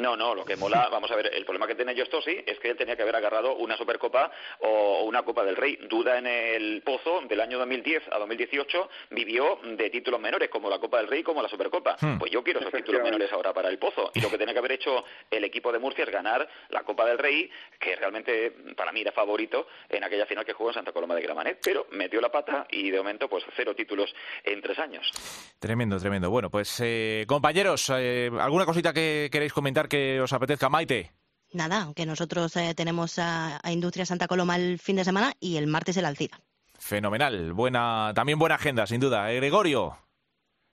No, 0.00 0.16
no, 0.16 0.34
lo 0.34 0.44
que 0.44 0.56
mola, 0.56 0.88
vamos 0.90 1.10
a 1.10 1.16
ver, 1.16 1.30
el 1.34 1.44
problema 1.44 1.66
que 1.66 1.74
tiene 1.74 1.96
Jostosi 1.96 2.42
es 2.46 2.58
que 2.58 2.70
él 2.70 2.76
tenía 2.76 2.96
que 2.96 3.02
haber 3.02 3.16
agarrado 3.16 3.56
una 3.56 3.76
Supercopa 3.76 4.30
o 4.60 5.02
una 5.04 5.22
Copa 5.22 5.44
del 5.44 5.56
Rey. 5.56 5.78
Duda 5.88 6.18
en 6.18 6.26
el 6.26 6.82
pozo 6.82 7.20
del 7.28 7.40
año 7.40 7.58
2010 7.58 8.04
a 8.10 8.18
2018 8.18 8.88
vivió 9.10 9.58
de 9.62 9.90
títulos 9.90 10.20
menores 10.20 10.48
como 10.48 10.70
la 10.70 10.78
Copa 10.78 10.98
del 10.98 11.08
Rey 11.08 11.22
como 11.22 11.42
la 11.42 11.48
Supercopa. 11.48 11.96
Hmm. 12.00 12.18
Pues 12.18 12.30
yo 12.30 12.42
quiero 12.42 12.60
esos 12.60 12.72
títulos 12.72 13.02
menores 13.02 13.32
ahora 13.32 13.52
para 13.52 13.68
el 13.68 13.78
pozo. 13.78 14.10
Y 14.14 14.20
lo 14.20 14.30
que 14.30 14.38
tenía 14.38 14.54
que 14.54 14.58
haber 14.58 14.72
hecho 14.72 15.04
el 15.30 15.44
equipo 15.44 15.72
de 15.72 15.78
Murcia 15.78 16.04
es 16.04 16.10
ganar 16.10 16.48
la 16.70 16.82
Copa 16.82 17.06
del 17.06 17.18
Rey, 17.18 17.50
que 17.78 17.96
realmente 17.96 18.52
para 18.76 18.92
mí 18.92 19.00
era 19.00 19.12
favorito 19.12 19.66
en 19.88 20.04
aquella 20.04 20.26
final 20.26 20.44
que 20.44 20.52
jugó 20.52 20.70
en 20.70 20.74
Santa 20.74 20.92
Coloma 20.92 21.14
de 21.14 21.22
Gramanet, 21.22 21.58
pero 21.62 21.86
metió 21.90 22.20
la 22.20 22.30
pata 22.30 22.66
y 22.70 22.90
de 22.90 22.98
momento 22.98 23.28
pues 23.28 23.44
cero 23.56 23.74
títulos 23.74 24.14
en 24.44 24.60
tres 24.62 24.78
años. 24.78 25.10
Tremendo, 25.58 25.98
tremendo. 25.98 26.30
Bueno, 26.30 26.50
pues 26.50 26.80
eh, 26.82 27.24
compañeros, 27.26 27.90
eh, 27.94 28.30
¿alguna 28.38 28.64
cosita 28.64 28.92
que 28.92 29.28
queréis 29.30 29.52
comentar? 29.52 29.88
Que 29.90 30.20
os 30.22 30.32
apetezca, 30.32 30.70
Maite. 30.70 31.12
Nada, 31.52 31.92
que 31.94 32.06
nosotros 32.06 32.56
eh, 32.56 32.74
tenemos 32.74 33.18
a, 33.18 33.60
Industria 33.68 34.06
Santa 34.06 34.28
Coloma 34.28 34.56
el 34.56 34.78
fin 34.78 34.96
de 34.96 35.04
semana 35.04 35.34
y 35.40 35.56
el 35.56 35.66
martes 35.66 35.96
el 35.96 36.06
Alcida. 36.06 36.40
Fenomenal, 36.78 37.52
buena, 37.52 38.12
también 38.14 38.38
buena 38.38 38.54
agenda, 38.54 38.86
sin 38.86 39.00
duda. 39.00 39.30
¿Eh, 39.32 39.36
Gregorio. 39.36 39.98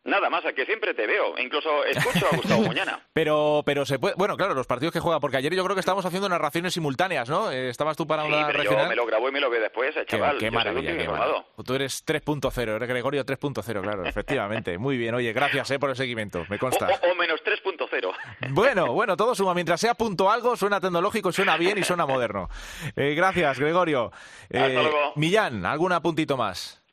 Nada 0.07 0.29
más, 0.29 0.45
a 0.45 0.53
que 0.53 0.65
siempre 0.65 0.93
te 0.93 1.05
veo. 1.05 1.37
Incluso 1.37 1.83
escucho 1.83 2.27
a 2.31 2.35
Gustavo 2.37 2.61
Muñana. 2.65 3.01
pero, 3.11 3.61
pero 3.65 3.85
se 3.85 3.99
puede. 3.99 4.15
Bueno, 4.15 4.37
claro, 4.37 4.53
los 4.53 4.65
partidos 4.65 4.93
que 4.93 5.01
juega, 5.01 5.19
porque 5.19 5.35
ayer 5.35 5.53
yo 5.53 5.65
creo 5.65 5.75
que 5.75 5.81
estábamos 5.81 6.05
haciendo 6.05 6.29
narraciones 6.29 6.73
simultáneas, 6.73 7.29
¿no? 7.29 7.51
Eh, 7.51 7.67
estabas 7.69 7.97
tú 7.97 8.07
para 8.07 8.23
sí, 8.23 8.29
una 8.29 8.47
pero 8.47 8.59
regional. 8.59 8.85
Yo 8.85 8.89
me 8.89 8.95
lo 8.95 9.05
grabo 9.05 9.27
y 9.27 9.31
me 9.33 9.41
lo 9.41 9.49
veo 9.49 9.59
después, 9.61 9.97
eh, 9.97 10.05
chaval. 10.05 10.37
Qué, 10.37 10.45
qué 10.45 10.51
maravilla, 10.51 10.97
qué 10.97 11.09
maravilla. 11.09 11.45
Tú 11.65 11.73
eres 11.73 12.05
3.0, 12.05 12.75
eres 12.75 12.87
Gregorio 12.87 13.25
3.0, 13.25 13.81
claro, 13.81 14.05
efectivamente. 14.05 14.77
Muy 14.77 14.95
bien, 14.95 15.13
oye, 15.13 15.33
gracias 15.33 15.69
eh, 15.71 15.79
por 15.79 15.89
el 15.89 15.97
seguimiento, 15.97 16.45
me 16.47 16.57
consta. 16.57 16.87
O, 16.87 17.09
o, 17.09 17.11
o 17.11 17.15
menos 17.15 17.43
3.0. 18.01 18.53
Bueno, 18.53 18.93
bueno, 18.93 19.15
todo 19.17 19.35
suma. 19.35 19.53
Mientras 19.53 19.79
sea 19.81 19.93
punto 19.95 20.29
algo, 20.29 20.55
suena 20.55 20.79
tecnológico, 20.79 21.31
suena 21.31 21.57
bien 21.57 21.77
y 21.77 21.83
suena 21.83 22.05
moderno. 22.05 22.49
Eh, 22.95 23.13
gracias, 23.15 23.59
Gregorio. 23.59 24.11
Hasta 24.53 24.67
luego. 24.69 25.13
Millán, 25.15 25.65
¿algún 25.65 25.91
apuntito 25.91 26.37
más? 26.37 26.83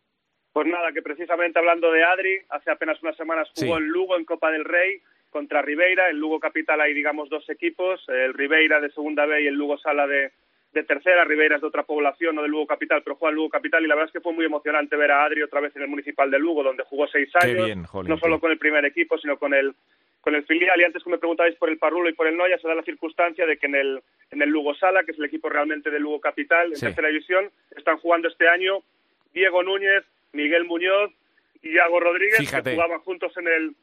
Pues 0.53 0.67
nada, 0.69 0.93
que 0.93 1.03
precisamente 1.03 1.59
hablando 1.59 1.91
de 1.91 2.05
Adri, 2.05 2.39
hace 2.51 2.71
apenas 2.71 3.03
unas 3.03 3.17
semanas 3.17 3.49
jugó 3.57 3.77
Sí. 3.77 3.83
el 3.83 3.89
Lugo 3.89 4.17
en 4.17 4.25
Copa 4.25 4.51
del 4.51 4.65
Rey 4.65 5.01
contra 5.31 5.63
Ribeira. 5.63 6.11
En 6.11 6.19
Lugo 6.19 6.39
Capital 6.39 6.81
hay, 6.81 6.95
digamos, 6.95 7.29
dos 7.29 7.49
equipos, 7.51 8.05
el 8.09 8.33
Ribeira 8.35 8.81
de 8.81 8.91
segunda 8.91 9.27
B 9.27 9.43
y 9.43 9.47
el 9.49 9.55
Lugo 9.55 9.77
Sala 9.79 10.07
de, 10.07 10.31
de 10.73 10.85
tercera. 10.85 11.25
Ribeira 11.25 11.57
es 11.57 11.61
de 11.61 11.67
otra 11.67 11.83
población, 11.83 12.37
no 12.37 12.43
del 12.43 12.53
Lugo 12.53 12.69
Capital, 12.69 13.03
pero 13.03 13.17
juega 13.17 13.31
el 13.31 13.37
Lugo 13.37 13.49
Capital 13.51 13.83
y 13.85 13.89
la 13.89 13.97
verdad 13.97 14.11
es 14.11 14.13
que 14.13 14.21
fue 14.21 14.33
muy 14.33 14.45
emocionante 14.45 14.95
ver 14.95 15.11
a 15.11 15.25
Adri 15.25 15.43
otra 15.43 15.59
vez 15.61 15.75
en 15.75 15.83
el 15.83 15.89
Municipal 15.89 16.31
de 16.31 16.39
Lugo, 16.39 16.63
donde 16.63 16.85
jugó 16.85 17.09
seis 17.09 17.29
Qué 17.41 17.49
años, 17.49 17.67
bien, 17.67 17.85
jolín, 17.85 18.11
no 18.11 18.19
solo 18.19 18.37
qué- 18.37 18.41
con 18.43 18.51
el 18.53 18.59
primer 18.59 18.85
equipo, 18.85 19.19
sino 19.19 19.37
con 19.37 19.55
el 19.55 19.75
con 20.25 20.35
el 20.35 20.45
filial. 20.47 20.81
Y 20.81 20.85
antes 20.85 21.05
que 21.05 21.11
me 21.11 21.19
preguntabais 21.19 21.55
por 21.57 21.69
el 21.69 21.77
Parrulo 21.79 22.09
y 22.09 22.15
por 22.15 22.27
el 22.27 22.37
Noya, 22.37 22.59
se 22.59 22.67
da 22.67 22.75
la 22.75 22.83
circunstancia 22.83 23.47
de 23.47 23.59
que 23.59 23.67
en 23.67 23.75
el, 23.75 24.01
en 24.31 24.41
el 24.43 24.49
Lugo 24.49 24.75
Sala, 24.75 25.05
que 25.05 25.13
es 25.13 25.19
el 25.19 25.27
equipo 25.27 25.51
realmente 25.51 25.91
del 25.91 26.03
Lugo 26.03 26.21
Capital, 26.21 26.69
en 26.71 26.77
Sí. 26.77 26.87
tercera 26.87 27.09
división, 27.09 27.51
están 27.77 27.99
jugando 27.99 28.29
este 28.29 28.49
año 28.49 28.79
Diego 29.35 29.63
Núñez, 29.63 30.03
Miguel 30.33 30.65
Muñoz 30.65 31.13
y 31.63 31.73
Iago 31.75 32.01
Rodríguez, 32.01 32.39
Fíjate. 32.39 32.71
que 32.71 32.77
jugaban 32.77 33.01
juntos 33.01 33.37
en 33.37 33.47
el, 33.49 33.75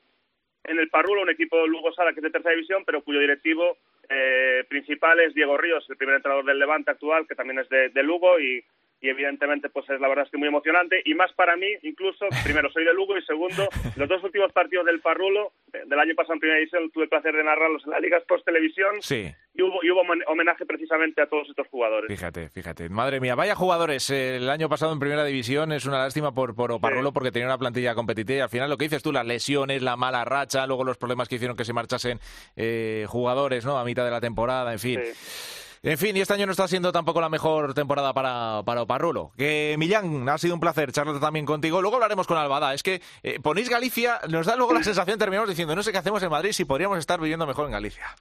en 0.65 0.79
el 0.79 0.89
Parrulo, 0.89 1.21
un 1.21 1.29
equipo 1.29 1.61
de 1.61 1.67
Lugo 1.67 1.93
Sala 1.93 2.11
que 2.13 2.19
es 2.19 2.23
de 2.23 2.31
tercera 2.31 2.55
división, 2.55 2.83
pero 2.85 3.01
cuyo 3.03 3.19
directivo 3.19 3.77
eh, 4.09 4.65
principal 4.67 5.19
es 5.19 5.33
Diego 5.35 5.57
Ríos, 5.57 5.85
el 5.89 5.95
primer 5.97 6.15
entrenador 6.15 6.43
del 6.45 6.59
Levante 6.59 6.91
actual, 6.91 7.27
que 7.27 7.35
también 7.35 7.59
es 7.59 7.69
de, 7.69 7.89
de 7.89 8.03
Lugo 8.03 8.39
y, 8.39 8.63
y 9.01 9.09
evidentemente 9.09 9.69
pues 9.69 9.89
es 9.89 9.99
la 9.99 10.07
verdad 10.07 10.25
es 10.25 10.31
que 10.31 10.37
muy 10.37 10.47
emocionante 10.47 11.01
y 11.05 11.13
más 11.15 11.31
para 11.33 11.55
mí 11.57 11.67
incluso 11.83 12.25
primero 12.43 12.69
soy 12.71 12.85
de 12.85 12.93
Lugo 12.93 13.17
y 13.17 13.21
segundo 13.23 13.67
los 13.95 14.07
dos 14.07 14.23
últimos 14.23 14.51
partidos 14.51 14.85
del 14.85 14.99
Parrulo 15.01 15.53
del 15.73 15.99
año 15.99 16.13
pasado 16.15 16.35
en 16.35 16.39
primera 16.39 16.59
división 16.59 16.91
tuve 16.91 17.05
el 17.05 17.09
placer 17.09 17.35
de 17.35 17.43
narrarlos 17.43 17.83
en 17.85 17.91
la 17.91 17.99
Liga 17.99 18.19
Post 18.27 18.45
Televisión 18.45 19.01
Sí. 19.01 19.25
y 19.55 19.61
hubo, 19.63 19.83
y 19.83 19.89
hubo 19.89 20.01
homen- 20.03 20.23
homenaje 20.27 20.65
precisamente 20.65 21.21
a 21.21 21.27
todos 21.27 21.49
estos 21.49 21.67
jugadores 21.67 22.07
Fíjate, 22.07 22.49
fíjate. 22.49 22.89
Madre 22.89 23.19
mía, 23.19 23.35
vaya 23.35 23.55
jugadores. 23.55 24.09
El 24.09 24.49
año 24.49 24.69
pasado 24.69 24.91
en 24.93 24.99
primera 24.99 25.23
división 25.25 25.71
es 25.71 25.85
una 25.85 25.97
lástima 25.99 26.33
por, 26.33 26.53
por 26.55 26.71
Oparrolo 26.71 27.09
Sí. 27.09 27.13
porque 27.13 27.31
tenía 27.31 27.47
una 27.47 27.57
plantilla 27.57 27.95
competitiva 27.95 28.37
y 28.37 28.41
al 28.41 28.49
final 28.49 28.69
lo 28.69 28.77
que 28.77 28.85
dices 28.85 29.01
tú, 29.01 29.11
las 29.11 29.25
lesiones, 29.25 29.81
la 29.81 29.95
mala 29.95 30.23
racha, 30.25 30.67
luego 30.67 30.83
los 30.83 30.97
problemas 30.97 31.27
que 31.27 31.35
hicieron 31.35 31.57
que 31.57 31.65
se 31.65 31.73
marchasen 31.73 32.19
eh, 32.55 33.05
jugadores 33.07 33.65
¿no? 33.65 33.77
a 33.79 33.83
mitad 33.85 34.05
de 34.05 34.11
la 34.11 34.21
temporada, 34.21 34.71
en 34.73 34.79
fin. 34.79 34.99
Sí. 35.03 35.70
En 35.83 35.97
fin, 35.97 36.15
y 36.15 36.21
este 36.21 36.35
año 36.35 36.45
no 36.45 36.51
está 36.51 36.67
siendo 36.67 36.91
tampoco 36.91 37.21
la 37.21 37.29
mejor 37.29 37.73
temporada 37.73 38.13
para, 38.13 38.61
para 38.63 38.83
Oparrulo. 38.83 39.31
Que 39.35 39.75
Millán, 39.79 40.29
ha 40.29 40.37
sido 40.37 40.53
un 40.53 40.59
placer 40.59 40.91
charlar 40.91 41.19
también 41.19 41.43
contigo. 41.43 41.81
Luego 41.81 41.95
hablaremos 41.95 42.27
con 42.27 42.37
Albada. 42.37 42.75
Es 42.75 42.83
que 42.83 43.01
eh, 43.23 43.39
ponéis 43.41 43.67
Galicia, 43.67 44.21
nos 44.29 44.45
da 44.45 44.55
luego 44.55 44.75
la 44.75 44.83
sensación, 44.83 45.17
terminamos 45.17 45.49
diciendo, 45.49 45.75
no 45.75 45.81
sé 45.81 45.91
qué 45.91 45.97
hacemos 45.97 46.21
en 46.21 46.29
Madrid 46.29 46.51
si 46.51 46.65
podríamos 46.65 46.99
estar 46.99 47.19
viviendo 47.19 47.47
mejor 47.47 47.65
en 47.65 47.71
Galicia. 47.71 48.15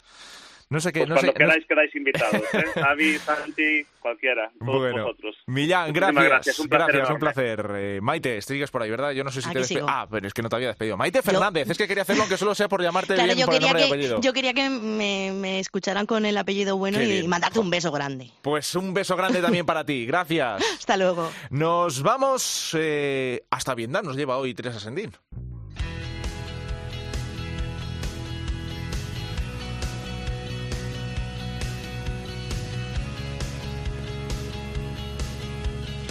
No 0.71 0.79
sé 0.81 0.93
qué, 0.93 1.01
Pues 1.01 1.09
no 1.11 1.15
cuando 1.17 1.33
sé. 1.33 1.39
no 1.39 1.47
queráis 1.47 1.67
quedáis 1.67 1.95
invitados 1.97 2.35
¿eh? 2.55 2.65
Javi, 2.81 3.19
Santi, 3.19 3.83
cualquiera 4.01 4.53
todos 4.61 4.79
Bueno, 4.79 5.03
vosotros 5.05 5.37
Millán, 5.47 5.93
gracias. 5.93 6.25
gracias, 6.25 6.59
un 6.61 6.69
placer 6.69 6.95
Gracias, 6.95 7.11
un 7.15 7.19
placer. 7.19 7.71
Eh, 7.75 7.99
Maite, 8.01 8.41
sigues 8.41 8.71
por 8.71 8.83
ahí, 8.83 8.91
¿verdad? 8.91 9.11
Yo 9.11 9.25
no 9.25 9.33
sé 9.33 9.43
si 9.43 9.49
Aquí 9.49 9.55
te 9.55 9.61
despe- 9.63 9.67
sigo. 9.67 9.87
Ah, 9.91 10.07
pero 10.09 10.29
es 10.29 10.33
que 10.33 10.43
no 10.43 10.49
te 10.49 10.55
había 10.57 10.69
despedido. 10.69 10.97
Maite 10.97 11.23
Fernández, 11.23 11.69
es 11.69 11.77
que 11.77 11.89
quería 11.89 12.05
hacerlo 12.05 12.23
aunque 12.23 12.37
solo 12.37 12.55
sea 12.55 12.69
por 12.69 12.81
llamarte 12.83 13.15
Claro, 13.15 13.27
bien 13.27 13.39
yo 13.39 13.47
por 13.47 13.55
el 13.57 13.61
quería, 13.61 13.73
nombre 13.73 13.83
y 13.85 13.89
que, 13.89 13.95
apellido. 13.95 14.21
yo 14.21 14.33
quería 14.33 14.55
que 14.55 14.71
me, 14.71 15.33
me 15.33 15.59
escucharan 15.59 16.07
con 16.07 16.25
el 16.25 16.39
apellido 16.39 16.77
bueno 16.77 17.03
y 17.03 17.27
mandarte 17.27 17.59
un 17.59 17.69
beso 17.69 17.91
grande. 17.91 18.31
Pues 18.43 18.73
un 18.77 18.95
beso 18.95 19.17
grande 19.17 19.43
también 19.43 19.67
para 19.67 19.85
ti. 19.85 20.07
Gracias. 20.07 20.63
Hasta 20.79 20.97
luego. 20.97 21.33
Nos 21.51 22.01
vamos 22.03 22.77
eh, 22.79 23.43
hasta 23.51 23.75
Vietnam. 23.75 24.05
Nos 24.07 24.17
lleva 24.17 24.37
hoy 24.39 24.55
Teresa 24.55 24.79
Sendín. 24.79 25.11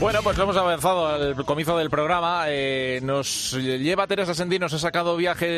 Bueno, 0.00 0.20
pues 0.22 0.38
hemos 0.38 0.56
avanzado 0.56 1.08
al 1.08 1.44
comienzo 1.44 1.76
del 1.76 1.90
programa. 1.90 2.44
Eh, 2.46 3.00
nos 3.02 3.52
lleva 3.54 4.06
Teresa 4.06 4.32
Sendín, 4.32 4.60
nos 4.60 4.72
ha 4.72 4.78
sacado 4.78 5.16
viaje 5.16 5.48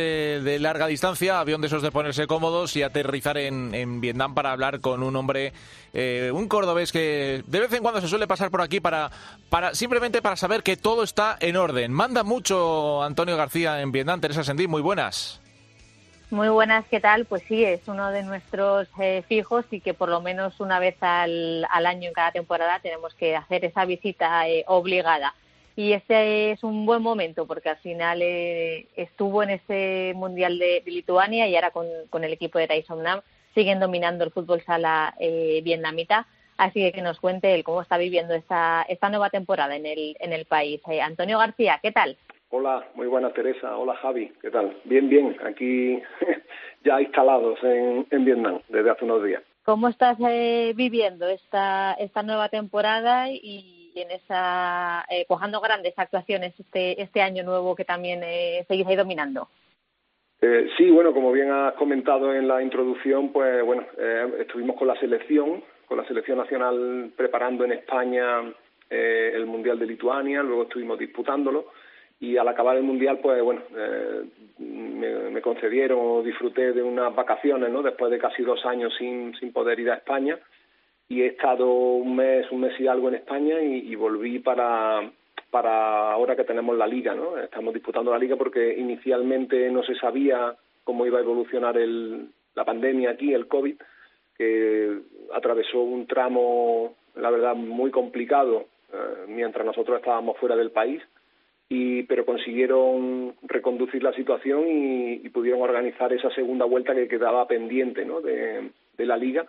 de 0.41 0.59
larga 0.59 0.87
distancia, 0.87 1.41
avión 1.41 1.61
de 1.61 1.67
esos 1.67 1.83
de 1.83 1.93
ponerse 1.93 2.27
cómodos 2.27 2.75
y 2.75 2.83
aterrizar 2.83 3.37
en, 3.37 3.75
en 3.75 4.01
Vietnam 4.01 4.35
para 4.35 4.53
hablar 4.53 4.81
con 4.81 5.03
un 5.03 5.15
hombre, 5.15 5.53
eh, 5.93 6.31
un 6.33 6.49
cordobés 6.49 6.91
que 6.91 7.45
de 7.47 7.61
vez 7.61 7.73
en 7.75 7.83
cuando 7.83 8.01
se 8.01 8.09
suele 8.09 8.27
pasar 8.27 8.51
por 8.51 8.63
aquí 8.63 8.81
para, 8.81 9.11
para 9.51 9.75
simplemente 9.75 10.23
para 10.23 10.37
saber 10.37 10.63
que 10.63 10.79
todo 10.79 11.03
está 11.03 11.37
en 11.39 11.59
orden. 11.59 11.93
Manda 11.93 12.23
mucho 12.23 13.03
Antonio 13.03 13.37
García 13.37 13.83
en 13.83 13.93
Vietnam. 13.93 14.23
Teresa 14.23 14.43
Sendín, 14.43 14.71
muy 14.71 14.81
buenas. 14.81 15.39
Muy 16.31 16.49
buenas, 16.49 16.85
¿qué 16.89 17.01
tal? 17.01 17.25
Pues 17.25 17.43
sí, 17.49 17.65
es 17.65 17.89
uno 17.89 18.13
de 18.13 18.23
nuestros 18.23 18.89
eh, 19.01 19.25
fijos 19.29 19.65
y 19.73 19.81
que 19.81 19.95
por 19.95 20.09
lo 20.09 20.21
menos 20.21 20.61
una 20.61 20.79
vez 20.79 20.97
al, 21.01 21.67
año 21.69 22.07
en 22.07 22.15
cada 22.15 22.31
temporada 22.31 22.79
tenemos 22.79 23.15
que 23.15 23.35
hacer 23.35 23.65
esa 23.65 23.85
visita 23.85 24.49
eh, 24.49 24.65
obligada. 24.69 25.35
Y 25.75 25.93
ese 25.93 26.53
es 26.53 26.63
un 26.63 26.87
buen 26.87 27.03
momento 27.03 27.47
porque 27.47 27.71
al 27.71 27.79
final 27.79 28.21
eh, 28.23 28.87
estuvo 28.97 29.43
en 29.43 29.51
ese 29.51 30.13
Mundial 30.15 30.59
de, 30.59 30.83
Lituania 30.87 31.49
y 31.49 31.57
ahora 31.57 31.71
con, 31.73 32.25
el 32.25 32.33
equipo 32.33 32.59
de 32.59 32.85
Nam 33.03 33.23
siguen 33.55 33.81
dominando 33.81 34.23
el 34.23 34.31
fútbol 34.31 34.63
sala 34.63 35.15
eh, 35.19 35.61
vietnamita. 35.65 36.27
Así 36.59 36.81
que 36.81 36.93
que 36.93 37.01
nos 37.01 37.19
cuente 37.19 37.55
él 37.55 37.65
cómo 37.65 37.81
está 37.81 37.97
viviendo 37.97 38.35
esta, 38.35 38.85
esta 38.89 39.09
nueva 39.09 39.31
temporada 39.31 39.75
en 39.75 39.87
el, 39.87 40.17
en 40.21 40.33
el 40.35 40.45
país. 40.45 40.81
Eh, 40.91 41.01
Antonio 41.01 41.39
García, 41.39 41.81
¿qué 41.83 41.91
tal? 41.91 42.19
Hola, 42.53 42.85
muy 42.95 43.07
buenas 43.07 43.33
Teresa. 43.33 43.77
Hola 43.77 43.95
Javi, 43.95 44.33
¿qué 44.43 44.51
tal? 44.51 44.77
Bien, 44.85 45.09
bien, 45.09 45.37
aquí 45.45 46.03
ya 46.85 47.01
instalados 47.01 47.63
en, 47.63 48.05
en 48.11 48.25
Vietnam 48.25 48.61
desde 48.69 48.91
hace 48.91 49.05
unos 49.05 49.23
días. 49.23 49.41
¿Cómo 49.65 49.87
estás 49.87 50.19
eh, 50.29 50.73
viviendo 50.75 51.29
esta, 51.29 51.93
esta 51.95 52.25
nueva 52.25 52.49
temporada 52.49 53.31
y 53.31 53.93
en 53.95 54.11
esa, 54.11 55.05
eh, 55.11 55.27
cojando 55.29 55.61
grandes 55.61 55.97
actuaciones 55.97 56.59
este, 56.59 57.01
este 57.01 57.23
año 57.23 57.45
nuevo 57.45 57.77
que 57.77 57.85
también 57.85 58.23
eh, 58.25 58.65
seguís 58.67 58.87
ahí 58.89 58.97
dominando? 58.97 59.49
Eh, 60.43 60.71
sí, 60.77 60.91
bueno, 60.91 61.15
como 61.15 61.31
bien 61.31 61.53
has 61.53 61.75
comentado 61.75 62.35
en 62.35 62.49
la 62.49 62.63
introducción, 62.63 63.31
pues 63.31 63.65
bueno, 63.65 63.85
eh, 63.97 64.27
estuvimos 64.41 64.75
con 64.77 64.89
la 64.89 64.99
selección, 64.99 65.63
con 65.87 65.99
la 65.99 66.05
selección 66.07 66.39
nacional 66.39 67.13
preparando 67.17 67.65
en 67.65 67.73
España 67.73 68.43
eh, 68.89 69.31
el 69.35 69.47
Mundial 69.47 69.79
de 69.79 69.87
Lituania, 69.87 70.43
luego 70.43 70.65
estuvimos 70.65 70.99
disputándolo 70.99 71.67
y 72.21 72.37
al 72.37 72.47
acabar 72.49 72.77
el 72.77 72.83
mundial 72.83 73.19
pues 73.19 73.43
bueno 73.43 73.63
eh, 73.75 74.25
me, 74.59 75.41
concedieron 75.41 76.23
disfruté 76.23 76.73
de 76.73 76.83
unas 76.83 77.15
vacaciones 77.15 77.71
no 77.71 77.83
después 77.83 78.11
de 78.11 78.19
casi 78.19 78.43
dos 78.43 78.65
años 78.67 78.93
sin, 78.99 79.35
sin 79.37 79.53
poder 79.53 79.81
ir 79.81 79.91
a 79.91 79.95
España. 79.97 80.39
Y 81.09 81.23
he 81.23 81.27
estado 81.27 81.67
un 81.67 82.15
mes 82.15 82.51
un 82.53 82.61
mes 82.61 82.79
y 82.79 82.87
algo 82.87 83.09
en 83.09 83.17
España 83.17 83.61
y, 83.61 83.91
y 83.91 83.95
volví 83.97 84.39
para 84.39 85.11
para 85.51 86.13
ahora 86.13 86.37
que 86.37 86.45
tenemos 86.45 86.77
la 86.77 86.87
liga 86.87 87.15
no 87.15 87.37
estamos 87.39 87.75
disputando 87.75 88.13
la 88.13 88.19
liga 88.19 88.37
porque 88.37 88.75
inicialmente 88.79 89.71
no 89.71 89.83
se 89.83 89.95
sabía 89.97 90.55
cómo 90.85 91.07
iba 91.07 91.19
a 91.19 91.23
evolucionar 91.23 91.77
el, 91.77 92.29
la 92.55 92.65
pandemia 92.65 93.11
aquí 93.11 93.35
el 93.35 93.49
covid 93.49 93.77
que 94.37 94.99
atravesó 95.33 95.81
un 95.81 96.07
tramo 96.07 96.95
la 97.17 97.31
verdad 97.31 97.57
muy 97.57 97.91
complicado 97.91 98.67
eh, 98.93 99.25
mientras 99.27 99.67
nosotros 99.67 99.99
estábamos 99.99 100.37
fuera 100.39 100.55
del 100.55 100.71
país 100.71 101.03
y 101.73 102.03
pero 102.03 102.27
consiguieron 102.27 103.37
reconducir 103.43 104.03
la 104.03 104.13
situación 104.13 104.65
y, 104.69 105.29
pudieron 105.31 105.63
organizar 105.63 106.13
esa 106.13 106.29
segunda 106.31 106.65
vuelta 106.65 106.95
que 106.95 107.07
quedaba 107.07 107.47
pendiente 107.47 108.05
¿no? 108.05 108.21
de, 108.21 108.71
la 108.99 109.17
liga. 109.17 109.47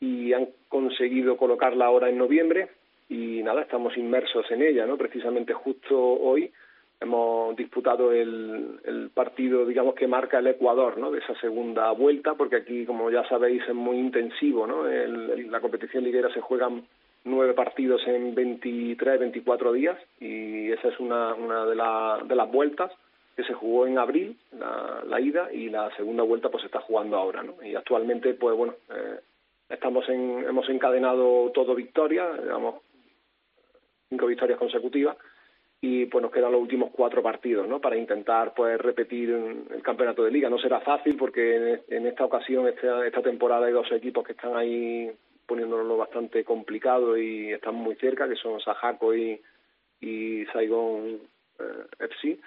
Y 0.00 0.32
han 0.32 0.48
conseguido 0.68 1.36
colocarla 1.36 1.86
ahora 1.86 2.10
en 2.10 2.18
noviembre 2.18 2.68
y 3.08 3.42
nada 3.44 3.62
estamos 3.62 3.96
inmersos 3.96 4.50
en 4.50 4.62
ella 4.62 4.84
no 4.86 4.96
precisamente 4.96 5.52
justo 5.52 5.96
hoy 5.96 6.50
hemos 7.00 7.56
disputado 7.56 8.12
el, 8.12 8.80
el 8.84 9.10
partido 9.10 9.64
digamos 9.64 9.94
que 9.94 10.06
marca 10.06 10.38
el 10.38 10.46
Ecuador 10.48 10.98
no 10.98 11.10
de 11.10 11.20
esa 11.20 11.34
segunda 11.40 11.90
vuelta 11.92 12.34
porque 12.34 12.56
aquí 12.56 12.84
como 12.84 13.10
ya 13.10 13.26
sabéis 13.28 13.62
es 13.68 13.74
muy 13.74 13.98
intensivo 13.98 14.66
no 14.66 14.88
el, 14.88 15.50
la 15.50 15.60
competición 15.60 16.04
liguera 16.04 16.32
se 16.32 16.40
juegan 16.40 16.84
nueve 17.24 17.54
partidos 17.54 18.02
en 18.06 18.34
23, 18.34 19.20
24 19.20 19.72
días 19.72 19.98
y 20.20 20.70
esa 20.72 20.88
es 20.88 20.98
una, 21.00 21.34
una 21.34 21.64
de, 21.66 22.28
de 22.28 22.36
las 22.36 22.50
vueltas 22.50 22.90
que 23.36 23.44
se 23.44 23.54
jugó 23.54 23.86
en 23.86 23.98
abril, 23.98 24.36
la, 24.58 25.02
la, 25.06 25.20
ida, 25.20 25.52
y 25.52 25.70
la 25.70 25.94
segunda 25.96 26.22
vuelta 26.22 26.50
pues 26.50 26.62
se 26.62 26.66
está 26.66 26.80
jugando 26.80 27.16
ahora, 27.16 27.42
¿no? 27.42 27.54
Y 27.62 27.74
actualmente, 27.74 28.34
pues 28.34 28.56
bueno, 28.56 28.74
eh, 28.90 29.20
estamos 29.70 30.06
en, 30.08 30.44
hemos 30.46 30.68
encadenado 30.68 31.50
todo 31.54 31.74
victorias, 31.74 32.42
digamos, 32.42 32.82
cinco 34.10 34.26
victorias 34.26 34.58
consecutivas, 34.58 35.16
y 35.80 36.06
pues 36.06 36.22
nos 36.22 36.30
quedan 36.30 36.52
los 36.52 36.60
últimos 36.60 36.90
cuatro 36.92 37.22
partidos, 37.22 37.66
¿no? 37.66 37.80
Para 37.80 37.96
intentar, 37.96 38.54
pues, 38.54 38.78
repetir 38.78 39.30
el 39.30 39.82
campeonato 39.82 40.22
de 40.22 40.30
liga. 40.30 40.48
No 40.48 40.58
será 40.58 40.80
fácil 40.80 41.16
porque 41.16 41.82
en, 41.88 42.06
esta 42.06 42.24
ocasión, 42.24 42.68
esta, 42.68 43.04
esta 43.04 43.20
temporada 43.20 43.66
hay 43.66 43.72
dos 43.72 43.90
equipos 43.90 44.24
que 44.24 44.32
están 44.32 44.54
ahí 44.56 45.10
poniéndolo 45.46 45.96
bastante 45.96 46.44
complicado 46.44 47.16
y 47.16 47.52
están 47.52 47.74
muy 47.74 47.94
cerca, 47.96 48.28
que 48.28 48.36
son 48.36 48.60
Sajako 48.60 49.14
y, 49.14 49.40
y 50.00 50.44
Saigon 50.46 51.20
eh, 51.58 52.38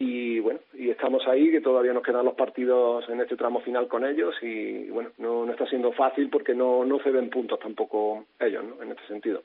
y 0.00 0.38
bueno, 0.38 0.60
y 0.74 0.90
estamos 0.90 1.26
ahí, 1.26 1.50
que 1.50 1.60
todavía 1.60 1.92
nos 1.92 2.04
quedan 2.04 2.24
los 2.24 2.34
partidos 2.34 3.08
en 3.08 3.20
este 3.20 3.36
tramo 3.36 3.60
final 3.60 3.88
con 3.88 4.04
ellos 4.04 4.32
y 4.42 4.88
bueno, 4.90 5.10
no, 5.18 5.44
no 5.44 5.52
está 5.52 5.66
siendo 5.66 5.90
fácil 5.92 6.30
porque 6.30 6.54
no, 6.54 6.84
no 6.84 7.00
ceden 7.00 7.30
puntos 7.30 7.58
tampoco 7.58 8.24
ellos, 8.38 8.64
¿no? 8.64 8.80
En 8.80 8.92
este 8.92 9.06
sentido. 9.08 9.42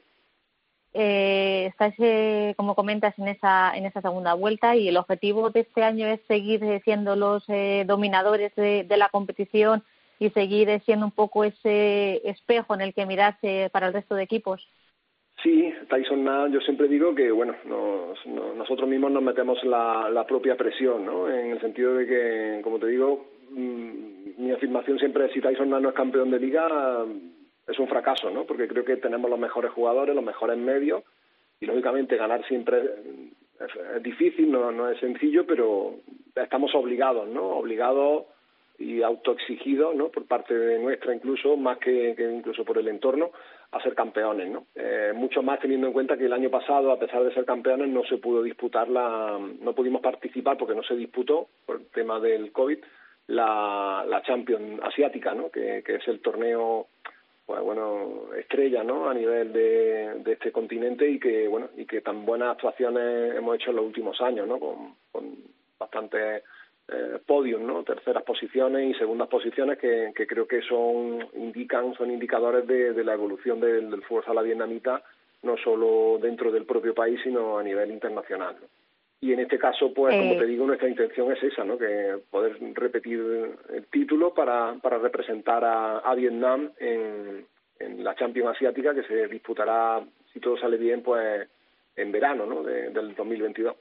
Eh, 0.94 1.66
estáis, 1.72 1.96
eh, 1.98 2.54
como 2.56 2.76
comentas, 2.76 3.18
en 3.18 3.28
esa, 3.30 3.76
en 3.76 3.88
esa 3.88 4.02
segunda 4.02 4.36
vuelta 4.36 4.76
y 4.76 4.88
el 4.90 4.98
objetivo 4.98 5.50
de 5.50 5.62
este 5.62 5.82
año 5.82 6.06
es 6.06 6.22
seguir 6.28 6.62
siendo 6.84 7.16
los 7.16 7.44
eh, 7.50 7.84
dominadores 7.88 8.54
de, 8.54 8.84
de, 8.84 8.98
la 8.98 9.10
competición 9.10 9.84
y 10.24 10.30
seguir 10.30 10.70
siendo 10.86 11.06
un 11.06 11.12
poco 11.12 11.44
ese 11.44 12.22
espejo 12.28 12.74
en 12.74 12.82
el 12.82 12.94
que 12.94 13.06
mirarse 13.06 13.70
para 13.72 13.88
el 13.88 13.94
resto 13.94 14.16
de 14.16 14.24
equipos. 14.24 14.68
Sí, 15.42 15.74
Tyson 15.90 16.24
nada, 16.24 16.48
yo 16.48 16.62
siempre 16.62 16.88
digo 16.88 17.14
que, 17.14 17.30
bueno, 17.32 17.56
nos, 17.66 18.26
nosotros 18.56 18.88
mismos 18.88 19.12
nos 19.12 19.24
metemos 19.24 19.62
la, 19.64 20.10
la 20.10 20.26
propia 20.26 20.56
presión, 20.56 21.06
¿no? 21.06 21.30
En 21.30 21.52
el 21.52 21.60
sentido 21.60 21.96
de 21.96 22.06
que, 22.06 22.62
como 22.64 22.80
te 22.80 22.88
digo, 22.88 23.26
mmm, 23.50 24.24
mi 24.38 24.52
afirmación 24.52 25.00
siempre 25.00 25.26
es 25.26 25.34
si 25.34 25.42
Tyson 25.42 25.70
no 25.70 25.90
es 25.90 25.96
campeón 25.96 26.32
de 26.32 26.40
liga, 26.40 27.06
es 27.68 27.78
un 27.78 27.88
fracaso, 27.88 28.30
¿no? 28.30 28.46
Porque 28.46 28.68
creo 28.68 28.86
que 28.86 28.98
tenemos 28.98 29.30
los 29.30 29.40
mejores 29.40 29.72
jugadores, 29.72 30.16
los 30.16 30.24
mejores 30.24 30.58
medios, 30.58 31.04
y 31.60 31.66
lógicamente 31.66 32.16
ganar 32.16 32.46
siempre 32.48 32.80
es, 32.80 33.96
es 33.98 34.04
difícil, 34.04 34.50
no, 34.50 34.72
no 34.72 34.90
es 34.90 35.00
sencillo, 35.00 35.46
pero 35.46 35.96
estamos 36.36 36.74
obligados, 36.76 37.28
¿no? 37.28 37.58
Obligados 37.58 38.26
y 38.78 39.02
autoexigidos, 39.02 39.96
¿no? 39.96 40.10
Por 40.10 40.26
parte 40.26 40.54
de 40.54 40.80
nuestra 40.80 41.14
incluso, 41.14 41.56
más 41.56 41.78
que, 41.78 42.16
que 42.16 42.32
incluso 42.32 42.66
por 42.66 42.78
el 42.78 42.88
entorno, 42.88 43.32
a 43.72 43.82
ser 43.82 43.96
campeones, 43.96 44.50
¿no? 44.50 44.68
Eh, 44.76 45.14
mucho 45.16 45.42
más 45.42 45.60
teniendo 45.60 45.88
en 45.88 45.94
cuenta 45.94 46.18
que 46.18 46.26
el 46.26 46.34
año 46.34 46.50
pasado, 46.50 46.92
a 46.92 47.00
pesar 47.00 47.24
de 47.24 47.34
ser 47.34 47.46
campeones, 47.46 47.90
no 47.90 48.04
se 48.04 48.18
pudo 48.18 48.44
disputar 48.44 48.90
la, 48.90 49.40
no 49.62 49.74
pudimos 49.74 50.02
participar 50.02 50.58
porque 50.58 50.76
no 50.76 50.84
se 50.84 50.96
disputó 50.96 51.48
por 51.66 51.78
el 51.78 51.88
tema 51.88 52.20
del 52.20 52.52
COVID 52.52 52.78
la, 53.28 54.06
la 54.08 54.22
Champions 54.24 54.82
asiática, 54.84 55.34
¿no? 55.34 55.50
Que, 55.50 55.84
que 55.86 55.96
es 55.96 56.08
el 56.08 56.20
torneo, 56.20 56.88
pues 57.46 57.62
bueno, 57.62 58.34
estrella, 58.38 58.84
¿no? 58.84 59.10
A 59.10 59.14
nivel 59.14 59.54
de, 59.54 60.20
de 60.20 60.34
este 60.34 60.52
continente 60.52 61.08
y 61.10 61.20
que 61.20 61.48
bueno 61.48 61.70
y 61.78 61.86
que 61.86 62.02
tan 62.02 62.26
buenas 62.26 62.52
actuaciones 62.52 63.36
hemos 63.36 63.56
hecho 63.56 63.70
en 63.70 63.78
los 63.78 63.86
últimos 63.86 64.20
años, 64.22 64.48
¿no? 64.48 64.60
Con, 64.60 64.96
con 65.12 65.36
bastantes 65.80 66.44
eh, 66.90 67.20
podios, 67.26 67.62
¿no? 67.62 67.84
Terceras 67.84 68.24
posiciones 68.24 68.96
y 68.96 69.00
segundas 69.00 69.28
posiciones 69.30 69.78
que, 69.78 70.12
que 70.16 70.28
creo 70.28 70.48
que 70.48 70.62
son 70.62 71.26
indican 71.36 71.94
son 71.96 72.12
indicadores 72.12 72.68
de, 72.68 72.94
de 72.94 73.04
la 73.04 73.14
evolución 73.14 73.60
del, 73.60 73.90
del 73.90 74.04
fútbol 74.04 74.26
sala 74.26 74.42
vietnamita 74.42 75.02
no 75.44 75.58
solo 75.58 76.18
dentro 76.22 76.52
del 76.52 76.66
propio 76.66 76.94
país 76.94 77.20
sino 77.24 77.58
a 77.58 77.64
nivel 77.64 77.92
internacional. 77.92 78.58
¿no? 78.60 78.68
Y 79.24 79.32
en 79.32 79.40
este 79.40 79.58
caso, 79.58 79.94
pues, 79.94 80.14
como 80.18 80.36
te 80.38 80.46
digo, 80.46 80.66
nuestra 80.66 80.90
intención 80.90 81.32
es 81.32 81.42
esa, 81.42 81.64
¿no? 81.64 81.78
Que 81.78 82.18
poder 82.30 82.58
repetir 82.74 83.22
el 83.70 83.86
título 83.86 84.34
para, 84.34 84.76
para 84.82 84.98
representar 84.98 85.64
a, 85.64 86.00
a 86.00 86.14
Vietnam 86.14 86.72
en, 86.78 87.46
en 87.80 88.04
la 88.04 88.16
Champions 88.16 88.58
Asiática 88.58 88.94
que 88.94 89.04
se 89.04 89.30
disputará, 89.30 90.04
si 90.34 90.42
todo 90.42 90.58
sale 90.58 90.76
bien, 90.76 91.02
pues 91.02 91.48
en 91.96 92.12
verano, 92.12 92.46
¿no? 92.46 92.64
De, 92.64 92.90
del 92.90 93.16
2022. 93.16 93.74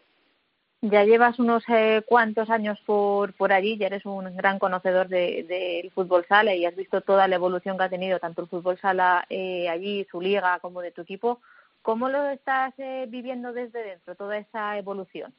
Ya 0.84 1.04
llevas 1.04 1.38
unos 1.38 1.62
eh, 1.68 2.02
cuantos 2.04 2.50
años 2.50 2.76
por, 2.84 3.34
por 3.34 3.52
allí, 3.52 3.78
ya 3.78 3.86
eres 3.86 4.04
un 4.04 4.36
gran 4.36 4.58
conocedor 4.58 5.06
del 5.06 5.46
de, 5.46 5.88
fútbol 5.94 6.24
sala 6.26 6.56
y 6.56 6.64
has 6.64 6.74
visto 6.74 7.00
toda 7.02 7.28
la 7.28 7.36
evolución 7.36 7.78
que 7.78 7.84
ha 7.84 7.88
tenido 7.88 8.18
tanto 8.18 8.42
el 8.42 8.48
fútbol 8.48 8.76
sala 8.78 9.24
eh, 9.30 9.68
allí, 9.68 10.04
su 10.10 10.20
liga, 10.20 10.58
como 10.60 10.82
de 10.82 10.90
tu 10.90 11.02
equipo. 11.02 11.40
¿Cómo 11.82 12.08
lo 12.08 12.28
estás 12.30 12.74
eh, 12.78 13.06
viviendo 13.08 13.52
desde 13.52 13.84
dentro, 13.84 14.16
toda 14.16 14.38
esa 14.38 14.76
evolución? 14.76 15.32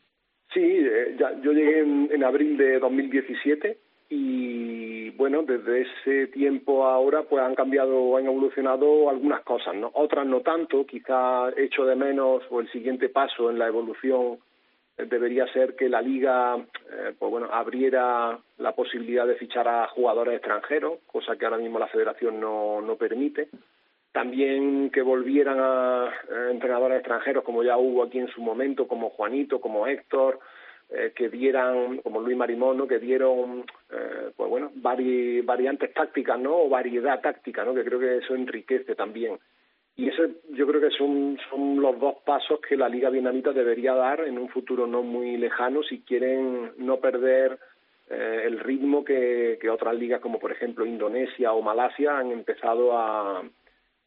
Sí, 0.53 0.61
eh, 0.61 1.17
ya, 1.19 1.37
yo 1.41 1.51
llegué 1.51 1.79
en, 1.79 2.23
abril 2.23 2.55
de 2.55 2.79
2017 2.79 3.77
y 4.11 5.09
bueno, 5.11 5.43
desde 5.43 5.81
ese 5.81 6.27
tiempo 6.27 6.85
ahora 6.85 7.23
pues 7.23 7.43
han 7.43 7.55
cambiado, 7.55 8.15
han 8.15 8.27
evolucionado 8.27 9.09
algunas 9.09 9.41
cosas, 9.41 9.75
¿no? 9.75 9.91
Otras 9.93 10.25
no 10.25 10.39
tanto, 10.39 10.85
quizá 10.85 11.49
hecho 11.57 11.83
de 11.85 11.97
menos 11.97 12.43
o 12.49 12.61
el 12.61 12.71
siguiente 12.71 13.09
paso 13.09 13.51
en 13.51 13.59
la 13.59 13.67
evolución 13.67 14.37
debería 14.97 15.47
ser 15.47 15.75
que 15.75 15.89
la 15.89 16.01
liga 16.01 16.55
eh, 16.55 17.13
pues 17.17 17.31
bueno 17.31 17.49
abriera 17.51 18.37
la 18.57 18.71
posibilidad 18.73 19.25
de 19.25 19.35
fichar 19.35 19.67
a 19.67 19.87
jugadores 19.87 20.35
extranjeros 20.35 20.99
cosa 21.07 21.35
que 21.35 21.45
ahora 21.45 21.57
mismo 21.57 21.79
la 21.79 21.87
federación 21.87 22.39
no, 22.39 22.79
no 22.81 22.95
permite 22.95 23.49
también 24.11 24.91
que 24.91 25.01
volvieran 25.01 25.59
a, 25.59 26.03
a 26.05 26.51
entrenadores 26.51 26.99
extranjeros 26.99 27.43
como 27.43 27.63
ya 27.63 27.77
hubo 27.77 28.03
aquí 28.03 28.19
en 28.19 28.27
su 28.27 28.41
momento 28.41 28.87
como 28.87 29.09
Juanito 29.09 29.59
como 29.59 29.87
Héctor 29.87 30.39
eh, 30.91 31.11
que 31.15 31.29
dieran 31.29 31.97
como 31.97 32.21
Luis 32.21 32.37
Marimón 32.37 32.77
¿no? 32.77 32.87
que 32.87 32.99
dieron 32.99 33.65
eh, 33.91 34.31
pues 34.37 34.49
bueno 34.49 34.71
vari, 34.75 35.41
variantes 35.41 35.91
tácticas 35.91 36.39
no 36.39 36.55
o 36.55 36.69
variedad 36.69 37.19
táctica 37.19 37.63
no 37.63 37.73
que 37.73 37.83
creo 37.83 37.99
que 37.99 38.17
eso 38.17 38.35
enriquece 38.35 38.93
también 38.93 39.39
y 39.95 40.09
ese 40.09 40.29
yo 40.49 40.65
creo 40.65 40.81
que 40.81 40.89
son, 40.91 41.37
son 41.49 41.81
los 41.81 41.99
dos 41.99 42.15
pasos 42.25 42.59
que 42.67 42.75
la 42.75 42.89
Liga 42.89 43.09
Vietnamita 43.09 43.51
debería 43.51 43.93
dar 43.93 44.21
en 44.21 44.39
un 44.39 44.49
futuro 44.49 44.87
no 44.87 45.03
muy 45.03 45.37
lejano 45.37 45.83
si 45.83 46.01
quieren 46.01 46.73
no 46.77 46.99
perder 46.99 47.59
eh, 48.09 48.43
el 48.45 48.59
ritmo 48.59 49.03
que, 49.03 49.57
que 49.61 49.69
otras 49.69 49.95
ligas 49.95 50.19
como 50.19 50.39
por 50.39 50.51
ejemplo 50.51 50.85
Indonesia 50.85 51.53
o 51.53 51.61
Malasia 51.61 52.17
han 52.17 52.31
empezado 52.31 52.97
a, 52.97 53.43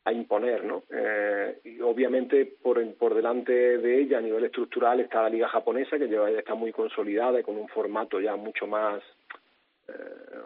a 0.07 0.13
imponer, 0.13 0.65
¿no? 0.65 0.85
Eh, 0.89 1.61
y 1.65 1.81
obviamente 1.81 2.47
por, 2.63 2.81
por 2.95 3.15
delante 3.15 3.53
de 3.53 4.01
ella 4.01 4.19
a 4.19 4.23
nivel 4.23 4.45
estructural 4.45 5.01
está 5.01 5.23
la 5.23 5.31
liga 5.31 5.49
japonesa 5.49 5.99
que 5.99 6.07
lleva, 6.07 6.31
está 6.31 6.55
muy 6.55 6.71
consolidada 6.71 7.41
y 7.41 7.43
con 7.43 7.57
un 7.57 7.67
formato 7.69 8.21
ya 8.21 8.37
mucho 8.37 8.69
más 8.69 9.03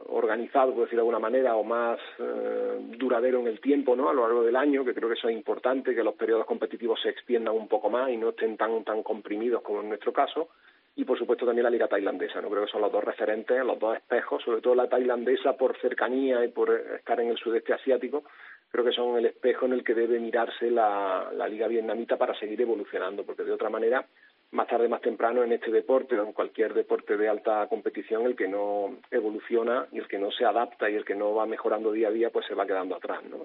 organizado, 0.08 0.74
por 0.74 0.84
decir 0.84 0.96
de 0.96 1.00
alguna 1.00 1.18
manera, 1.18 1.56
o 1.56 1.64
más 1.64 1.98
eh, 2.18 2.78
duradero 2.98 3.40
en 3.40 3.46
el 3.46 3.60
tiempo, 3.60 3.96
¿no? 3.96 4.08
A 4.08 4.12
lo 4.12 4.22
largo 4.22 4.42
del 4.42 4.56
año, 4.56 4.84
que 4.84 4.94
creo 4.94 5.08
que 5.08 5.14
eso 5.14 5.28
es 5.28 5.36
importante, 5.36 5.94
que 5.94 6.04
los 6.04 6.14
periodos 6.14 6.46
competitivos 6.46 7.00
se 7.00 7.10
extiendan 7.10 7.54
un 7.54 7.68
poco 7.68 7.90
más 7.90 8.10
y 8.10 8.16
no 8.16 8.30
estén 8.30 8.56
tan 8.56 8.84
tan 8.84 9.02
comprimidos 9.02 9.62
como 9.62 9.80
en 9.80 9.88
nuestro 9.88 10.12
caso. 10.12 10.50
Y 10.96 11.04
por 11.04 11.16
supuesto 11.16 11.46
también 11.46 11.64
la 11.64 11.70
liga 11.70 11.86
tailandesa, 11.88 12.40
¿no? 12.42 12.50
Creo 12.50 12.64
que 12.64 12.70
son 12.70 12.82
los 12.82 12.92
dos 12.92 13.04
referentes, 13.04 13.64
los 13.64 13.78
dos 13.78 13.96
espejos, 13.96 14.42
sobre 14.42 14.60
todo 14.60 14.74
la 14.74 14.88
tailandesa 14.88 15.56
por 15.56 15.76
cercanía 15.80 16.44
y 16.44 16.48
por 16.48 16.70
estar 16.70 17.20
en 17.20 17.28
el 17.28 17.38
sudeste 17.38 17.72
asiático, 17.72 18.24
creo 18.70 18.84
que 18.84 18.92
son 18.92 19.16
el 19.16 19.26
espejo 19.26 19.66
en 19.66 19.74
el 19.74 19.84
que 19.84 19.94
debe 19.94 20.18
mirarse 20.18 20.70
la 20.70 21.30
liga 21.48 21.68
vietnamita 21.68 22.16
para 22.18 22.38
seguir 22.38 22.60
evolucionando, 22.60 23.24
porque 23.24 23.44
de 23.44 23.52
otra 23.52 23.70
manera 23.70 24.04
más 24.52 24.66
tarde, 24.66 24.88
más 24.88 25.00
temprano 25.00 25.44
en 25.44 25.52
este 25.52 25.70
deporte 25.70 26.18
o 26.18 26.26
en 26.26 26.32
cualquier 26.32 26.74
deporte 26.74 27.16
de 27.16 27.28
alta 27.28 27.66
competición, 27.68 28.26
el 28.26 28.34
que 28.34 28.48
no 28.48 28.98
evoluciona 29.10 29.86
y 29.92 29.98
el 29.98 30.08
que 30.08 30.18
no 30.18 30.30
se 30.32 30.44
adapta 30.44 30.90
y 30.90 30.96
el 30.96 31.04
que 31.04 31.14
no 31.14 31.34
va 31.34 31.46
mejorando 31.46 31.92
día 31.92 32.08
a 32.08 32.12
día, 32.12 32.30
pues 32.30 32.46
se 32.46 32.54
va 32.54 32.66
quedando 32.66 32.96
atrás, 32.96 33.22
¿no? 33.24 33.44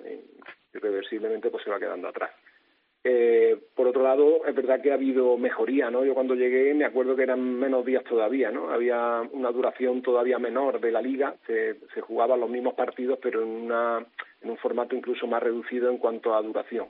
Irreversiblemente, 0.74 1.50
pues 1.50 1.64
se 1.64 1.70
va 1.70 1.80
quedando 1.80 2.08
atrás. 2.08 2.32
Eh, 3.08 3.56
por 3.76 3.88
otro 3.88 4.02
lado, 4.02 4.48
es 4.48 4.56
verdad 4.56 4.82
que 4.82 4.90
ha 4.90 4.96
habido 4.96 5.38
mejoría, 5.38 5.92
¿no? 5.92 6.04
Yo 6.04 6.16
cuando 6.16 6.34
llegué 6.34 6.74
me 6.74 6.86
acuerdo 6.86 7.16
que 7.16 7.22
eran 7.22 7.40
menos 7.40 7.86
días 7.86 8.04
todavía, 8.04 8.50
¿no? 8.50 8.72
Había 8.72 9.22
una 9.32 9.52
duración 9.52 10.02
todavía 10.02 10.40
menor 10.40 10.80
de 10.80 10.92
la 10.92 11.04
liga, 11.04 11.36
se, 11.46 11.76
se 11.94 12.02
jugaban 12.02 12.40
los 12.40 12.50
mismos 12.50 12.74
partidos, 12.74 13.20
pero 13.22 13.44
en, 13.44 13.50
una, 13.50 14.04
en 14.42 14.50
un 14.50 14.58
formato 14.58 14.96
incluso 14.96 15.28
más 15.28 15.44
reducido 15.44 15.92
en 15.92 16.00
cuanto 16.00 16.34
a 16.34 16.42
duración. 16.42 16.88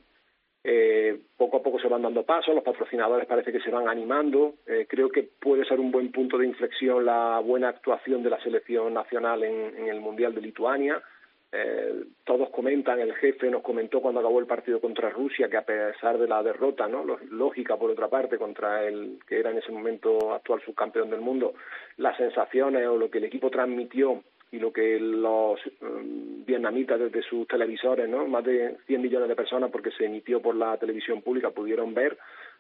Eh, 0.68 1.20
poco 1.38 1.58
a 1.58 1.62
poco 1.62 1.80
se 1.80 1.88
van 1.88 2.02
dando 2.02 2.24
pasos, 2.24 2.56
los 2.56 2.64
patrocinadores 2.64 3.28
parece 3.28 3.52
que 3.52 3.60
se 3.60 3.70
van 3.70 3.88
animando. 3.88 4.56
Eh, 4.66 4.88
creo 4.90 5.10
que 5.10 5.22
puede 5.22 5.64
ser 5.64 5.80
un 5.80 5.92
buen 5.92 6.12
punto 6.12 6.40
de 6.40 6.48
inflexión 6.48 7.06
la 7.06 7.40
buena 7.40 7.70
actuación 7.70 8.24
de 8.24 8.32
la 8.32 8.42
selección 8.42 8.92
nacional 8.92 9.44
en, 9.44 9.78
en 9.78 9.88
el 9.90 10.02
Mundial 10.02 10.34
de 10.34 10.42
Lituania. 10.42 11.04
Eh, 11.52 12.06
todos 12.26 12.50
comentan, 12.50 13.00
el 13.00 13.14
jefe 13.14 13.50
nos 13.50 13.62
comentó 13.62 14.02
cuando 14.02 14.20
acabó 14.20 14.40
el 14.40 14.48
partido 14.48 14.82
contra 14.82 15.10
Rusia 15.10 15.48
que 15.50 15.56
a 15.56 15.62
pesar 15.62 16.18
de 16.18 16.28
la 16.28 16.42
derrota, 16.42 16.88
¿no? 16.88 17.06
lógica 17.30 17.78
por 17.78 17.92
otra 17.92 18.10
parte, 18.10 18.38
contra 18.38 18.84
el 18.84 19.20
que 19.26 19.40
era 19.40 19.52
en 19.52 19.60
ese 19.60 19.72
momento 19.72 20.34
actual 20.34 20.62
subcampeón 20.66 21.12
del 21.12 21.22
mundo, 21.22 21.54
las 21.98 22.18
sensaciones 22.18 22.86
o 22.88 22.98
lo 22.98 23.10
que 23.10 23.20
el 23.20 23.26
equipo 23.26 23.52
transmitió 23.52 24.24
y 24.56 24.60
lo 24.60 24.72
que 24.72 24.98
los 25.00 25.60
um, 25.82 26.46
vietnamitas 26.46 27.00
desde 27.00 27.22
sus 27.24 27.46
televisores, 27.48 28.08
¿no? 28.08 28.26
Más 28.26 28.44
de 28.46 28.78
100 28.88 29.02
millones 29.02 29.28
de 29.28 29.36
personas 29.36 29.70
porque 29.70 29.92
se 29.92 30.06
emitió 30.06 30.42
por 30.42 30.56
la 30.56 30.78
televisión 30.78 31.22
pública 31.22 31.50
pudieron 31.50 31.94
ver 31.94 32.18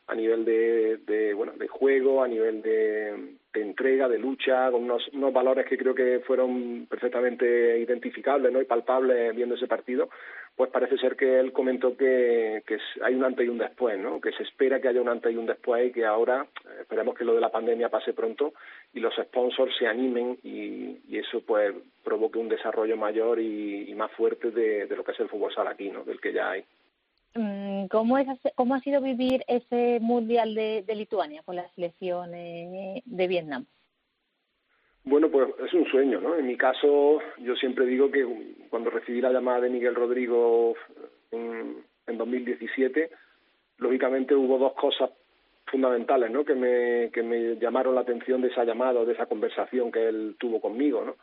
a 0.07 0.15
nivel 0.15 0.45
de, 0.45 0.97
de 1.05 1.33
bueno 1.33 1.53
de 1.53 1.67
juego, 1.67 2.23
a 2.23 2.27
nivel 2.27 2.61
de, 2.61 3.35
de 3.55 3.61
entrega, 3.61 4.07
de 4.07 4.19
lucha, 4.19 4.69
con 4.69 4.83
unos, 4.83 5.07
unos 5.13 5.33
valores 5.33 5.65
que 5.65 5.77
creo 5.77 5.95
que 5.95 6.19
fueron 6.19 6.85
perfectamente 6.87 7.79
identificables 7.79 8.51
¿no? 8.51 8.61
y 8.61 8.65
palpables 8.65 9.35
viendo 9.35 9.55
ese 9.55 9.67
partido, 9.67 10.09
pues 10.55 10.69
parece 10.69 10.97
ser 10.97 11.15
que 11.15 11.39
él 11.39 11.51
comentó 11.51 11.97
que, 11.97 12.63
que 12.67 12.77
hay 13.01 13.15
un 13.15 13.23
antes 13.23 13.45
y 13.45 13.49
un 13.49 13.57
después, 13.57 13.97
¿no? 13.97 14.21
que 14.21 14.31
se 14.33 14.43
espera 14.43 14.79
que 14.79 14.89
haya 14.89 15.01
un 15.01 15.09
antes 15.09 15.33
y 15.33 15.37
un 15.37 15.45
después 15.45 15.87
y 15.87 15.91
que 15.91 16.05
ahora 16.05 16.45
eh, 16.65 16.81
esperemos 16.81 17.15
que 17.15 17.25
lo 17.25 17.33
de 17.33 17.41
la 17.41 17.51
pandemia 17.51 17.89
pase 17.89 18.13
pronto 18.13 18.53
y 18.93 18.99
los 18.99 19.15
sponsors 19.15 19.75
se 19.77 19.87
animen 19.87 20.37
y, 20.43 20.99
y 21.07 21.17
eso 21.17 21.41
pues 21.41 21.73
provoque 22.03 22.39
un 22.39 22.49
desarrollo 22.49 22.97
mayor 22.97 23.39
y, 23.39 23.89
y 23.89 23.95
más 23.95 24.11
fuerte 24.11 24.51
de, 24.51 24.85
de, 24.85 24.95
lo 24.95 25.03
que 25.03 25.13
es 25.13 25.19
el 25.19 25.29
fútbol 25.29 25.53
sala 25.53 25.71
aquí, 25.71 25.89
¿no? 25.89 26.03
del 26.03 26.21
que 26.21 26.33
ya 26.33 26.51
hay. 26.51 26.63
Mm, 27.35 27.87
¿Cómo, 27.87 28.17
es, 28.17 28.27
¿Cómo 28.55 28.75
ha 28.75 28.79
sido 28.79 29.01
vivir 29.01 29.43
ese 29.47 29.99
Mundial 30.01 30.55
de, 30.55 30.83
de 30.87 30.95
Lituania 30.95 31.43
con 31.43 31.55
la 31.55 31.69
selección 31.73 32.31
de 32.31 33.27
Vietnam? 33.27 33.65
Bueno, 35.05 35.29
pues 35.29 35.49
es 35.63 35.73
un 35.73 35.85
sueño, 35.85 36.19
¿no? 36.19 36.35
En 36.35 36.47
mi 36.47 36.57
caso, 36.57 37.19
yo 37.37 37.55
siempre 37.55 37.85
digo 37.85 38.09
que 38.09 38.25
cuando 38.71 38.89
recibí 38.89 39.21
la 39.21 39.31
llamada 39.31 39.61
de 39.61 39.69
Miguel 39.69 39.93
Rodrigo 39.93 40.73
en, 41.29 41.83
en 42.07 42.17
2017, 42.17 43.11
lógicamente 43.77 44.33
hubo 44.33 44.57
dos 44.57 44.73
cosas 44.73 45.11
fundamentales, 45.67 46.31
¿no? 46.31 46.43
Que 46.43 46.55
me, 46.55 47.11
que 47.11 47.21
me 47.21 47.55
llamaron 47.57 47.93
la 47.93 48.01
atención 48.01 48.41
de 48.41 48.47
esa 48.47 48.63
llamada 48.63 49.01
o 49.01 49.05
de 49.05 49.13
esa 49.13 49.27
conversación 49.27 49.91
que 49.91 50.07
él 50.07 50.37
tuvo 50.39 50.59
conmigo, 50.59 51.05
¿no? 51.05 51.17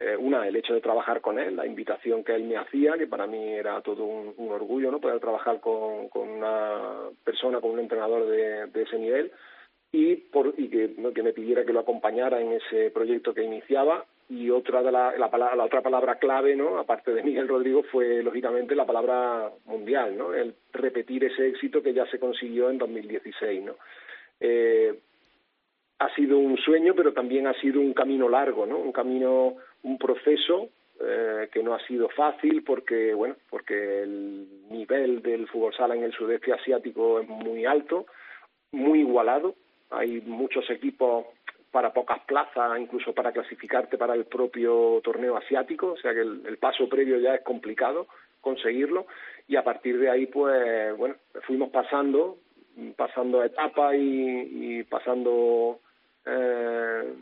Eh, 0.00 0.16
una, 0.16 0.46
el 0.46 0.56
hecho 0.56 0.74
de 0.74 0.80
trabajar 0.80 1.20
con 1.20 1.38
él, 1.38 1.56
la 1.56 1.66
invitación 1.66 2.24
que 2.24 2.34
él 2.34 2.44
me 2.44 2.56
hacía, 2.56 2.98
que 2.98 3.06
para 3.06 3.26
mí 3.26 3.52
era 3.52 3.80
todo 3.80 4.04
un, 4.04 4.34
orgullo, 4.50 4.90
¿no? 4.90 5.00
Poder 5.00 5.20
trabajar 5.20 5.60
con, 5.60 6.08
con, 6.08 6.28
una 6.28 7.10
persona, 7.22 7.60
con 7.60 7.70
un 7.70 7.80
entrenador 7.80 8.26
de, 8.26 8.66
de 8.66 8.82
ese 8.82 8.98
nivel 8.98 9.30
y, 9.94 10.16
por, 10.16 10.54
y 10.56 10.68
que, 10.68 10.88
me 10.98 11.32
pidiera 11.32 11.64
que 11.64 11.72
lo 11.72 11.78
acompañara 11.78 12.40
en 12.40 12.52
ese 12.52 12.90
proyecto 12.90 13.32
que 13.32 13.44
iniciaba. 13.44 14.04
Y 14.28 14.50
otra 14.50 14.82
de 14.82 14.90
la, 14.90 15.14
la, 15.16 15.28
la, 15.54 15.64
otra 15.64 15.82
palabra 15.82 16.16
clave, 16.16 16.56
¿no? 16.56 16.78
aparte 16.78 17.12
de 17.12 17.22
Miguel 17.22 17.46
Rodrigo, 17.46 17.84
fue 17.84 18.22
lógicamente 18.22 18.74
la 18.74 18.86
palabra 18.86 19.52
mundial, 19.66 20.16
¿no? 20.18 20.34
el 20.34 20.54
repetir 20.72 21.24
ese 21.24 21.46
éxito 21.46 21.80
que 21.80 21.92
ya 21.92 22.06
se 22.06 22.18
consiguió 22.18 22.70
en 22.70 22.78
2016. 22.78 23.62
¿no? 23.62 23.76
Eh, 24.40 24.98
ha 25.98 26.14
sido 26.14 26.38
un 26.38 26.56
sueño, 26.58 26.94
pero 26.94 27.12
también 27.12 27.46
ha 27.46 27.54
sido 27.60 27.80
un 27.80 27.94
camino 27.94 28.28
largo, 28.28 28.66
¿no? 28.66 28.78
Un 28.78 28.92
camino, 28.92 29.56
un 29.82 29.98
proceso 29.98 30.68
eh, 31.00 31.48
que 31.52 31.62
no 31.62 31.74
ha 31.74 31.86
sido 31.86 32.08
fácil 32.08 32.62
porque, 32.64 33.14
bueno, 33.14 33.36
porque 33.50 34.02
el 34.02 34.68
nivel 34.70 35.22
del 35.22 35.48
fútbol 35.48 35.74
sala 35.74 35.94
en 35.94 36.04
el 36.04 36.12
sudeste 36.12 36.52
asiático 36.52 37.20
es 37.20 37.28
muy 37.28 37.64
alto, 37.64 38.06
muy 38.72 39.00
igualado. 39.00 39.54
Hay 39.90 40.20
muchos 40.22 40.68
equipos 40.70 41.26
para 41.70 41.92
pocas 41.92 42.20
plazas, 42.20 42.78
incluso 42.78 43.12
para 43.12 43.32
clasificarte 43.32 43.98
para 43.98 44.14
el 44.14 44.26
propio 44.26 45.00
torneo 45.02 45.36
asiático, 45.36 45.92
o 45.92 45.96
sea 45.96 46.14
que 46.14 46.20
el, 46.20 46.42
el 46.46 46.58
paso 46.58 46.88
previo 46.88 47.18
ya 47.18 47.34
es 47.34 47.42
complicado 47.42 48.06
conseguirlo 48.40 49.06
y 49.48 49.56
a 49.56 49.64
partir 49.64 49.98
de 49.98 50.10
ahí, 50.10 50.26
pues, 50.26 50.96
bueno, 50.96 51.16
fuimos 51.46 51.70
pasando 51.70 52.38
pasando 52.96 53.42
etapas 53.44 53.94
y, 53.94 54.78
y 54.78 54.82
pasando 54.84 55.80
eh, 56.26 57.14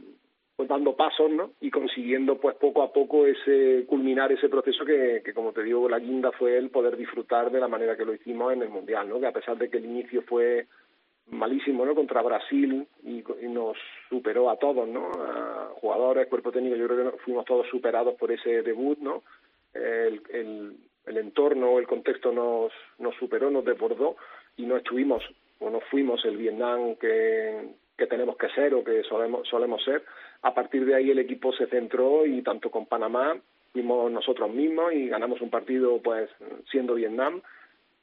pues 0.54 0.68
dando 0.68 0.94
pasos 0.94 1.30
¿no? 1.30 1.52
y 1.60 1.70
consiguiendo 1.70 2.38
pues 2.38 2.56
poco 2.56 2.82
a 2.82 2.92
poco 2.92 3.26
ese 3.26 3.84
culminar 3.86 4.30
ese 4.32 4.48
proceso 4.48 4.84
que, 4.84 5.22
que 5.24 5.32
como 5.32 5.52
te 5.52 5.62
digo 5.62 5.88
la 5.88 5.98
guinda 5.98 6.30
fue 6.32 6.58
el 6.58 6.70
poder 6.70 6.96
disfrutar 6.96 7.50
de 7.50 7.60
la 7.60 7.68
manera 7.68 7.96
que 7.96 8.04
lo 8.04 8.14
hicimos 8.14 8.52
en 8.52 8.62
el 8.62 8.68
mundial 8.68 9.08
no 9.08 9.18
que 9.18 9.26
a 9.26 9.32
pesar 9.32 9.56
de 9.56 9.70
que 9.70 9.78
el 9.78 9.86
inicio 9.86 10.22
fue 10.22 10.66
malísimo 11.30 11.86
no 11.86 11.94
contra 11.94 12.22
Brasil 12.22 12.86
y, 13.04 13.24
nos 13.48 13.76
superó 14.08 14.50
a 14.50 14.56
todos 14.56 14.86
no 14.86 15.10
a 15.12 15.72
jugadores 15.80 16.28
cuerpo 16.28 16.52
técnico 16.52 16.76
yo 16.76 16.86
creo 16.86 17.12
que 17.12 17.18
fuimos 17.18 17.44
todos 17.44 17.66
superados 17.68 18.14
por 18.14 18.30
ese 18.30 18.62
debut 18.62 18.98
no 18.98 19.22
el, 19.72 20.22
el, 20.30 20.76
el 21.06 21.16
entorno 21.16 21.78
el 21.78 21.86
contexto 21.86 22.30
nos 22.30 22.72
nos 22.98 23.14
superó 23.16 23.50
nos 23.50 23.64
desbordó 23.64 24.16
y 24.56 24.66
no 24.66 24.76
estuvimos 24.76 25.24
o 25.60 25.70
no 25.70 25.80
fuimos 25.80 26.24
el 26.24 26.36
Vietnam 26.36 26.96
que 26.96 27.81
que 27.96 28.06
tenemos 28.06 28.36
que 28.36 28.48
ser 28.50 28.74
o 28.74 28.84
que 28.84 29.02
solemos, 29.04 29.46
solemos 29.48 29.82
ser. 29.84 30.02
A 30.42 30.54
partir 30.54 30.84
de 30.84 30.94
ahí 30.94 31.10
el 31.10 31.18
equipo 31.18 31.52
se 31.52 31.66
centró 31.66 32.26
y 32.26 32.42
tanto 32.42 32.70
con 32.70 32.86
Panamá 32.86 33.36
fuimos 33.72 34.10
nosotros 34.10 34.50
mismos 34.50 34.92
y 34.92 35.08
ganamos 35.08 35.40
un 35.40 35.50
partido 35.50 36.00
pues 36.02 36.28
siendo 36.70 36.94
Vietnam. 36.94 37.40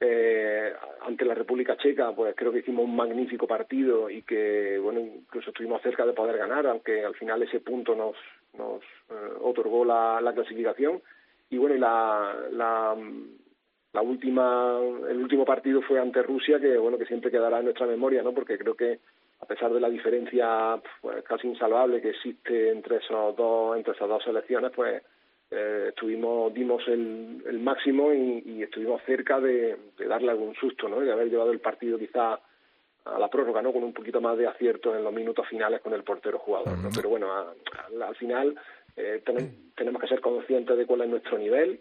Eh, 0.02 0.72
ante 1.02 1.26
la 1.26 1.34
República 1.34 1.76
Checa 1.76 2.14
pues 2.16 2.34
creo 2.34 2.54
que 2.54 2.60
hicimos 2.60 2.86
un 2.86 2.96
magnífico 2.96 3.46
partido 3.46 4.10
y 4.10 4.22
que 4.22 4.80
bueno 4.80 5.02
incluso 5.02 5.50
estuvimos 5.50 5.82
cerca 5.82 6.06
de 6.06 6.14
poder 6.14 6.38
ganar 6.38 6.66
aunque 6.68 7.04
al 7.04 7.16
final 7.16 7.44
ese 7.44 7.60
punto 7.60 7.96
nos 7.96 8.16
nos 8.58 8.82
eh, 9.10 9.34
otorgó 9.42 9.84
la, 9.84 10.22
la 10.22 10.34
clasificación 10.34 11.02
y 11.50 11.58
bueno 11.58 11.76
y 11.76 11.80
la, 11.80 12.34
la 12.54 12.96
la 13.92 14.02
última 14.02 14.80
el 15.10 15.18
último 15.18 15.44
partido 15.44 15.82
fue 15.82 16.00
ante 16.00 16.24
Rusia 16.24 16.62
que 16.62 16.78
bueno 16.78 16.98
que 16.98 17.06
siempre 17.06 17.30
quedará 17.30 17.60
en 17.60 17.66
nuestra 17.66 17.86
memoria 17.86 18.24
no 18.24 18.32
porque 18.34 18.58
creo 18.58 18.76
que 18.76 19.00
a 19.42 19.46
pesar 19.46 19.72
de 19.74 19.80
la 19.80 19.90
diferencia 19.90 20.80
pues, 21.02 21.24
casi 21.24 21.48
insalvable 21.48 22.02
que 22.02 22.10
existe 22.10 22.72
entre 22.72 22.98
esos 22.98 23.36
dos 23.36 23.78
entre 23.78 23.94
esas 23.94 24.08
dos 24.08 24.24
selecciones 24.24 24.72
pues 24.76 25.02
eh, 25.52 25.88
estuvimos 25.90 26.54
dimos 26.54 26.88
el, 26.88 27.44
el 27.48 27.60
máximo 27.60 28.14
y, 28.14 28.44
y, 28.46 28.64
estuvimos 28.64 29.02
cerca 29.06 29.40
de, 29.40 29.78
de, 29.98 30.06
darle 30.06 30.32
algún 30.32 30.54
susto 30.56 30.88
no 30.88 31.00
de 31.00 31.12
haber 31.12 31.30
llevado 31.30 31.52
el 31.52 31.60
partido 31.60 31.98
quizá 31.98 32.40
a 33.06 33.18
la 33.18 33.30
prórroga 33.30 33.62
no 33.62 33.74
con 33.74 33.84
un 33.84 33.94
poquito 33.94 34.22
más 34.22 34.38
de 34.38 34.48
acierto 34.48 34.96
en 34.96 35.04
los 35.04 35.14
minutos 35.14 35.48
finales 35.48 35.82
con 35.82 35.94
el 35.94 36.04
portero 36.04 36.38
jugador 36.38 36.78
¿no? 36.78 36.90
pero 36.94 37.10
bueno 37.10 37.32
a, 37.32 37.42
a, 37.42 38.08
al 38.08 38.16
final 38.16 38.56
eh, 38.96 39.22
ten, 39.26 39.72
tenemos 39.76 40.02
que 40.02 40.10
ser 40.10 40.20
conscientes 40.20 40.78
de 40.78 40.86
cuál 40.86 41.02
es 41.02 41.10
nuestro 41.10 41.38
nivel 41.38 41.80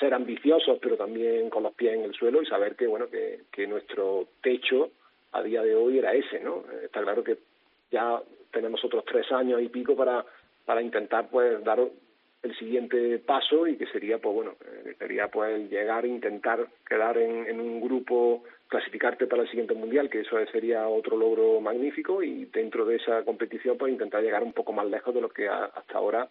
ser 0.00 0.14
ambiciosos 0.14 0.78
pero 0.80 0.96
también 0.96 1.50
con 1.50 1.62
los 1.62 1.74
pies 1.74 1.94
en 1.94 2.02
el 2.04 2.14
suelo 2.14 2.42
y 2.42 2.46
saber 2.46 2.74
que 2.74 2.86
bueno 2.86 3.06
que, 3.08 3.42
que 3.52 3.66
nuestro 3.66 4.26
techo 4.42 4.90
a 5.34 5.42
día 5.42 5.62
de 5.62 5.74
hoy 5.74 5.98
era 5.98 6.14
ese, 6.14 6.40
¿no? 6.40 6.64
Está 6.82 7.02
claro 7.02 7.22
que 7.22 7.38
ya 7.90 8.20
tenemos 8.52 8.82
otros 8.84 9.04
tres 9.04 9.30
años 9.32 9.60
y 9.60 9.68
pico 9.68 9.96
para, 9.96 10.24
para 10.64 10.80
intentar 10.80 11.28
pues 11.28 11.62
dar 11.64 11.80
el 12.42 12.56
siguiente 12.56 13.18
paso 13.18 13.66
y 13.66 13.76
que 13.76 13.86
sería 13.86 14.18
pues 14.18 14.34
bueno 14.34 14.54
eh, 14.64 14.94
sería 14.98 15.28
pues 15.28 15.68
llegar 15.70 16.04
intentar 16.04 16.66
quedar 16.86 17.18
en, 17.18 17.46
en, 17.46 17.58
un 17.58 17.80
grupo 17.80 18.44
clasificarte 18.68 19.26
para 19.26 19.42
el 19.42 19.48
siguiente 19.48 19.74
mundial 19.74 20.10
que 20.10 20.20
eso 20.20 20.36
sería 20.52 20.86
otro 20.86 21.16
logro 21.16 21.60
magnífico 21.60 22.22
y 22.22 22.44
dentro 22.46 22.84
de 22.84 22.96
esa 22.96 23.24
competición 23.24 23.78
pues 23.78 23.92
intentar 23.92 24.22
llegar 24.22 24.42
un 24.42 24.52
poco 24.52 24.72
más 24.72 24.86
lejos 24.86 25.14
de 25.14 25.22
lo 25.22 25.30
que 25.30 25.48
a, 25.48 25.64
hasta 25.64 25.96
ahora 25.96 26.28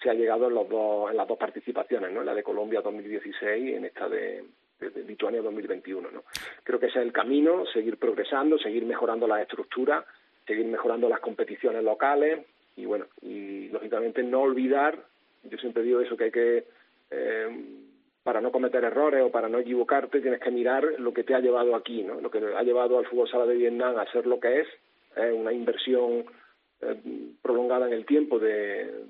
se 0.00 0.08
ha 0.08 0.14
llegado 0.14 0.46
en 0.46 0.54
los 0.54 0.68
dos 0.68 1.10
en 1.10 1.16
las 1.16 1.26
dos 1.26 1.36
participaciones 1.36 2.12
no 2.12 2.20
en 2.20 2.26
la 2.26 2.34
de 2.34 2.44
Colombia 2.44 2.80
2016 2.80 3.64
y 3.64 3.74
en 3.74 3.86
esta 3.86 4.08
de, 4.08 4.44
de, 4.80 4.90
de 4.90 5.02
Lituania 5.02 5.42
2021. 5.42 6.10
¿no? 6.10 6.24
Creo 6.62 6.78
que 6.78 6.86
ese 6.86 6.98
es 6.98 7.06
el 7.06 7.12
camino, 7.12 7.64
seguir 7.66 7.98
progresando, 7.98 8.58
seguir 8.58 8.84
mejorando 8.84 9.26
las 9.26 9.42
estructuras, 9.42 10.04
seguir 10.46 10.66
mejorando 10.66 11.08
las 11.08 11.20
competiciones 11.20 11.82
locales 11.82 12.46
y 12.76 12.84
bueno, 12.84 13.06
y 13.22 13.68
lógicamente 13.68 14.22
no 14.22 14.42
olvidar, 14.42 15.02
yo 15.44 15.58
siempre 15.58 15.82
digo 15.82 16.00
eso, 16.00 16.16
que 16.16 16.24
hay 16.24 16.30
que, 16.30 16.64
eh, 17.10 17.48
para 18.22 18.40
no 18.40 18.52
cometer 18.52 18.84
errores 18.84 19.22
o 19.22 19.30
para 19.30 19.48
no 19.48 19.58
equivocarte, 19.58 20.20
tienes 20.20 20.40
que 20.40 20.50
mirar 20.50 20.84
lo 20.98 21.14
que 21.14 21.24
te 21.24 21.34
ha 21.34 21.40
llevado 21.40 21.74
aquí, 21.74 22.02
¿no? 22.02 22.20
lo 22.20 22.30
que 22.30 22.38
ha 22.38 22.62
llevado 22.62 22.98
al 22.98 23.06
fútbol 23.06 23.28
sala 23.28 23.46
de 23.46 23.56
Vietnam 23.56 23.96
a 23.98 24.10
ser 24.12 24.26
lo 24.26 24.38
que 24.38 24.60
es, 24.60 24.68
es 25.16 25.32
una 25.32 25.52
inversión 25.52 26.26
eh, 26.82 26.96
prolongada 27.40 27.86
en 27.86 27.94
el 27.94 28.04
tiempo 28.04 28.38
de, 28.38 29.06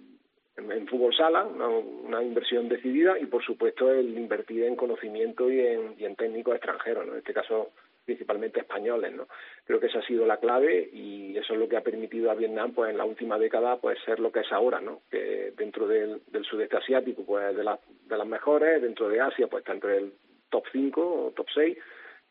en, 0.56 0.72
en 0.72 0.86
fútbol 0.86 1.14
sala, 1.14 1.44
una, 1.44 2.22
inversión 2.22 2.68
decidida 2.68 3.18
y 3.18 3.26
por 3.26 3.44
supuesto 3.44 3.90
el 3.92 4.16
invertir 4.16 4.64
en 4.64 4.76
conocimiento 4.76 5.50
y 5.50 5.60
en, 5.60 5.94
y 5.98 6.04
en 6.04 6.16
técnicos 6.16 6.56
extranjeros, 6.56 7.06
en 7.08 7.16
este 7.16 7.34
caso 7.34 7.70
principalmente 8.04 8.60
españoles, 8.60 9.12
¿no? 9.12 9.26
Creo 9.64 9.80
que 9.80 9.88
esa 9.88 9.98
ha 9.98 10.06
sido 10.06 10.24
la 10.26 10.36
clave 10.36 10.88
y 10.92 11.36
eso 11.36 11.54
es 11.54 11.58
lo 11.58 11.68
que 11.68 11.76
ha 11.76 11.82
permitido 11.82 12.30
a 12.30 12.36
Vietnam, 12.36 12.72
pues 12.72 12.90
en 12.90 12.98
la 12.98 13.04
última 13.04 13.36
década, 13.36 13.78
pues 13.78 13.98
ser 14.04 14.20
lo 14.20 14.30
que 14.30 14.40
es 14.40 14.52
ahora, 14.52 14.80
¿no? 14.80 15.02
Que 15.10 15.52
dentro 15.56 15.88
del, 15.88 16.22
del 16.28 16.44
sudeste 16.44 16.76
asiático, 16.76 17.24
pues 17.26 17.56
de, 17.56 17.64
la, 17.64 17.78
de 18.08 18.16
las 18.16 18.26
mejores, 18.26 18.80
dentro 18.80 19.08
de 19.08 19.20
Asia, 19.20 19.48
pues 19.48 19.62
está 19.62 19.72
entre 19.72 19.96
el 19.98 20.12
top 20.50 20.64
5 20.70 21.24
o 21.26 21.32
top 21.32 21.48
6 21.52 21.76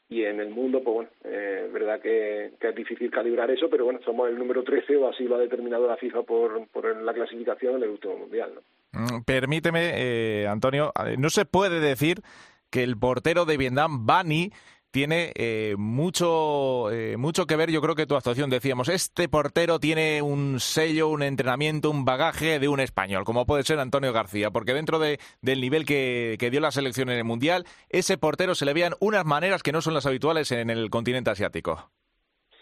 y 0.07 0.23
en 0.23 0.39
el 0.39 0.49
mundo, 0.49 0.81
pues 0.83 0.93
bueno, 0.95 1.09
eh, 1.23 1.69
verdad 1.73 1.99
que, 1.99 2.51
es 2.59 2.75
difícil 2.75 3.09
calibrar 3.09 3.49
eso, 3.49 3.69
pero 3.69 3.85
bueno, 3.85 3.99
somos 4.05 4.29
el 4.29 4.37
número 4.37 4.63
13 4.63 4.97
o 4.97 5.09
así 5.09 5.23
lo 5.23 5.35
ha 5.35 5.39
determinado 5.39 5.87
la 5.87 5.97
FIFA 5.97 6.23
por, 6.23 6.67
por 6.67 6.95
la 6.95 7.13
clasificación 7.13 7.77
en 7.77 7.83
el 7.83 7.89
último 7.89 8.17
mundial. 8.17 8.51
Mm, 8.91 9.23
permíteme, 9.25 9.93
eh, 9.95 10.47
Antonio, 10.47 10.91
no 11.17 11.29
se 11.29 11.45
puede 11.45 11.79
decir 11.79 12.21
que 12.69 12.83
el 12.83 12.97
portero 12.97 13.45
de 13.45 13.57
Vietnam, 13.57 14.05
Bani, 14.05 14.51
tiene 14.95 15.33
eh, 15.35 15.75
mucho, 15.77 16.89
eh, 16.89 17.17
mucho 17.17 17.45
que 17.45 17.57
ver, 17.57 17.69
yo 17.69 17.81
creo 17.81 17.95
que 17.95 18.05
tu 18.05 18.15
actuación. 18.15 18.49
Decíamos, 18.49 18.87
este 18.87 19.27
portero 19.27 19.77
tiene 19.77 20.21
un 20.21 20.61
sello, 20.61 21.09
un 21.09 21.21
entrenamiento, 21.21 21.91
un 21.91 22.05
bagaje 22.05 22.59
de 22.59 22.69
un 22.69 22.79
español, 22.79 23.25
como 23.25 23.45
puede 23.45 23.63
ser 23.63 23.77
Antonio 23.79 24.13
García, 24.13 24.51
porque 24.51 24.73
dentro 24.73 24.97
de, 24.97 25.19
del 25.41 25.59
nivel 25.59 25.83
que, 25.85 26.37
dio 26.49 26.61
la 26.61 26.71
selección 26.71 27.09
en 27.09 27.17
el 27.17 27.25
Mundial, 27.25 27.65
ese 27.89 28.17
portero 28.17 28.55
se 28.55 28.63
le 28.63 28.73
veían 28.73 28.93
unas 29.01 29.25
maneras 29.25 29.63
que 29.63 29.73
no 29.73 29.81
son 29.81 29.93
las 29.93 30.05
habituales 30.05 30.53
en 30.53 30.69
el 30.69 30.89
continente 30.89 31.29
asiático. 31.29 31.91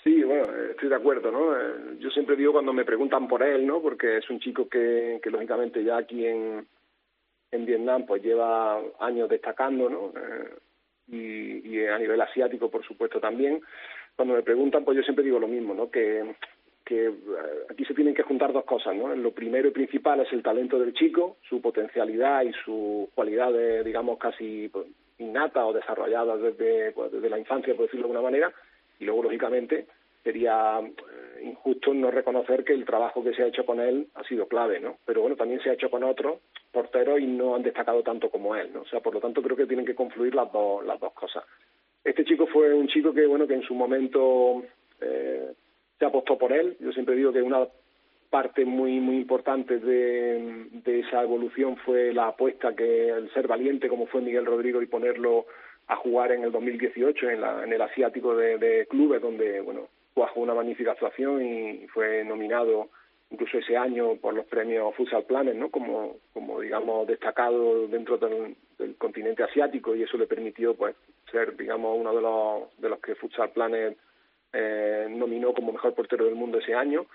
Sí, 0.04 0.24
bueno, 0.24 0.42
estoy 0.72 0.90
de 0.90 0.96
acuerdo, 0.96 1.30
¿no? 1.30 1.56
Eh, 1.56 1.98
yo 2.00 2.10
siempre 2.10 2.36
digo 2.36 2.54
cuando 2.54 2.74
me 2.74 2.84
preguntan 2.84 3.28
por 3.28 3.44
él, 3.44 3.68
¿no? 3.68 3.80
Porque 3.80 4.18
es 4.18 4.28
un 4.32 4.40
chico 4.40 4.68
que, 4.68 5.20
que 5.22 5.30
lógicamente 5.30 5.84
ya 5.84 5.98
aquí 5.98 6.26
en, 6.26 6.66
en 7.52 7.66
Vietnam 7.68 8.08
pues 8.08 8.24
lleva 8.24 8.82
años 9.00 9.30
destacando, 9.30 9.88
¿no? 9.88 10.12
Y, 11.14 11.86
a 11.86 11.97
nivel 11.97 12.20
asiático, 12.22 12.70
por 12.70 12.84
supuesto, 12.86 13.20
también. 13.20 13.61
Cuando 14.16 14.36
me 14.36 14.43
preguntan, 14.43 14.84
pues 14.84 14.97
yo 14.97 15.03
siempre 15.03 15.26
digo 15.26 15.39
lo 15.39 15.47
mismo, 15.47 15.74
¿no? 15.74 15.89
Que, 15.89 16.36
que 16.86 17.07
eh, 17.07 17.11
aquí 17.70 17.86
se 17.86 17.93
tienen 17.93 18.14
que 18.14 18.24
juntar 18.24 18.53
dos 18.53 18.66
cosas, 18.66 18.95
¿no? 18.95 19.16
Lo 19.16 19.32
primero 19.32 19.68
y 19.68 19.72
principal 19.72 20.20
es 20.22 20.32
el 20.34 20.43
talento 20.43 20.80
del 20.80 20.93
chico, 20.93 21.38
su 21.47 21.61
potencialidad 21.61 22.43
y 22.43 22.53
sus 22.66 23.09
cualidades, 23.14 23.86
digamos, 23.86 24.18
casi 24.18 24.70
pues, 24.70 24.88
innatas 25.20 25.64
o 25.66 25.74
desarrolladas 25.74 26.41
desde, 26.41 26.91
pues, 26.91 27.11
desde 27.11 27.30
la 27.30 27.39
infancia, 27.39 27.74
por 27.76 27.86
decirlo 27.86 28.07
de 28.07 28.14
alguna 28.14 28.30
manera, 28.30 28.53
y 28.99 29.05
luego, 29.05 29.24
lógicamente, 29.24 29.88
sería 30.24 30.80
eh, 30.80 31.44
injusto 31.44 31.94
no 31.94 32.10
reconocer 32.10 32.64
que 32.64 32.74
el 32.74 32.86
trabajo 32.86 33.24
que 33.24 33.34
se 33.34 33.44
ha 33.44 33.48
hecho 33.48 33.66
con 33.66 33.80
él 33.80 34.08
ha 34.16 34.24
sido 34.24 34.48
clave, 34.48 34.80
¿no? 34.80 34.98
Pero 35.06 35.22
bueno, 35.22 35.36
también 35.36 35.62
se 35.62 35.70
ha 35.70 35.74
hecho 35.74 35.90
con 35.90 36.04
otros 36.04 36.40
porteros 36.72 37.20
y 37.20 37.28
no 37.28 37.56
han 37.56 37.64
destacado 37.64 38.02
tanto 38.04 38.30
como 38.30 38.56
él, 38.56 38.72
¿no? 38.74 38.82
O 38.82 38.86
sea, 38.86 39.02
por 39.02 39.14
lo 39.14 39.20
tanto 39.20 39.42
creo 39.42 39.58
que 39.58 39.68
tienen 39.68 39.86
que 39.86 39.96
confluir 39.96 40.34
las 40.34 40.52
dos, 40.52 40.86
las 40.86 41.00
dos 41.00 41.14
cosas. 41.14 41.44
Este 42.04 42.26
chico 42.26 42.48
fue 42.48 42.74
un 42.74 42.88
chico 42.88 43.14
que, 43.14 43.26
bueno, 43.26 43.48
que 43.48 43.54
en 43.54 43.64
su 43.64 43.76
momento 43.76 44.64
eh, 45.02 45.54
se 46.00 46.06
apostó 46.06 46.38
por 46.38 46.52
él. 46.52 46.78
Yo 46.80 46.92
siempre 46.92 47.16
digo 47.16 47.32
que 47.32 47.42
una 47.42 47.68
parte 48.30 48.66
muy 48.66 49.00
muy 49.00 49.18
importante 49.18 49.78
de, 49.78 50.68
esa 50.86 51.22
evolución 51.22 51.78
fue 51.78 52.12
la 52.14 52.30
apuesta 52.30 52.76
que 52.76 53.10
el 53.10 53.32
ser 53.32 53.48
valiente 53.48 53.88
como 53.88 54.08
fue 54.08 54.22
Miguel 54.22 54.48
Rodrigo 54.48 54.82
y 54.82 54.88
ponerlo 54.88 55.46
a 55.86 55.98
jugar 55.98 56.32
en 56.32 56.44
el 56.44 56.52
2018 56.52 57.30
en, 57.30 57.42
la, 57.42 57.64
en 57.64 57.74
el 57.74 57.82
asiático 57.84 58.36
de 58.36 58.88
clubes 58.90 59.22
donde 59.22 59.62
bueno 59.62 59.88
cuajó 60.14 60.41
una 60.41 60.53
magnífica 60.53 60.91
actuación 60.91 61.45
y 61.45 61.88
fue 61.88 62.24
nominado 62.24 62.89
incluso 63.34 63.57
ese 63.57 63.76
año 63.76 64.16
por 64.18 64.34
los 64.36 64.45
premios 64.45 64.95
Futsal 64.95 65.24
Planet, 65.24 65.55
¿no? 65.55 65.70
Como, 65.70 66.18
como 66.34 66.61
digamos 66.61 67.07
destacado 67.07 67.88
dentro 67.88 68.18
del, 68.18 68.55
continente 68.97 69.43
asiático 69.43 69.95
y 69.95 70.03
eso 70.03 70.18
le 70.18 70.28
permitió 70.28 70.76
pues 70.76 70.95
ser 71.32 71.55
digamos 71.55 71.97
uno 71.97 72.14
de 72.14 72.22
los 72.22 72.78
de 72.78 72.89
los 72.89 72.99
que 72.99 73.16
Futsal 73.16 73.51
Planet 73.51 73.97
eh, 74.51 75.07
nominó 75.09 75.53
como 75.53 75.72
mejor 75.72 75.95
portero 75.95 76.26
del 76.26 76.36
mundo 76.36 76.59
ese 76.59 76.76
año 76.76 77.05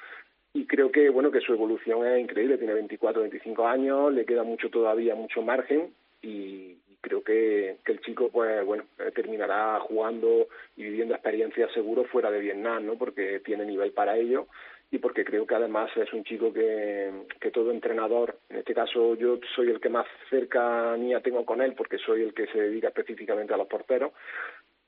y 0.55 0.67
creo 0.67 0.91
que 0.91 1.11
bueno 1.11 1.31
que 1.31 1.41
su 1.41 1.53
evolución 1.53 2.07
es 2.07 2.21
increíble, 2.21 2.59
tiene 2.59 2.75
24, 2.75 3.21
25 3.21 3.67
años, 3.67 4.13
le 4.13 4.25
queda 4.25 4.45
mucho 4.45 4.71
todavía, 4.71 5.15
mucho 5.15 5.43
margen 5.43 5.93
y, 6.23 6.79
creo 7.01 7.23
que, 7.23 7.79
que, 7.85 7.93
el 7.93 8.01
chico 8.01 8.29
pues 8.31 8.65
bueno 8.65 8.85
eh, 8.99 9.11
terminará 9.15 9.79
jugando 9.81 10.49
y 10.77 10.85
viviendo 10.85 11.15
experiencias 11.15 11.73
seguro 11.73 12.05
fuera 12.05 12.31
de 12.31 12.41
Vietnam 12.41 12.87
no 12.87 12.97
porque 12.97 13.41
tiene 13.41 13.65
nivel 13.65 13.93
para 13.93 14.17
ello 14.17 14.47
y 14.91 14.99
porque 14.99 15.25
creo 15.25 15.47
que 15.47 15.55
además 15.55 15.91
es 15.97 16.13
un 16.13 16.25
chico 16.25 16.53
que, 16.53 17.11
que 17.41 17.51
todo 17.51 17.71
entrenador 17.71 18.39
en 18.49 18.59
este 18.59 18.75
caso 18.75 19.15
yo 19.15 19.39
soy 19.55 19.71
el 19.71 19.81
que 19.81 19.91
más 19.91 20.07
cercanía 20.31 21.21
tengo 21.21 21.45
con 21.45 21.61
él 21.61 21.75
porque 21.77 21.99
soy 21.99 22.23
el 22.23 22.35
que 22.35 22.47
se 22.47 22.61
dedica 22.61 22.89
específicamente 22.89 23.55
a 23.55 23.59
los 23.59 23.69
porteros 23.69 24.13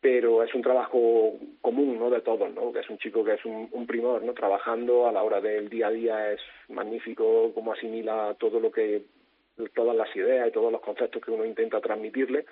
pero 0.00 0.42
es 0.42 0.52
un 0.54 0.62
trabajo 0.62 1.34
común 1.60 1.98
no 1.98 2.10
de 2.10 2.22
todos 2.22 2.52
no 2.52 2.72
que 2.72 2.80
es 2.80 2.90
un 2.90 2.98
chico 2.98 3.22
que 3.22 3.34
es 3.34 3.44
un, 3.44 3.68
un 3.70 3.86
primor 3.86 4.22
no 4.22 4.32
trabajando 4.32 5.06
a 5.06 5.12
la 5.12 5.22
hora 5.22 5.40
del 5.40 5.68
día 5.68 5.88
a 5.88 5.90
día 5.90 6.32
es 6.32 6.40
magnífico 6.68 7.52
cómo 7.54 7.72
asimila 7.72 8.34
todo 8.38 8.58
lo 8.58 8.72
que 8.72 9.04
todas 9.68 9.96
las 9.96 10.14
ideas 10.16 10.48
y 10.48 10.52
todos 10.52 10.72
los 10.72 10.80
conceptos 10.80 11.22
que 11.22 11.30
uno 11.30 11.44
intenta 11.44 11.80
transmitirle 11.80 12.44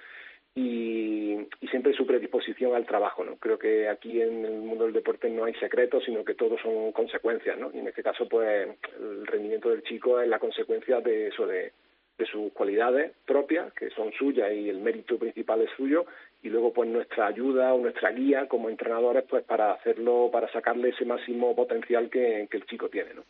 y, 0.55 1.35
y, 1.61 1.69
siempre 1.69 1.93
su 1.93 2.07
predisposición 2.07 2.75
al 2.75 2.87
trabajo. 2.87 3.25
¿no? 3.25 3.37
Creo 3.37 3.59
que 3.59 3.89
aquí 3.89 4.21
en 4.21 4.45
el 4.45 4.61
mundo 4.61 4.85
del 4.85 4.95
deporte 4.95 5.29
no 5.29 5.45
hay 5.45 5.55
secretos, 5.55 6.05
sino 6.05 6.25
que 6.25 6.35
todos 6.35 6.61
son 6.61 6.93
consecuencias. 6.93 7.59
¿no? 7.59 7.71
Y 7.73 7.79
en 7.79 7.89
este 7.89 8.03
caso, 8.03 8.29
pues 8.29 8.69
el 8.99 9.27
rendimiento 9.27 9.71
del 9.71 9.83
chico 9.83 10.21
es 10.21 10.29
la 10.29 10.39
consecuencia 10.39 11.01
de 11.01 11.29
eso, 11.29 11.47
de, 11.47 11.73
de 12.19 12.27
sus 12.27 12.53
cualidades 12.53 13.13
propias, 13.25 13.73
que 13.75 13.91
son 13.91 14.13
suyas 14.13 14.53
y 14.53 14.69
el 14.69 14.81
mérito 14.81 15.19
principal 15.19 15.63
es 15.63 15.71
suyo, 15.77 16.07
y 16.43 16.49
luego 16.49 16.73
pues 16.73 16.89
nuestra 16.89 17.27
ayuda 17.27 17.75
o 17.75 17.81
nuestra 17.81 18.11
guía 18.11 18.47
como 18.47 18.69
entrenadores 18.69 19.25
pues 19.29 19.45
para 19.45 19.73
hacerlo, 19.73 20.31
para 20.33 20.51
sacarle 20.53 20.91
ese 20.91 21.05
máximo 21.05 21.55
potencial 21.55 22.09
que, 22.11 22.49
el 22.51 22.67
chico 22.67 22.89
tiene. 22.89 23.15
¿no? 23.15 23.23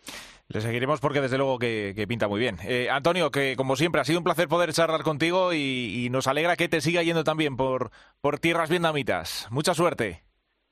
Le 0.49 0.61
seguiremos 0.61 1.01
porque 1.01 1.21
desde 1.21 1.39
luego 1.39 1.59
que, 1.59 2.05
pinta 2.09 2.29
muy 2.29 2.41
bien. 2.41 2.57
Eh, 2.67 2.89
Antonio, 2.91 3.31
que 3.31 3.55
como 3.57 3.77
siempre 3.77 4.01
ha 4.01 4.05
sido 4.05 4.19
un 4.19 4.25
placer 4.25 4.49
poder 4.49 4.73
charlar 4.73 5.03
contigo 5.03 5.53
y, 5.53 6.09
nos 6.11 6.27
alegra 6.27 6.57
que 6.57 6.69
te 6.69 6.81
siga 6.81 7.03
yendo 7.03 7.23
también 7.23 7.57
por, 7.57 7.91
por 8.23 8.39
tierras 8.39 8.71
vietnamitas. 8.71 9.47
Mucha 9.51 9.75
suerte. 9.75 10.23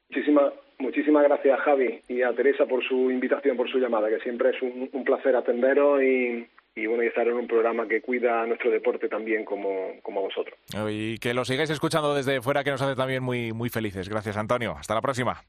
Muchísimas, 0.08 0.52
muchísimas 0.78 1.24
gracias 1.24 1.60
Javi 1.60 2.00
y 2.08 2.22
a 2.22 2.32
Teresa 2.32 2.64
por 2.64 2.82
su 2.86 3.10
invitación, 3.10 3.56
por 3.56 3.70
su 3.70 3.78
llamada, 3.78 4.08
que 4.08 4.20
siempre 4.20 4.50
es 4.50 4.62
un, 4.62 4.88
un 4.92 5.04
placer 5.04 5.36
atenderos 5.36 6.02
y, 6.02 6.46
y 6.76 6.86
bueno, 6.86 7.02
y 7.02 7.06
estar 7.06 7.26
en 7.26 7.34
un 7.34 7.46
programa 7.46 7.88
que 7.88 8.02
cuida 8.02 8.46
nuestro 8.46 8.70
deporte 8.70 9.08
también 9.08 9.46
como, 9.46 9.98
como 10.02 10.20
vosotros. 10.20 10.58
Y 10.90 11.16
que 11.16 11.32
lo 11.32 11.46
sigáis 11.46 11.70
escuchando 11.70 12.14
desde 12.14 12.42
fuera, 12.42 12.62
que 12.62 12.70
nos 12.70 12.82
hace 12.82 12.94
también 12.94 13.22
muy, 13.22 13.54
muy 13.54 13.70
felices. 13.70 14.10
Gracias, 14.10 14.36
Antonio. 14.36 14.76
Hasta 14.78 14.94
la 14.94 15.00
próxima. 15.00 15.42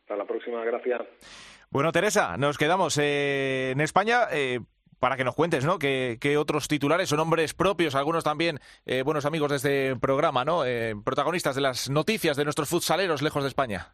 Hasta 0.00 0.16
la 0.16 0.24
próxima, 0.24 0.64
gracias. 0.64 1.02
Bueno, 1.68 1.92
Teresa, 1.92 2.38
nos 2.38 2.56
quedamos 2.56 2.96
eh, 2.96 3.72
en 3.72 3.82
España. 3.82 4.28
Eh, 4.32 4.60
para 4.98 5.18
que 5.18 5.24
nos 5.24 5.34
cuentes, 5.34 5.62
¿no? 5.66 5.78
¿Qué, 5.78 6.36
otros 6.38 6.68
titulares 6.68 7.10
son 7.10 7.18
nombres 7.18 7.52
propios, 7.52 7.94
algunos 7.94 8.24
también 8.24 8.60
eh, 8.86 9.02
buenos 9.02 9.26
amigos 9.26 9.50
de 9.50 9.56
este 9.56 9.96
programa, 9.96 10.42
¿no? 10.46 10.62
protagonistas 11.04 11.54
de 11.54 11.60
las 11.60 11.90
noticias 11.90 12.34
de 12.38 12.44
nuestros 12.44 12.70
futsaleros 12.70 13.20
lejos 13.20 13.42
de 13.42 13.48
España. 13.50 13.92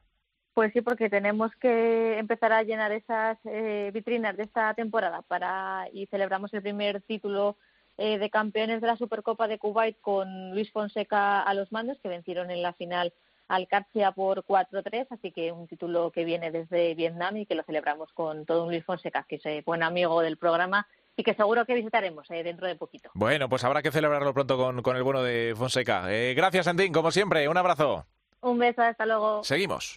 Pues 0.55 0.73
sí, 0.75 0.83
porque 0.83 1.09
tenemos 1.09 1.51
que 1.57 2.19
empezar 2.19 2.53
a 2.53 2.63
llenar 2.63 2.93
esas 2.93 3.39
eh, 3.45 3.91
vitrinas 3.95 4.37
de 4.37 4.43
esta 4.43 4.75
temporada 4.75 5.23
para 5.23 5.87
y 5.93 6.07
celebramos 6.07 6.53
el 6.53 6.61
primer 6.61 7.01
título 7.01 7.57
eh, 7.97 8.19
de 8.19 8.29
campeones 8.29 8.83
de 8.83 8.87
la 8.87 8.97
Supercopa 8.97 9.49
de 9.49 9.59
Kuwait 9.59 9.99
con 10.01 10.51
Luis 10.51 10.71
Fonseca 10.71 11.41
a 11.41 11.55
los 11.55 11.73
mandos, 11.73 11.99
que 12.03 12.09
vencieron 12.09 12.51
en 12.51 12.61
la 12.61 12.75
final 12.75 13.15
al 13.49 13.67
Carcia 13.67 14.13
por 14.13 14.45
4-3, 14.45 15.07
así 15.11 15.33
que 15.33 15.53
un 15.53 15.67
título 15.69 16.11
que 16.11 16.25
viene 16.25 16.51
desde 16.51 16.95
Vietnam 16.95 17.39
y 17.39 17.47
que 17.47 17.55
lo 17.55 17.63
celebramos 17.63 18.13
con 18.13 18.45
todo 18.45 18.65
un 18.65 18.71
Luis 18.71 18.85
Fonseca, 18.85 19.25
que 19.27 19.37
es 19.37 19.47
eh, 19.47 19.63
buen 19.65 19.83
amigo 19.83 20.21
del 20.21 20.37
programa 20.37 20.87
y 21.17 21.23
que 21.23 21.35
seguro 21.35 21.65
que 21.65 21.75
visitaremos 21.75 22.29
dentro 22.29 22.67
de 22.67 22.77
poquito. 22.77 23.11
Bueno, 23.15 23.49
pues 23.49 23.65
habrá 23.65 23.83
que 23.83 23.91
celebrarlo 23.91 24.33
pronto 24.35 24.57
con, 24.59 24.83
con 24.83 24.97
el 24.97 25.03
bueno 25.03 25.23
de 25.23 25.55
Fonseca. 25.57 26.09
gracias, 26.35 26.67
Antín, 26.67 26.93
como 26.93 27.11
siempre, 27.11 27.49
un 27.49 27.57
abrazo. 27.57 28.07
Un 28.43 28.59
beso, 28.59 28.83
hasta 28.83 29.07
luego. 29.07 29.45
Seguimos. 29.45 29.97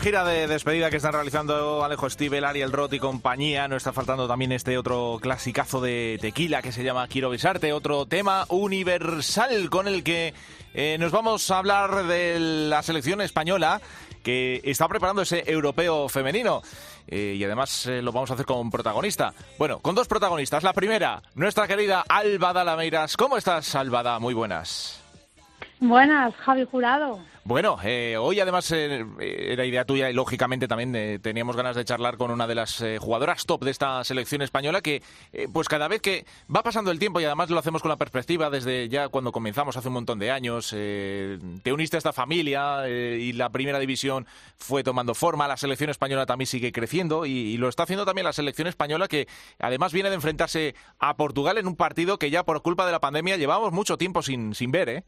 Gira 0.00 0.24
de 0.24 0.46
despedida 0.46 0.90
que 0.90 0.98
están 0.98 1.12
realizando 1.12 1.82
Alejo 1.82 2.08
Stivel, 2.08 2.44
Ariel 2.44 2.72
Roth 2.72 2.92
y 2.92 2.98
compañía, 2.98 3.66
no 3.66 3.76
está 3.76 3.92
faltando 3.92 4.28
también 4.28 4.52
este 4.52 4.78
otro 4.78 5.18
clasicazo 5.20 5.80
de 5.80 6.18
tequila 6.20 6.62
que 6.62 6.72
se 6.72 6.84
llama 6.84 7.08
Quiero 7.08 7.30
besarte, 7.30 7.72
otro 7.72 8.06
tema 8.06 8.44
universal 8.48 9.68
con 9.70 9.88
el 9.88 10.04
que 10.04 10.34
eh, 10.74 10.96
nos 11.00 11.10
vamos 11.10 11.50
a 11.50 11.58
hablar 11.58 12.04
de 12.04 12.38
la 12.38 12.82
selección 12.82 13.20
española 13.20 13.80
que 14.22 14.60
está 14.62 14.86
preparando 14.86 15.22
ese 15.22 15.42
europeo 15.50 16.08
femenino. 16.08 16.62
Eh, 17.08 17.34
y 17.36 17.42
además 17.42 17.86
eh, 17.86 18.00
lo 18.02 18.12
vamos 18.12 18.30
a 18.30 18.34
hacer 18.34 18.46
con 18.46 18.70
protagonista. 18.70 19.32
Bueno, 19.58 19.80
con 19.80 19.94
dos 19.94 20.06
protagonistas. 20.06 20.62
La 20.62 20.74
primera, 20.74 21.22
nuestra 21.34 21.66
querida 21.66 22.04
Alba 22.08 22.52
Dalameiras. 22.52 23.16
¿Cómo 23.16 23.36
estás, 23.36 23.74
Albada? 23.74 24.18
Muy 24.18 24.34
buenas. 24.34 25.07
Buenas, 25.80 26.34
Javi 26.36 26.64
Jurado. 26.64 27.20
Bueno, 27.44 27.78
eh, 27.82 28.16
hoy 28.18 28.40
además 28.40 28.70
eh, 28.72 29.06
era 29.20 29.64
idea 29.64 29.86
tuya 29.86 30.10
y 30.10 30.12
lógicamente 30.12 30.68
también 30.68 30.94
eh, 30.94 31.18
teníamos 31.18 31.56
ganas 31.56 31.76
de 31.76 31.84
charlar 31.84 32.18
con 32.18 32.30
una 32.30 32.46
de 32.46 32.54
las 32.54 32.80
eh, 32.82 32.98
jugadoras 32.98 33.46
top 33.46 33.64
de 33.64 33.70
esta 33.70 34.04
selección 34.04 34.42
española 34.42 34.82
que 34.82 35.02
eh, 35.32 35.48
pues 35.50 35.66
cada 35.66 35.88
vez 35.88 36.02
que 36.02 36.26
va 36.54 36.62
pasando 36.62 36.90
el 36.90 36.98
tiempo 36.98 37.20
y 37.20 37.24
además 37.24 37.48
lo 37.48 37.58
hacemos 37.58 37.80
con 37.80 37.88
la 37.88 37.96
perspectiva 37.96 38.50
desde 38.50 38.90
ya 38.90 39.08
cuando 39.08 39.32
comenzamos 39.32 39.78
hace 39.78 39.88
un 39.88 39.94
montón 39.94 40.18
de 40.18 40.30
años, 40.30 40.74
eh, 40.76 41.38
te 41.62 41.72
uniste 41.72 41.96
a 41.96 41.98
esta 41.98 42.12
familia 42.12 42.86
eh, 42.86 43.18
y 43.18 43.32
la 43.32 43.48
primera 43.48 43.78
división 43.78 44.26
fue 44.58 44.82
tomando 44.82 45.14
forma, 45.14 45.48
la 45.48 45.56
selección 45.56 45.88
española 45.88 46.26
también 46.26 46.48
sigue 46.48 46.70
creciendo 46.70 47.24
y, 47.24 47.30
y 47.30 47.56
lo 47.56 47.68
está 47.70 47.84
haciendo 47.84 48.04
también 48.04 48.26
la 48.26 48.34
selección 48.34 48.68
española 48.68 49.08
que 49.08 49.26
además 49.58 49.94
viene 49.94 50.10
de 50.10 50.16
enfrentarse 50.16 50.74
a 50.98 51.16
Portugal 51.16 51.56
en 51.56 51.66
un 51.66 51.76
partido 51.76 52.18
que 52.18 52.30
ya 52.30 52.44
por 52.44 52.60
culpa 52.60 52.84
de 52.84 52.92
la 52.92 53.00
pandemia 53.00 53.38
llevamos 53.38 53.72
mucho 53.72 53.96
tiempo 53.96 54.22
sin, 54.22 54.54
sin 54.54 54.70
ver, 54.70 54.88
¿eh? 54.90 55.04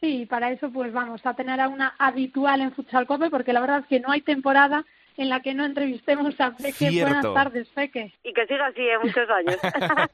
Sí, 0.00 0.26
para 0.26 0.50
eso 0.50 0.70
pues 0.70 0.92
vamos 0.92 1.24
a 1.24 1.34
tener 1.34 1.60
a 1.60 1.68
una 1.68 1.94
habitual 1.98 2.60
en 2.60 2.72
Futsal 2.72 3.06
Cope 3.06 3.30
porque 3.30 3.52
la 3.52 3.60
verdad 3.60 3.80
es 3.80 3.86
que 3.86 4.00
no 4.00 4.10
hay 4.10 4.20
temporada 4.20 4.84
en 5.16 5.28
la 5.28 5.40
que 5.40 5.54
no 5.54 5.64
entrevistemos 5.64 6.38
a 6.40 6.50
Peque. 6.50 6.90
Cierto. 6.90 7.06
Buenas 7.06 7.34
tardes, 7.34 7.68
Peque. 7.68 8.12
Y 8.22 8.32
que 8.32 8.46
siga 8.46 8.66
así 8.66 8.82
en 8.82 9.00
muchos 9.00 9.28
años. 9.30 9.56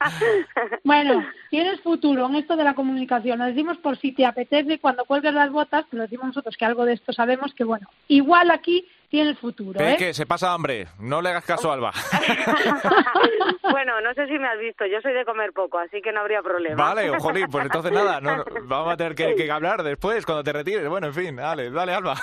Bueno, 0.83 1.25
tienes 1.49 1.81
futuro 1.81 2.25
en 2.27 2.35
esto 2.35 2.55
de 2.55 2.63
la 2.63 2.75
comunicación. 2.75 3.39
Lo 3.39 3.45
decimos 3.45 3.77
por 3.77 3.97
si 3.97 4.11
te 4.11 4.25
apetece, 4.25 4.79
cuando 4.79 5.05
cuelgues 5.05 5.33
las 5.33 5.51
botas, 5.51 5.87
te 5.89 5.97
lo 5.97 6.03
decimos 6.03 6.27
nosotros 6.27 6.55
que 6.57 6.65
algo 6.65 6.85
de 6.85 6.93
esto 6.93 7.13
sabemos, 7.13 7.53
que 7.53 7.63
bueno, 7.63 7.87
igual 8.07 8.51
aquí 8.51 8.87
tienes 9.13 9.37
futuro, 9.37 9.79
¿eh? 9.79 9.91
Peque, 9.91 10.11
se 10.11 10.25
pasa 10.25 10.51
hambre, 10.53 10.87
no 10.99 11.21
le 11.21 11.29
hagas 11.29 11.45
caso 11.45 11.69
a 11.69 11.75
Alba. 11.75 11.91
bueno, 13.71 14.01
no 14.01 14.11
sé 14.15 14.25
si 14.25 14.39
me 14.39 14.47
has 14.47 14.57
visto, 14.57 14.87
yo 14.87 14.99
soy 15.01 15.13
de 15.13 15.23
comer 15.23 15.53
poco, 15.53 15.77
así 15.77 16.01
que 16.01 16.11
no 16.11 16.21
habría 16.21 16.41
problema. 16.41 16.83
Vale, 16.83 17.09
jolín, 17.19 17.45
pues 17.51 17.65
entonces 17.65 17.91
nada, 17.91 18.19
no, 18.19 18.37
no, 18.37 18.43
vamos 18.63 18.91
a 18.91 18.97
tener 18.97 19.13
que, 19.13 19.35
que 19.35 19.51
hablar 19.51 19.83
después, 19.83 20.25
cuando 20.25 20.43
te 20.43 20.51
retires. 20.51 20.89
Bueno, 20.89 21.05
en 21.05 21.13
fin, 21.13 21.35
dale, 21.35 21.69
dale, 21.69 21.93
Alba. 21.93 22.15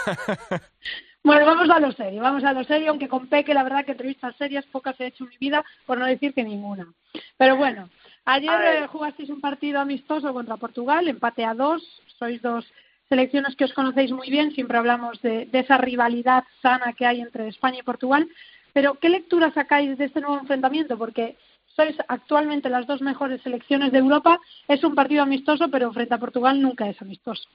Bueno, 1.23 1.47
vamos 1.47 1.71
a 1.71 1.79
lo 1.79 1.93
serio, 1.93 2.23
vamos 2.23 2.43
a 2.43 2.53
lo 2.53 2.65
serio, 2.65 2.91
aunque 2.91 3.07
con 3.07 3.29
Peque 3.29 3.55
la 3.55 3.63
verdad 3.63 3.85
que 3.85 3.93
entrevistas 3.93 4.35
serias 4.37 4.67
pocas 4.67 4.99
he 5.01 5.07
hecho 5.07 5.23
en 5.23 5.31
mi 5.31 5.37
vida, 5.39 5.65
por 5.87 5.97
no 5.97 6.07
decir 6.07 6.35
que 6.35 6.43
ninguna. 6.43 6.89
Pero 7.37 7.55
bueno, 7.55 7.89
ayer 8.25 8.61
eh, 8.65 8.87
jugasteis 8.89 9.31
un 9.31 9.41
partido 9.41 9.79
amistoso 9.79 10.33
contra 10.33 10.57
Portugal, 10.57 11.07
empate 11.07 11.45
a 11.45 11.55
dos, 11.55 11.83
sois 12.19 12.43
dos 12.43 12.67
selecciones 13.11 13.57
que 13.57 13.65
os 13.65 13.75
conocéis 13.75 14.13
muy 14.13 14.31
bien, 14.31 14.53
siempre 14.53 14.79
hablamos 14.79 15.21
de, 15.21 15.45
de 15.47 15.59
esa 15.59 15.77
rivalidad 15.77 16.45
sana 16.63 16.95
que 16.97 17.05
hay 17.05 17.21
entre 17.21 17.49
España 17.49 17.81
y 17.81 17.83
Portugal, 17.83 18.27
pero 18.73 18.95
¿qué 18.95 19.09
lectura 19.11 19.53
sacáis 19.53 19.99
de 19.99 20.07
este 20.07 20.21
nuevo 20.21 20.39
enfrentamiento? 20.39 20.97
Porque 20.97 21.37
sois 21.67 21.97
actualmente 22.09 22.69
las 22.69 22.87
dos 22.87 23.03
mejores 23.03 23.43
selecciones 23.43 23.91
de 23.93 23.99
Europa, 23.99 24.39
es 24.69 24.83
un 24.85 24.95
partido 24.95 25.25
amistoso, 25.25 25.69
pero 25.71 25.93
frente 25.93 26.15
a 26.15 26.19
Portugal 26.19 26.63
nunca 26.63 26.89
es 26.89 27.03
amistoso. 27.03 27.49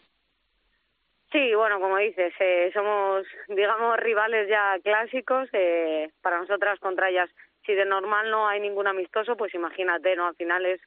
Sí, 1.32 1.54
bueno, 1.56 1.80
como 1.80 1.98
dices, 1.98 2.34
eh, 2.40 2.72
somos, 2.74 3.26
digamos, 3.50 3.98
rivales 3.98 4.48
ya 4.48 4.78
clásicos. 4.84 5.50
Eh, 5.52 6.10
para 6.22 6.40
nosotras 6.40 6.80
contra 6.80 7.10
ellas, 7.10 7.30
si 7.66 7.74
de 7.74 7.86
normal 7.86 8.30
no 8.32 8.48
hay 8.48 8.62
ningún 8.62 8.88
amistoso, 8.88 9.36
pues 9.36 9.54
imagínate, 9.54 10.16
¿no? 10.16 10.28
Al 10.28 10.36
final 10.36 10.66
es 10.66 10.80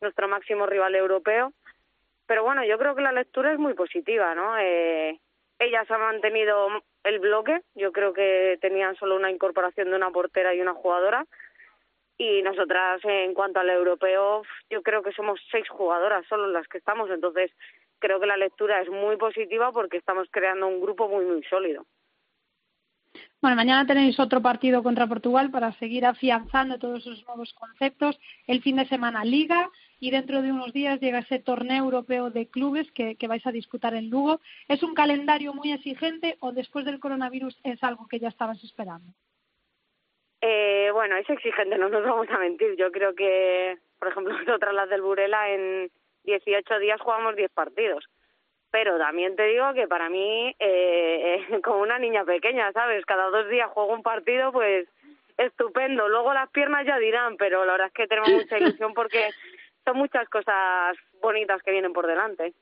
nuestro 0.00 0.26
máximo 0.28 0.66
rival 0.66 0.94
europeo. 0.94 1.52
Pero 2.32 2.44
bueno, 2.44 2.64
yo 2.64 2.78
creo 2.78 2.94
que 2.94 3.02
la 3.02 3.12
lectura 3.12 3.52
es 3.52 3.58
muy 3.58 3.74
positiva, 3.74 4.34
¿no? 4.34 4.56
Eh, 4.56 5.20
ellas 5.58 5.90
han 5.90 6.00
mantenido 6.00 6.66
el 7.04 7.18
bloque. 7.18 7.60
Yo 7.74 7.92
creo 7.92 8.14
que 8.14 8.56
tenían 8.58 8.96
solo 8.96 9.16
una 9.16 9.30
incorporación 9.30 9.90
de 9.90 9.96
una 9.96 10.10
portera 10.10 10.54
y 10.54 10.62
una 10.62 10.72
jugadora. 10.72 11.26
Y 12.16 12.40
nosotras, 12.40 13.02
en 13.04 13.34
cuanto 13.34 13.60
al 13.60 13.68
europeo, 13.68 14.44
yo 14.70 14.80
creo 14.80 15.02
que 15.02 15.12
somos 15.12 15.40
seis 15.50 15.68
jugadoras 15.68 16.24
solo 16.26 16.46
las 16.46 16.66
que 16.68 16.78
estamos. 16.78 17.10
Entonces, 17.10 17.50
creo 17.98 18.18
que 18.18 18.26
la 18.26 18.38
lectura 18.38 18.80
es 18.80 18.88
muy 18.88 19.18
positiva 19.18 19.70
porque 19.70 19.98
estamos 19.98 20.26
creando 20.30 20.68
un 20.68 20.80
grupo 20.80 21.08
muy, 21.08 21.26
muy 21.26 21.42
sólido. 21.42 21.84
Bueno, 23.42 23.56
mañana 23.56 23.86
tenéis 23.86 24.18
otro 24.18 24.40
partido 24.40 24.82
contra 24.82 25.06
Portugal 25.06 25.50
para 25.50 25.72
seguir 25.72 26.06
afianzando 26.06 26.78
todos 26.78 27.00
esos 27.00 27.26
nuevos 27.26 27.52
conceptos. 27.52 28.18
El 28.46 28.62
fin 28.62 28.76
de 28.76 28.86
semana 28.86 29.22
Liga 29.22 29.68
y 30.02 30.10
dentro 30.10 30.42
de 30.42 30.50
unos 30.50 30.72
días 30.72 30.98
llega 30.98 31.20
ese 31.20 31.38
torneo 31.38 31.84
europeo 31.84 32.28
de 32.30 32.48
clubes 32.48 32.90
que, 32.90 33.14
que 33.14 33.28
vais 33.28 33.46
a 33.46 33.52
disputar 33.52 33.94
en 33.94 34.10
Lugo. 34.10 34.40
¿Es 34.66 34.82
un 34.82 34.94
calendario 34.94 35.54
muy 35.54 35.70
exigente 35.70 36.36
o 36.40 36.50
después 36.50 36.84
del 36.84 36.98
coronavirus 36.98 37.56
es 37.62 37.80
algo 37.84 38.08
que 38.08 38.18
ya 38.18 38.26
estabas 38.26 38.62
esperando? 38.64 39.12
Eh, 40.40 40.90
bueno, 40.92 41.16
es 41.18 41.30
exigente, 41.30 41.78
no 41.78 41.88
nos 41.88 42.02
vamos 42.02 42.28
a 42.30 42.38
mentir. 42.38 42.74
Yo 42.74 42.90
creo 42.90 43.14
que, 43.14 43.78
por 44.00 44.08
ejemplo, 44.08 44.36
nosotras 44.44 44.74
las 44.74 44.90
del 44.90 45.02
Burela 45.02 45.48
en 45.50 45.88
18 46.24 46.80
días 46.80 47.00
jugamos 47.00 47.36
10 47.36 47.52
partidos. 47.52 48.04
Pero 48.72 48.98
también 48.98 49.36
te 49.36 49.44
digo 49.44 49.72
que 49.72 49.86
para 49.86 50.10
mí, 50.10 50.52
eh, 50.58 51.46
como 51.62 51.80
una 51.80 52.00
niña 52.00 52.24
pequeña, 52.24 52.72
¿sabes? 52.72 53.06
Cada 53.06 53.30
dos 53.30 53.48
días 53.48 53.70
juego 53.70 53.94
un 53.94 54.02
partido, 54.02 54.50
pues 54.50 54.88
estupendo. 55.36 56.08
Luego 56.08 56.34
las 56.34 56.50
piernas 56.50 56.86
ya 56.86 56.98
dirán, 56.98 57.36
pero 57.36 57.64
la 57.64 57.72
verdad 57.72 57.86
es 57.88 57.92
que 57.94 58.06
tenemos 58.08 58.30
mucha 58.30 58.58
ilusión 58.58 58.94
porque 58.94 59.30
son 59.84 59.96
muchas 59.96 60.28
cosas 60.28 60.96
bonitas 61.20 61.62
que 61.62 61.72
vienen 61.72 61.92
por 61.92 62.06
delante. 62.06 62.54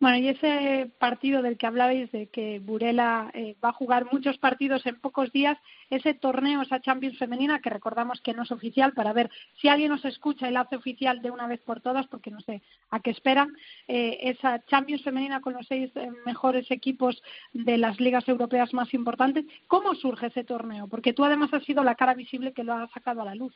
Bueno, 0.00 0.18
y 0.18 0.28
ese 0.28 0.92
partido 1.00 1.42
del 1.42 1.58
que 1.58 1.66
hablabais, 1.66 2.12
de 2.12 2.28
que 2.28 2.60
Burela 2.60 3.32
eh, 3.34 3.56
va 3.62 3.70
a 3.70 3.72
jugar 3.72 4.06
muchos 4.12 4.38
partidos 4.38 4.86
en 4.86 5.00
pocos 5.00 5.32
días, 5.32 5.58
ese 5.90 6.14
torneo, 6.14 6.62
esa 6.62 6.80
Champions 6.80 7.18
femenina, 7.18 7.60
que 7.60 7.68
recordamos 7.68 8.20
que 8.20 8.32
no 8.32 8.44
es 8.44 8.52
oficial, 8.52 8.92
para 8.92 9.12
ver 9.12 9.28
si 9.60 9.66
alguien 9.66 9.90
nos 9.90 10.04
escucha 10.04 10.48
y 10.48 10.52
la 10.52 10.60
hace 10.60 10.76
oficial 10.76 11.20
de 11.20 11.32
una 11.32 11.48
vez 11.48 11.60
por 11.62 11.80
todas, 11.80 12.06
porque 12.06 12.30
no 12.30 12.38
sé 12.42 12.62
a 12.90 13.00
qué 13.00 13.10
esperan, 13.10 13.52
eh, 13.88 14.18
esa 14.22 14.64
Champions 14.66 15.02
femenina 15.02 15.40
con 15.40 15.54
los 15.54 15.66
seis 15.66 15.90
eh, 15.96 16.12
mejores 16.24 16.70
equipos 16.70 17.20
de 17.52 17.76
las 17.76 17.98
ligas 17.98 18.28
europeas 18.28 18.72
más 18.72 18.94
importantes, 18.94 19.46
¿cómo 19.66 19.96
surge 19.96 20.26
ese 20.26 20.44
torneo? 20.44 20.86
Porque 20.86 21.12
tú 21.12 21.24
además 21.24 21.52
has 21.52 21.64
sido 21.64 21.82
la 21.82 21.96
cara 21.96 22.14
visible 22.14 22.52
que 22.52 22.62
lo 22.62 22.74
ha 22.74 22.88
sacado 22.90 23.22
a 23.22 23.24
la 23.24 23.34
luz. 23.34 23.54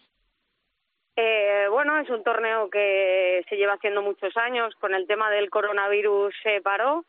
Eh, 1.16 1.66
bueno, 1.70 1.98
es 1.98 2.08
un 2.08 2.22
torneo 2.22 2.70
que 2.70 3.44
se 3.48 3.56
lleva 3.56 3.74
haciendo 3.74 4.02
muchos 4.02 4.36
años. 4.36 4.74
Con 4.76 4.94
el 4.94 5.06
tema 5.06 5.30
del 5.30 5.50
coronavirus 5.50 6.34
se 6.42 6.60
paró. 6.60 7.04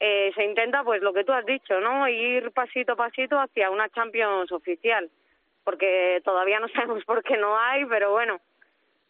Eh, 0.00 0.32
se 0.34 0.44
intenta, 0.44 0.82
pues 0.82 1.02
lo 1.02 1.12
que 1.12 1.24
tú 1.24 1.32
has 1.32 1.44
dicho, 1.44 1.78
¿no? 1.80 2.08
Ir 2.08 2.50
pasito 2.52 2.92
a 2.92 2.96
pasito 2.96 3.38
hacia 3.38 3.70
una 3.70 3.88
Champions 3.90 4.50
oficial. 4.50 5.10
Porque 5.64 6.20
todavía 6.24 6.58
no 6.58 6.68
sabemos 6.74 7.04
por 7.04 7.22
qué 7.22 7.36
no 7.36 7.58
hay, 7.58 7.84
pero 7.86 8.10
bueno. 8.10 8.40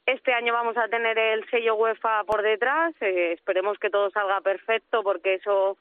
Este 0.06 0.32
año 0.32 0.52
vamos 0.52 0.76
a 0.76 0.88
tener 0.88 1.16
el 1.18 1.48
sello 1.50 1.76
UEFA 1.76 2.24
por 2.24 2.42
detrás. 2.42 2.94
Eh, 3.00 3.32
esperemos 3.32 3.78
que 3.78 3.90
todo 3.90 4.10
salga 4.10 4.40
perfecto 4.40 5.02
porque 5.02 5.34
eso 5.34 5.76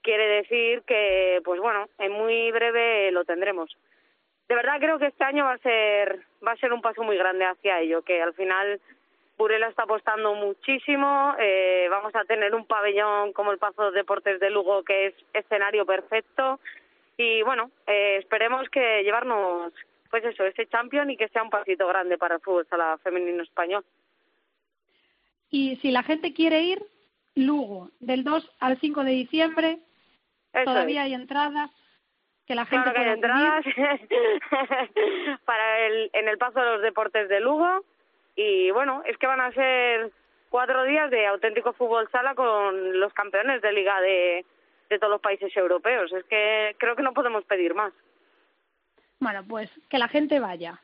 quiere 0.00 0.26
decir 0.26 0.82
que, 0.82 1.40
pues 1.44 1.60
bueno, 1.60 1.88
en 1.98 2.12
muy 2.12 2.50
breve 2.52 3.10
lo 3.10 3.24
tendremos 3.24 3.76
de 4.48 4.54
verdad 4.54 4.78
creo 4.78 4.98
que 4.98 5.06
este 5.06 5.24
año 5.24 5.44
va 5.44 5.52
a 5.52 5.58
ser 5.58 6.20
va 6.46 6.52
a 6.52 6.56
ser 6.56 6.72
un 6.72 6.82
paso 6.82 7.02
muy 7.02 7.16
grande 7.16 7.44
hacia 7.44 7.80
ello 7.80 8.02
que 8.02 8.22
al 8.22 8.34
final 8.34 8.80
Burela 9.38 9.68
está 9.68 9.84
apostando 9.84 10.34
muchísimo 10.34 11.34
eh, 11.38 11.86
vamos 11.90 12.14
a 12.14 12.24
tener 12.24 12.54
un 12.54 12.66
pabellón 12.66 13.32
como 13.32 13.52
el 13.52 13.58
Pazo 13.58 13.90
Deportes 13.90 14.40
de 14.40 14.50
Lugo 14.50 14.82
que 14.82 15.06
es 15.06 15.14
escenario 15.32 15.86
perfecto 15.86 16.60
y 17.16 17.42
bueno 17.42 17.70
eh, 17.86 18.18
esperemos 18.18 18.68
que 18.68 19.02
llevarnos 19.02 19.72
pues 20.10 20.24
eso 20.24 20.44
ese 20.44 20.66
champion 20.66 21.10
y 21.10 21.16
que 21.16 21.28
sea 21.28 21.42
un 21.42 21.50
pasito 21.50 21.86
grande 21.88 22.18
para 22.18 22.36
el 22.36 22.40
fútbol 22.40 22.66
sala 22.68 22.98
femenino 23.02 23.42
español 23.42 23.84
y 25.50 25.76
si 25.76 25.90
la 25.90 26.02
gente 26.02 26.34
quiere 26.34 26.62
ir 26.62 26.82
Lugo 27.36 27.90
del 27.98 28.22
2 28.22 28.48
al 28.60 28.78
5 28.78 29.04
de 29.04 29.10
diciembre 29.10 29.78
eso 30.52 30.64
todavía 30.64 31.00
es. 31.00 31.06
hay 31.06 31.14
entradas 31.14 31.70
que 32.46 32.54
la 32.54 32.66
gente 32.66 32.90
claro 32.90 32.92
que 32.92 32.98
hay 33.10 33.16
pueda 33.18 33.62
entradas 33.64 33.64
para 35.44 35.86
el 35.86 36.10
en 36.12 36.28
el 36.28 36.38
paso 36.38 36.60
de 36.60 36.66
los 36.66 36.82
deportes 36.82 37.28
de 37.28 37.40
Lugo. 37.40 37.84
Y 38.36 38.70
bueno 38.70 39.02
es 39.06 39.16
que 39.18 39.26
van 39.26 39.40
a 39.40 39.52
ser 39.52 40.10
cuatro 40.50 40.84
días 40.84 41.10
de 41.10 41.26
auténtico 41.26 41.72
fútbol 41.72 42.08
sala 42.10 42.34
con 42.34 42.98
los 43.00 43.12
campeones 43.14 43.62
de 43.62 43.72
liga 43.72 44.00
de 44.00 44.44
de 44.90 44.98
todos 44.98 45.12
los 45.12 45.20
países 45.20 45.56
europeos. 45.56 46.12
Es 46.12 46.24
que 46.24 46.76
creo 46.78 46.94
que 46.96 47.02
no 47.02 47.14
podemos 47.14 47.44
pedir 47.44 47.74
más. 47.74 47.92
Bueno, 49.20 49.42
pues 49.48 49.70
que 49.88 49.98
la 49.98 50.08
gente 50.08 50.38
vaya. 50.40 50.80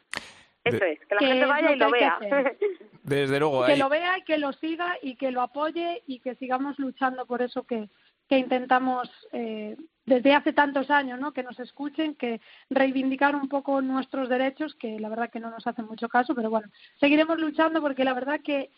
eso 0.64 0.84
es 0.84 1.00
que 1.00 1.14
la 1.14 1.18
Que 1.18 1.26
gente 1.26 1.46
vaya 1.46 1.68
lo 1.68 1.74
y 1.74 1.78
que 1.78 1.84
lo 1.84 1.92
que 1.92 1.98
vea. 2.30 2.52
Desde 3.02 3.38
luego, 3.40 3.64
que 3.66 3.72
ahí- 3.72 3.78
lo 3.78 3.88
vea 3.88 4.18
y 4.18 4.22
que 4.22 4.38
lo 4.38 4.52
siga 4.52 4.96
y 5.02 5.16
que 5.16 5.30
lo 5.30 5.42
apoye 5.42 6.02
y 6.06 6.20
que 6.20 6.34
sigamos 6.36 6.78
luchando 6.78 7.26
por 7.26 7.42
eso 7.42 7.64
que, 7.64 7.88
que 8.28 8.38
intentamos 8.38 9.10
eh, 9.32 9.76
desde 10.10 10.34
hace 10.34 10.52
tantos 10.52 10.90
años, 10.90 11.20
¿no? 11.20 11.32
Que 11.32 11.44
nos 11.44 11.58
escuchen, 11.60 12.16
que 12.16 12.40
reivindicar 12.68 13.36
un 13.36 13.48
poco 13.48 13.80
nuestros 13.80 14.28
derechos, 14.28 14.74
que 14.74 14.98
la 14.98 15.08
verdad 15.08 15.30
que 15.30 15.38
no 15.38 15.50
nos 15.50 15.64
hacen 15.68 15.86
mucho 15.86 16.08
caso, 16.08 16.34
pero 16.34 16.50
bueno, 16.50 16.66
seguiremos 16.98 17.38
luchando 17.38 17.80
porque 17.80 18.04
la 18.04 18.12
verdad 18.12 18.40
que 18.40 18.70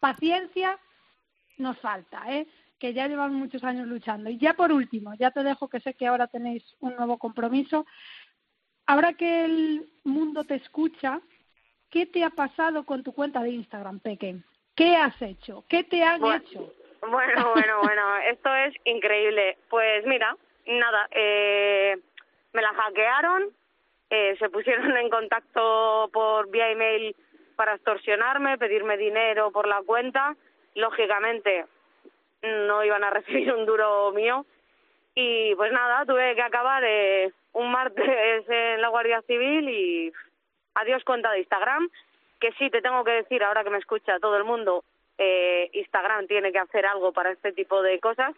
paciencia 0.00 0.78
nos 1.58 1.78
falta, 1.78 2.24
¿eh? 2.28 2.48
Que 2.80 2.92
ya 2.92 3.06
llevamos 3.06 3.36
muchos 3.36 3.62
años 3.62 3.86
luchando. 3.86 4.30
Y 4.30 4.38
ya 4.38 4.54
por 4.54 4.72
último, 4.72 5.14
ya 5.14 5.30
te 5.30 5.44
dejo 5.44 5.68
que 5.68 5.78
sé 5.78 5.94
que 5.94 6.08
ahora 6.08 6.26
tenéis 6.26 6.64
un 6.80 6.96
nuevo 6.96 7.18
compromiso. 7.18 7.86
Ahora 8.86 9.12
que 9.12 9.44
el 9.44 9.86
mundo 10.02 10.42
te 10.42 10.56
escucha, 10.56 11.20
¿qué 11.88 12.06
te 12.06 12.24
ha 12.24 12.30
pasado 12.30 12.84
con 12.84 13.04
tu 13.04 13.12
cuenta 13.12 13.42
de 13.44 13.50
Instagram, 13.50 14.00
Peque? 14.00 14.38
¿Qué 14.74 14.96
has 14.96 15.20
hecho? 15.22 15.64
¿Qué 15.68 15.84
te 15.84 16.02
han 16.02 16.20
Bueno. 16.20 16.42
hecho? 16.44 16.72
Bueno, 17.00 17.52
bueno, 17.54 17.80
bueno, 17.80 18.16
esto 18.30 18.54
es 18.54 18.74
increíble. 18.84 19.56
Pues 19.70 20.04
mira, 20.04 20.36
nada, 20.78 21.08
eh, 21.10 21.96
me 22.52 22.62
la 22.62 22.74
hackearon, 22.74 23.50
eh, 24.10 24.36
se 24.38 24.50
pusieron 24.50 24.96
en 24.96 25.10
contacto 25.10 26.10
por 26.12 26.50
vía 26.50 26.70
email 26.70 27.14
para 27.56 27.74
extorsionarme, 27.74 28.58
pedirme 28.58 28.96
dinero 28.96 29.50
por 29.50 29.66
la 29.66 29.82
cuenta. 29.82 30.34
Lógicamente, 30.74 31.66
no 32.42 32.84
iban 32.84 33.04
a 33.04 33.10
recibir 33.18 33.52
un 33.52 33.66
duro 33.66 34.12
mío. 34.12 34.46
Y 35.14 35.54
pues 35.56 35.72
nada, 35.72 36.04
tuve 36.06 36.34
que 36.34 36.42
acabar 36.42 36.82
eh, 36.84 37.32
un 37.52 37.70
martes 37.70 38.48
en 38.48 38.80
la 38.80 38.88
Guardia 38.88 39.22
Civil 39.22 39.68
y 39.68 40.12
adiós 40.74 41.04
cuenta 41.04 41.30
de 41.32 41.40
Instagram. 41.40 41.90
Que 42.40 42.52
sí, 42.52 42.70
te 42.70 42.80
tengo 42.80 43.04
que 43.04 43.10
decir, 43.10 43.42
ahora 43.44 43.64
que 43.64 43.70
me 43.70 43.78
escucha 43.78 44.18
todo 44.18 44.36
el 44.36 44.44
mundo, 44.44 44.84
eh, 45.18 45.68
Instagram 45.74 46.26
tiene 46.26 46.52
que 46.52 46.58
hacer 46.58 46.86
algo 46.86 47.12
para 47.12 47.30
este 47.30 47.52
tipo 47.52 47.82
de 47.82 48.00
cosas, 48.00 48.34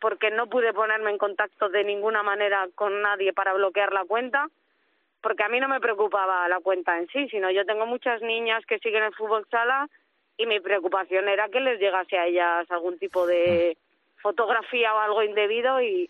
porque 0.00 0.30
no 0.30 0.48
pude 0.48 0.72
ponerme 0.72 1.10
en 1.10 1.18
contacto 1.18 1.68
de 1.68 1.84
ninguna 1.84 2.22
manera 2.22 2.68
con 2.74 3.02
nadie 3.02 3.32
para 3.32 3.52
bloquear 3.52 3.92
la 3.92 4.04
cuenta, 4.04 4.48
porque 5.20 5.42
a 5.44 5.48
mí 5.48 5.60
no 5.60 5.68
me 5.68 5.80
preocupaba 5.80 6.48
la 6.48 6.60
cuenta 6.60 6.98
en 6.98 7.06
sí, 7.08 7.28
sino 7.28 7.50
yo 7.50 7.66
tengo 7.66 7.86
muchas 7.86 8.22
niñas 8.22 8.64
que 8.66 8.78
siguen 8.78 9.02
el 9.02 9.14
fútbol 9.14 9.46
sala 9.50 9.88
y 10.38 10.46
mi 10.46 10.58
preocupación 10.60 11.28
era 11.28 11.48
que 11.48 11.60
les 11.60 11.78
llegase 11.78 12.18
a 12.18 12.26
ellas 12.26 12.70
algún 12.70 12.98
tipo 12.98 13.26
de 13.26 13.76
fotografía 14.22 14.94
o 14.94 14.98
algo 14.98 15.22
indebido 15.22 15.82
y, 15.82 16.08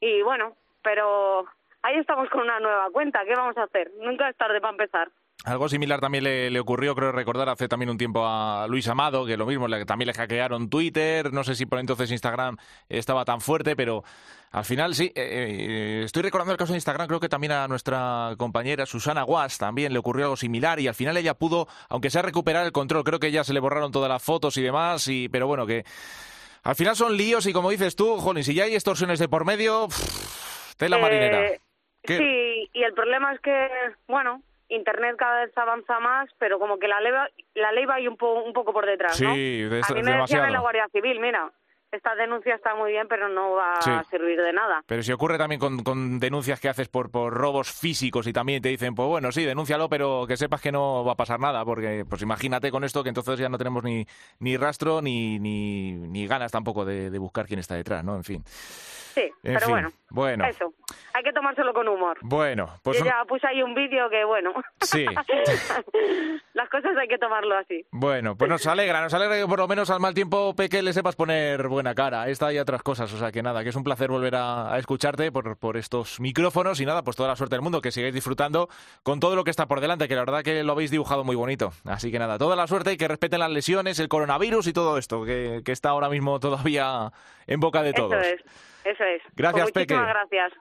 y 0.00 0.22
bueno, 0.22 0.54
pero 0.82 1.46
ahí 1.82 1.96
estamos 1.98 2.28
con 2.28 2.42
una 2.42 2.60
nueva 2.60 2.90
cuenta, 2.90 3.24
¿qué 3.24 3.34
vamos 3.34 3.56
a 3.56 3.62
hacer? 3.62 3.90
Nunca 4.00 4.28
es 4.28 4.36
tarde 4.36 4.60
para 4.60 4.72
empezar. 4.72 5.08
Algo 5.44 5.68
similar 5.68 6.00
también 6.00 6.24
le, 6.24 6.58
ocurrió, 6.58 6.94
creo 6.94 7.12
recordar, 7.12 7.50
hace 7.50 7.68
también 7.68 7.90
un 7.90 7.98
tiempo 7.98 8.26
a 8.26 8.66
Luis 8.66 8.88
Amado, 8.88 9.26
que 9.26 9.36
lo 9.36 9.44
mismo, 9.44 9.68
le, 9.68 9.84
también 9.84 10.06
le 10.06 10.14
hackearon 10.14 10.70
Twitter, 10.70 11.34
no 11.34 11.44
sé 11.44 11.54
si 11.54 11.66
por 11.66 11.78
entonces 11.78 12.10
Instagram 12.10 12.56
estaba 12.88 13.26
tan 13.26 13.42
fuerte, 13.42 13.76
pero 13.76 14.04
al 14.52 14.64
final 14.64 14.94
sí. 14.94 15.12
Eh, 15.14 16.00
eh, 16.00 16.02
estoy 16.02 16.22
recordando 16.22 16.52
el 16.52 16.58
caso 16.58 16.72
de 16.72 16.78
Instagram, 16.78 17.08
creo 17.08 17.20
que 17.20 17.28
también 17.28 17.52
a 17.52 17.68
nuestra 17.68 18.32
compañera 18.38 18.86
Susana 18.86 19.22
Guas 19.22 19.58
también 19.58 19.92
le 19.92 19.98
ocurrió 19.98 20.24
algo 20.24 20.36
similar 20.36 20.80
y 20.80 20.88
al 20.88 20.94
final 20.94 21.14
ella 21.18 21.34
pudo, 21.34 21.68
aunque 21.90 22.08
sea 22.08 22.22
recuperar 22.22 22.64
el 22.64 22.72
control, 22.72 23.04
creo 23.04 23.20
que 23.20 23.30
ya 23.30 23.44
se 23.44 23.52
le 23.52 23.60
borraron 23.60 23.92
todas 23.92 24.08
las 24.08 24.22
fotos 24.22 24.56
y 24.56 24.62
demás, 24.62 25.06
y, 25.08 25.28
pero 25.28 25.46
bueno, 25.46 25.66
que 25.66 25.84
al 26.62 26.74
final 26.74 26.96
son 26.96 27.18
líos 27.18 27.44
y 27.46 27.52
como 27.52 27.68
dices 27.68 27.96
tú, 27.96 28.16
Joni, 28.16 28.42
si 28.44 28.54
ya 28.54 28.64
hay 28.64 28.74
extorsiones 28.74 29.18
de 29.18 29.28
por 29.28 29.44
medio, 29.44 29.88
tela 30.78 30.96
marinera. 30.96 31.48
Eh, 31.48 31.60
sí, 32.06 32.70
y 32.72 32.82
el 32.82 32.94
problema 32.94 33.34
es 33.34 33.40
que, 33.40 33.68
bueno, 34.08 34.42
Internet 34.68 35.16
cada 35.16 35.44
vez 35.44 35.56
avanza 35.56 36.00
más, 36.00 36.30
pero 36.38 36.58
como 36.58 36.78
que 36.78 36.88
la 36.88 37.00
ley, 37.00 37.12
la 37.54 37.72
ley 37.72 37.84
va 37.84 37.96
ahí 37.96 38.08
un, 38.08 38.16
un 38.20 38.52
poco 38.52 38.72
por 38.72 38.86
detrás, 38.86 39.20
¿no? 39.20 39.34
Sí, 39.34 39.62
de, 39.62 39.82
A 39.86 39.94
mí 39.94 40.02
me 40.02 40.16
decían 40.16 40.46
en 40.46 40.52
la 40.52 40.60
Guardia 40.60 40.88
Civil, 40.90 41.20
mira, 41.20 41.52
esta 41.94 42.14
denuncia 42.14 42.54
está 42.54 42.74
muy 42.74 42.92
bien, 42.92 43.06
pero 43.08 43.28
no 43.28 43.52
va 43.52 43.74
a 43.74 44.04
servir 44.04 44.40
de 44.40 44.52
nada. 44.52 44.82
Pero 44.86 45.02
si 45.02 45.12
ocurre 45.12 45.38
también 45.38 45.60
con, 45.60 46.18
denuncias 46.18 46.60
que 46.60 46.68
haces 46.68 46.88
por, 46.88 47.10
por 47.10 47.32
robos 47.32 47.72
físicos 47.72 48.26
y 48.26 48.32
también 48.32 48.62
te 48.62 48.68
dicen, 48.68 48.94
pues 48.94 49.08
bueno, 49.08 49.32
sí, 49.32 49.44
denúncialo, 49.44 49.88
pero 49.88 50.26
que 50.26 50.36
sepas 50.36 50.60
que 50.60 50.72
no 50.72 51.04
va 51.04 51.12
a 51.12 51.16
pasar 51.16 51.40
nada, 51.40 51.64
porque 51.64 52.04
pues 52.08 52.22
imagínate 52.22 52.70
con 52.70 52.84
esto 52.84 53.02
que 53.02 53.08
entonces 53.10 53.38
ya 53.38 53.48
no 53.48 53.58
tenemos 53.58 53.84
ni, 53.84 54.06
ni 54.40 54.56
rastro 54.56 55.02
ni, 55.02 55.38
ni, 55.38 55.92
ni 55.92 56.26
ganas 56.26 56.52
tampoco 56.52 56.84
de, 56.84 57.10
de 57.10 57.18
buscar 57.18 57.46
quién 57.46 57.60
está 57.60 57.74
detrás, 57.74 58.04
¿no? 58.04 58.16
En 58.16 58.24
fin. 58.24 58.44
Sí, 59.14 59.30
pero 59.42 59.68
bueno, 59.68 59.92
bueno. 60.10 60.44
Eso. 60.44 60.74
Hay 61.12 61.22
que 61.22 61.32
tomárselo 61.32 61.72
con 61.72 61.86
humor. 61.86 62.18
Bueno, 62.22 62.68
pues. 62.82 62.98
Yo 62.98 63.04
ya 63.04 63.24
puse 63.28 63.46
ahí 63.46 63.62
un 63.62 63.72
vídeo 63.72 64.10
que, 64.10 64.24
bueno. 64.24 64.52
Sí. 64.80 65.06
Las 66.54 66.68
cosas 66.68 66.96
hay 66.96 67.06
que 67.06 67.18
tomarlo 67.18 67.56
así. 67.56 67.86
Bueno, 67.92 68.36
pues 68.36 68.50
nos 68.50 68.66
alegra, 68.66 69.00
nos 69.00 69.14
alegra 69.14 69.36
que 69.36 69.46
por 69.46 69.60
lo 69.60 69.68
menos 69.68 69.88
al 69.90 70.00
mal 70.00 70.14
tiempo, 70.14 70.54
Peque, 70.56 70.82
le 70.82 70.92
sepas 70.92 71.14
poner 71.14 71.68
buena 71.68 71.83
cara. 71.92 72.28
Esta 72.28 72.52
y 72.52 72.58
otras 72.60 72.84
cosas. 72.84 73.12
O 73.12 73.18
sea 73.18 73.32
que 73.32 73.42
nada, 73.42 73.64
que 73.64 73.70
es 73.70 73.74
un 73.74 73.82
placer 73.82 74.10
volver 74.10 74.36
a, 74.36 74.78
escucharte 74.78 75.32
por, 75.32 75.56
por 75.56 75.76
estos 75.76 76.20
micrófonos 76.20 76.78
y 76.78 76.86
nada, 76.86 77.02
pues 77.02 77.16
toda 77.16 77.30
la 77.30 77.34
suerte 77.34 77.56
del 77.56 77.62
mundo, 77.62 77.80
que 77.80 77.90
sigáis 77.90 78.14
disfrutando 78.14 78.68
con 79.02 79.18
todo 79.18 79.34
lo 79.34 79.42
que 79.42 79.50
está 79.50 79.66
por 79.66 79.80
delante, 79.80 80.06
que 80.06 80.14
la 80.14 80.20
verdad 80.20 80.44
que 80.44 80.62
lo 80.62 80.72
habéis 80.72 80.92
dibujado 80.92 81.24
muy 81.24 81.34
bonito. 81.34 81.72
Así 81.84 82.12
que 82.12 82.20
nada, 82.20 82.38
toda 82.38 82.54
la 82.54 82.68
suerte 82.68 82.92
y 82.92 82.96
que 82.96 83.08
respeten 83.08 83.40
las 83.40 83.50
lesiones, 83.50 83.98
el 83.98 84.08
coronavirus 84.08 84.68
y 84.68 84.72
todo 84.72 84.98
esto, 84.98 85.24
que, 85.24 85.62
que 85.64 85.72
está 85.72 85.88
ahora 85.88 86.08
mismo 86.08 86.38
todavía 86.38 87.10
en 87.48 87.58
boca 87.58 87.82
de 87.82 87.92
todos. 87.92 88.14
Eso 88.14 88.34
es. 88.36 88.44
Eso 88.84 89.04
es. 89.04 89.22
Gracias, 89.34 89.72
pues 89.72 89.86
Peque. 89.86 89.94
gracias. 89.94 90.52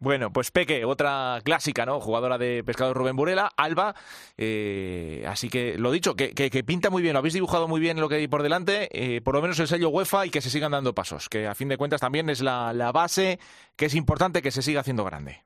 Bueno, 0.00 0.32
pues 0.32 0.52
Peque, 0.52 0.84
otra 0.84 1.40
clásica, 1.42 1.84
¿no? 1.84 1.98
Jugadora 1.98 2.38
de 2.38 2.62
pescado 2.62 2.94
Rubén 2.94 3.16
Burela, 3.16 3.50
Alba. 3.56 3.94
Eh, 4.36 5.24
así 5.26 5.48
que 5.48 5.76
lo 5.76 5.90
dicho, 5.90 6.14
que, 6.14 6.34
que, 6.34 6.64
pinta 6.64 6.88
muy 6.88 7.02
bien, 7.02 7.14
lo 7.14 7.18
habéis 7.18 7.34
dibujado 7.34 7.66
muy 7.66 7.80
bien 7.80 8.00
lo 8.00 8.08
que 8.08 8.14
hay 8.16 8.28
por 8.28 8.44
delante, 8.44 8.88
eh, 8.92 9.20
por 9.20 9.34
lo 9.34 9.42
menos 9.42 9.58
el 9.58 9.66
sello 9.66 9.88
UEFA 9.88 10.26
y 10.26 10.30
que 10.30 10.40
se 10.40 10.50
sigan 10.50 10.70
dando 10.70 10.94
pasos, 10.94 11.28
que 11.28 11.48
a 11.48 11.54
fin 11.56 11.68
de 11.68 11.76
cuentas 11.76 12.00
también 12.00 12.30
es 12.30 12.42
la, 12.42 12.72
la 12.72 12.92
base 12.92 13.40
que 13.74 13.86
es 13.86 13.94
importante 13.96 14.40
que 14.40 14.52
se 14.52 14.62
siga 14.62 14.82
haciendo 14.82 15.04
grande. 15.04 15.42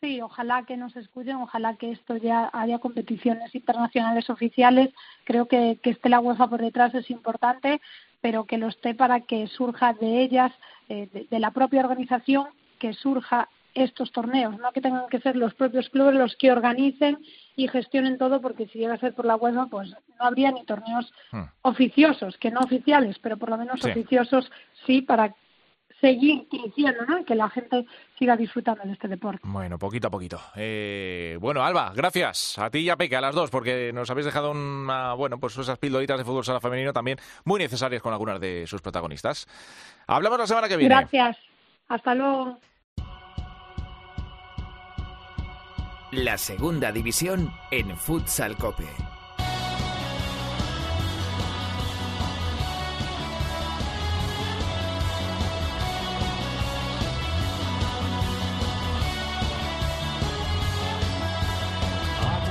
Sí, 0.00 0.20
ojalá 0.20 0.64
que 0.64 0.76
nos 0.76 0.94
escuchen, 0.96 1.36
ojalá 1.36 1.76
que 1.76 1.90
esto 1.90 2.16
ya 2.16 2.50
haya 2.52 2.78
competiciones 2.78 3.54
internacionales 3.54 4.28
oficiales. 4.28 4.90
Creo 5.24 5.46
que, 5.46 5.78
que 5.82 5.90
esté 5.90 6.08
la 6.08 6.20
UEFA 6.20 6.48
por 6.48 6.60
detrás 6.60 6.94
es 6.94 7.10
importante, 7.10 7.80
pero 8.20 8.44
que 8.44 8.58
lo 8.58 8.68
esté 8.68 8.94
para 8.94 9.20
que 9.20 9.46
surja 9.46 9.94
de 9.94 10.22
ellas, 10.22 10.52
eh, 10.88 11.26
de, 11.30 11.38
la 11.38 11.50
propia 11.50 11.80
organización, 11.80 12.46
que 12.78 12.92
surja 12.92 13.48
estos 13.76 14.10
torneos, 14.10 14.58
no 14.58 14.72
que 14.72 14.80
tengan 14.80 15.06
que 15.08 15.20
ser 15.20 15.36
los 15.36 15.54
propios 15.54 15.88
clubes 15.90 16.14
los 16.14 16.34
que 16.36 16.50
organicen 16.50 17.18
y 17.56 17.68
gestionen 17.68 18.16
todo, 18.16 18.40
porque 18.40 18.66
si 18.68 18.78
llega 18.78 18.94
a 18.94 18.98
ser 18.98 19.14
por 19.14 19.26
la 19.26 19.36
UEFA, 19.36 19.66
pues 19.66 19.90
no 19.90 20.26
habría 20.26 20.50
ni 20.50 20.64
torneos 20.64 21.12
hmm. 21.30 21.42
oficiosos, 21.62 22.36
que 22.38 22.50
no 22.50 22.60
oficiales, 22.60 23.18
pero 23.20 23.36
por 23.36 23.50
lo 23.50 23.58
menos 23.58 23.84
oficiosos 23.84 24.50
sí, 24.86 25.02
para 25.02 25.34
seguir 26.00 26.46
creciendo, 26.50 27.04
¿no? 27.06 27.18
Y 27.20 27.24
que 27.24 27.34
la 27.34 27.48
gente 27.48 27.86
siga 28.18 28.36
disfrutando 28.36 28.82
de 28.84 28.92
este 28.92 29.08
deporte. 29.08 29.40
Bueno, 29.44 29.78
poquito 29.78 30.08
a 30.08 30.10
poquito. 30.10 30.40
Eh, 30.54 31.38
bueno, 31.40 31.64
Alba, 31.64 31.92
gracias 31.94 32.58
a 32.58 32.70
ti 32.70 32.80
y 32.80 32.90
a 32.90 32.96
Peque, 32.96 33.16
a 33.16 33.20
las 33.20 33.34
dos, 33.34 33.50
porque 33.50 33.92
nos 33.94 34.10
habéis 34.10 34.26
dejado 34.26 34.50
una, 34.50 35.14
bueno, 35.14 35.38
pues 35.38 35.56
esas 35.56 35.78
pildoritas 35.78 36.18
de 36.18 36.24
fútbol 36.24 36.44
sala 36.44 36.60
femenino 36.60 36.92
también 36.92 37.18
muy 37.44 37.58
necesarias 37.58 38.02
con 38.02 38.12
algunas 38.12 38.40
de 38.40 38.66
sus 38.66 38.82
protagonistas. 38.82 39.46
Hablamos 40.06 40.38
la 40.38 40.46
semana 40.46 40.68
que 40.68 40.76
viene. 40.76 40.94
Gracias. 40.94 41.36
Hasta 41.88 42.14
luego. 42.14 42.58
La 46.12 46.38
segunda 46.38 46.92
división 46.92 47.50
en 47.70 47.96
Futsal 47.96 48.56
Cope. 48.56 48.86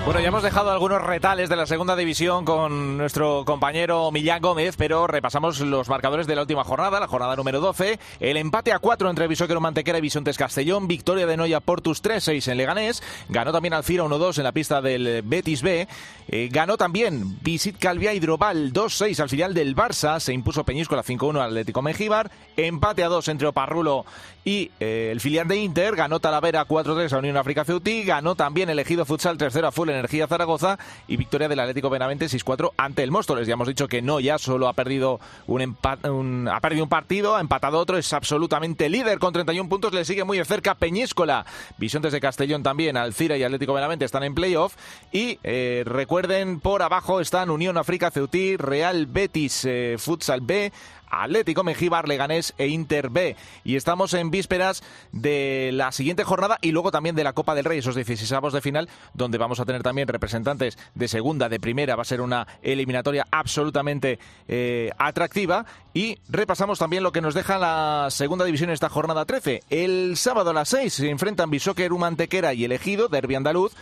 Bueno, 0.05 0.19
ya 0.19 0.27
hemos 0.27 0.43
dejado 0.43 0.69
algunos 0.69 1.01
retales 1.01 1.49
de 1.49 1.55
la 1.55 1.65
segunda 1.65 1.95
división 1.95 2.45
con 2.45 2.95
nuestro 2.95 3.43
compañero 3.43 4.11
Millán 4.11 4.39
Gómez, 4.39 4.75
pero 4.77 5.07
repasamos 5.07 5.59
los 5.61 5.89
marcadores 5.89 6.27
de 6.27 6.35
la 6.35 6.43
última 6.43 6.63
jornada, 6.63 6.99
la 6.99 7.07
jornada 7.07 7.35
número 7.35 7.59
12. 7.59 7.97
El 8.19 8.37
empate 8.37 8.71
a 8.71 8.77
4 8.77 9.09
entre 9.09 9.27
Visóquero 9.27 9.59
Mantequera 9.61 9.97
y 9.97 10.01
Bisontes 10.01 10.37
Castellón, 10.37 10.87
victoria 10.87 11.25
de 11.25 11.37
Noya 11.37 11.59
Portus 11.59 12.03
3-6 12.03 12.51
en 12.51 12.57
Leganés, 12.59 13.01
ganó 13.29 13.51
también 13.51 13.73
Alcira 13.73 14.03
1-2 14.03 14.37
en 14.37 14.43
la 14.43 14.51
pista 14.51 14.79
del 14.79 15.23
Betis 15.23 15.63
B, 15.63 15.87
eh, 16.27 16.49
ganó 16.51 16.77
también 16.77 17.39
Visit 17.41 17.79
Calvia 17.79 18.13
Hidrobal 18.13 18.73
2-6 18.73 19.19
al 19.19 19.29
filial 19.29 19.55
del 19.55 19.75
Barça, 19.75 20.19
se 20.19 20.33
impuso 20.33 20.63
Peñíscola 20.63 21.03
5-1 21.03 21.39
al 21.39 21.49
Atlético 21.49 21.81
Mejíbar, 21.81 22.29
empate 22.57 23.03
a 23.03 23.07
2 23.07 23.27
entre 23.29 23.47
Oparrulo 23.47 24.05
y 24.43 24.69
eh, 24.79 25.09
el 25.11 25.19
filial 25.19 25.47
de 25.47 25.57
Inter, 25.57 25.95
ganó 25.95 26.19
Talavera 26.19 26.67
4-3 26.67 27.11
a 27.11 27.17
Unión 27.17 27.37
África 27.37 27.65
Ceutí, 27.65 28.03
ganó 28.03 28.35
también 28.35 28.69
elegido 28.69 29.03
Futsal 29.03 29.39
3-0 29.39 29.67
a 29.67 29.71
Full 29.71 29.94
Energía 29.95 30.27
Zaragoza 30.27 30.77
y 31.07 31.17
victoria 31.17 31.47
del 31.47 31.59
Atlético 31.59 31.89
Benavente 31.89 32.27
6-4 32.27 32.71
ante 32.77 33.03
el 33.03 33.11
Móstoles. 33.11 33.47
Ya 33.47 33.53
hemos 33.53 33.67
dicho 33.67 33.87
que 33.87 34.01
no, 34.01 34.19
ya 34.19 34.37
solo 34.37 34.67
ha 34.67 34.73
perdido 34.73 35.19
un, 35.47 35.77
un, 36.03 36.49
ha 36.51 36.59
perdido 36.59 36.83
un 36.83 36.89
partido, 36.89 37.35
ha 37.35 37.41
empatado 37.41 37.79
otro, 37.79 37.97
es 37.97 38.13
absolutamente 38.13 38.89
líder 38.89 39.19
con 39.19 39.33
31 39.33 39.69
puntos, 39.69 39.93
le 39.93 40.05
sigue 40.05 40.23
muy 40.23 40.37
de 40.37 40.45
cerca 40.45 40.75
Peñíscola, 40.75 41.45
Bisontes 41.77 42.13
de 42.13 42.19
Castellón 42.19 42.63
también, 42.63 42.97
Alcira 42.97 43.37
y 43.37 43.43
Atlético 43.43 43.73
Benavente 43.73 44.05
están 44.05 44.23
en 44.23 44.35
playoff 44.35 44.75
y 45.11 45.39
eh, 45.43 45.83
recuerden, 45.85 46.59
por 46.59 46.81
abajo 46.81 47.19
están 47.19 47.49
Unión 47.49 47.77
África 47.77 48.11
Ceutí, 48.11 48.57
Real 48.57 49.05
Betis 49.07 49.65
eh, 49.65 49.95
Futsal 49.97 50.41
B, 50.41 50.71
Atlético 51.09 51.63
Mejíbar, 51.63 52.07
Leganés 52.07 52.53
e 52.57 52.67
Inter 52.67 53.09
B. 53.09 53.35
Y 53.63 53.75
estamos 53.75 54.13
en 54.13 54.31
vísperas 54.31 54.83
de 55.11 55.71
la 55.73 55.91
siguiente 55.91 56.23
jornada 56.23 56.57
y 56.61 56.71
luego 56.71 56.91
también 56.91 57.15
de 57.15 57.23
la 57.23 57.33
Copa 57.33 57.55
del 57.55 57.65
Rey, 57.65 57.79
esos 57.79 57.95
16 57.95 58.29
de 58.53 58.61
final, 58.61 58.89
donde 59.13 59.37
vamos 59.37 59.59
a 59.59 59.65
tener 59.65 59.83
también 59.83 60.07
representantes 60.07 60.77
de 60.93 61.07
segunda, 61.07 61.49
de 61.49 61.59
primera. 61.59 61.95
Va 61.95 62.01
a 62.01 62.05
ser 62.05 62.21
una 62.21 62.47
eliminatoria 62.61 63.25
absolutamente 63.31 64.19
eh, 64.47 64.91
atractiva. 64.97 65.65
Y 65.93 66.19
repasamos 66.27 66.79
también 66.79 67.03
lo 67.03 67.11
que 67.11 67.21
nos 67.21 67.33
deja 67.33 67.57
la 67.57 68.07
segunda 68.09 68.45
división 68.45 68.69
en 68.69 68.73
esta 68.73 68.89
jornada 68.89 69.25
13. 69.25 69.63
El 69.69 70.17
sábado 70.17 70.49
a 70.49 70.53
las 70.53 70.69
6 70.69 70.93
se 70.93 71.09
enfrentan 71.09 71.49
Bisóquer, 71.49 71.93
Humantequera 71.93 72.53
y 72.53 72.65
Elegido, 72.65 73.07
Derbi 73.07 73.35
Andaluz, 73.35 73.73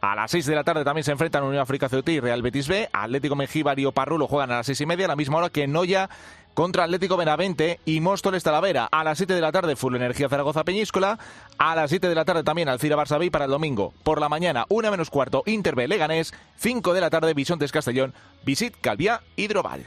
A 0.00 0.14
las 0.14 0.30
6 0.30 0.44
de 0.44 0.54
la 0.54 0.64
tarde 0.64 0.84
también 0.84 1.04
se 1.04 1.12
enfrentan 1.12 1.44
Unión 1.44 1.62
África 1.62 1.88
Ceutí 1.88 2.12
y 2.12 2.20
Real 2.20 2.42
Betis 2.42 2.68
B. 2.68 2.90
Atlético 2.92 3.36
Mengíbar 3.36 3.78
y 3.78 3.86
Oparrulo 3.86 4.26
juegan 4.26 4.50
a 4.50 4.56
las 4.56 4.66
6 4.66 4.82
y 4.82 4.86
media, 4.86 5.06
a 5.06 5.08
la 5.08 5.16
misma 5.16 5.38
hora 5.38 5.48
que 5.48 5.66
Noya 5.66 6.10
contra 6.54 6.84
Atlético 6.84 7.16
Benavente 7.16 7.80
y 7.84 8.00
Móstoles 8.00 8.42
Talavera. 8.42 8.88
A 8.90 9.04
las 9.04 9.18
7 9.18 9.34
de 9.34 9.40
la 9.40 9.52
tarde, 9.52 9.76
Full 9.76 9.96
Energía 9.96 10.28
Zaragoza 10.28 10.64
Peñíscola. 10.64 11.18
A 11.58 11.74
las 11.74 11.90
7 11.90 12.08
de 12.08 12.14
la 12.14 12.24
tarde 12.24 12.44
también 12.44 12.68
Alcira 12.68 12.96
Barça 12.96 13.18
B 13.18 13.30
para 13.30 13.44
el 13.44 13.50
domingo. 13.50 13.92
Por 14.02 14.20
la 14.20 14.28
mañana, 14.28 14.64
una 14.68 14.90
menos 14.90 15.10
cuarto, 15.10 15.42
Inter 15.46 15.74
B 15.74 15.88
Leganés. 15.88 16.32
5 16.56 16.94
de 16.94 17.00
la 17.00 17.10
tarde, 17.10 17.34
Bisontes 17.34 17.72
Castellón, 17.72 18.14
Visit 18.44 18.74
Calvía 18.80 19.20
Hidroval. 19.36 19.84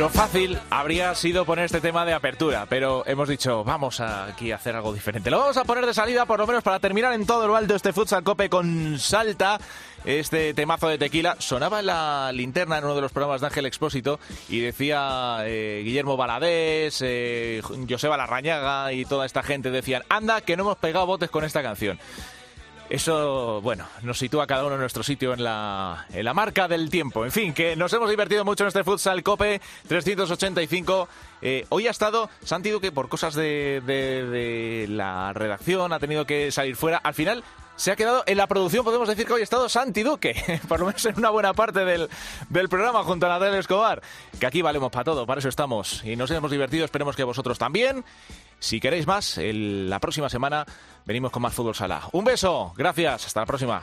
Lo 0.00 0.08
fácil 0.08 0.58
habría 0.70 1.14
sido 1.14 1.44
poner 1.44 1.66
este 1.66 1.82
tema 1.82 2.06
de 2.06 2.14
apertura, 2.14 2.64
pero 2.66 3.02
hemos 3.06 3.28
dicho, 3.28 3.62
vamos 3.64 4.00
aquí 4.00 4.50
a 4.50 4.54
hacer 4.54 4.74
algo 4.74 4.94
diferente. 4.94 5.30
Lo 5.30 5.38
vamos 5.38 5.58
a 5.58 5.64
poner 5.64 5.84
de 5.84 5.92
salida, 5.92 6.24
por 6.24 6.38
lo 6.38 6.46
menos 6.46 6.62
para 6.62 6.80
terminar 6.80 7.12
en 7.12 7.26
todo 7.26 7.46
lo 7.46 7.54
alto 7.54 7.74
este 7.74 7.92
futsal 7.92 8.24
cope 8.24 8.48
con 8.48 8.98
Salta. 8.98 9.60
Este 10.06 10.54
temazo 10.54 10.88
de 10.88 10.96
tequila 10.96 11.36
sonaba 11.38 11.80
en 11.80 11.86
la 11.86 12.32
linterna 12.32 12.78
en 12.78 12.84
uno 12.84 12.94
de 12.94 13.02
los 13.02 13.12
programas 13.12 13.42
de 13.42 13.48
Ángel 13.48 13.66
Expósito 13.66 14.18
y 14.48 14.60
decía 14.60 15.40
eh, 15.42 15.82
Guillermo 15.84 16.16
Baladés, 16.16 17.02
eh, 17.04 17.60
Joseba 17.86 18.16
Larrañaga 18.16 18.94
y 18.94 19.04
toda 19.04 19.26
esta 19.26 19.42
gente 19.42 19.70
decían, 19.70 20.02
anda 20.08 20.40
que 20.40 20.56
no 20.56 20.62
hemos 20.62 20.78
pegado 20.78 21.04
botes 21.04 21.28
con 21.28 21.44
esta 21.44 21.62
canción. 21.62 21.98
Eso, 22.90 23.60
bueno, 23.62 23.86
nos 24.02 24.18
sitúa 24.18 24.48
cada 24.48 24.64
uno 24.64 24.74
en 24.74 24.80
nuestro 24.80 25.04
sitio 25.04 25.32
en 25.32 25.44
la, 25.44 26.06
en 26.12 26.24
la 26.24 26.34
marca 26.34 26.66
del 26.66 26.90
tiempo. 26.90 27.24
En 27.24 27.30
fin, 27.30 27.54
que 27.54 27.76
nos 27.76 27.92
hemos 27.92 28.10
divertido 28.10 28.44
mucho 28.44 28.64
en 28.64 28.68
este 28.68 28.82
Futsal 28.82 29.22
Cope 29.22 29.60
385. 29.86 31.08
Eh, 31.40 31.66
hoy 31.68 31.86
ha 31.86 31.92
estado 31.92 32.28
Santi 32.42 32.70
Duque 32.70 32.90
por 32.90 33.08
cosas 33.08 33.34
de, 33.36 33.80
de, 33.86 34.86
la 34.88 35.32
redacción, 35.32 35.92
ha 35.92 36.00
tenido 36.00 36.26
que 36.26 36.50
salir 36.50 36.74
fuera. 36.74 36.96
Al 36.96 37.14
final 37.14 37.44
se 37.76 37.92
ha 37.92 37.96
quedado 37.96 38.24
en 38.26 38.36
la 38.36 38.48
producción, 38.48 38.84
podemos 38.84 39.08
decir 39.08 39.24
que 39.24 39.34
hoy 39.34 39.42
ha 39.42 39.44
estado 39.44 39.68
Santi 39.68 40.02
Duque, 40.02 40.60
por 40.68 40.80
lo 40.80 40.86
menos 40.86 41.06
en 41.06 41.16
una 41.16 41.30
buena 41.30 41.54
parte 41.54 41.84
del, 41.84 42.10
del 42.48 42.68
programa 42.68 43.04
junto 43.04 43.26
a 43.26 43.28
Natalia 43.28 43.60
Escobar, 43.60 44.02
que 44.40 44.46
aquí 44.46 44.62
valemos 44.62 44.90
para 44.90 45.04
todo, 45.04 45.26
para 45.26 45.38
eso 45.38 45.48
estamos 45.48 46.02
y 46.04 46.16
nos 46.16 46.28
hemos 46.32 46.50
divertido, 46.50 46.86
esperemos 46.86 47.14
que 47.14 47.22
vosotros 47.22 47.56
también. 47.56 48.04
Si 48.60 48.78
queréis 48.78 49.06
más, 49.06 49.40
la 49.42 49.98
próxima 49.98 50.28
semana 50.28 50.66
venimos 51.06 51.32
con 51.32 51.42
más 51.42 51.54
Fútbol 51.54 51.74
Sala. 51.74 52.02
Un 52.12 52.24
beso, 52.24 52.72
gracias, 52.76 53.26
hasta 53.26 53.40
la 53.40 53.46
próxima. 53.46 53.82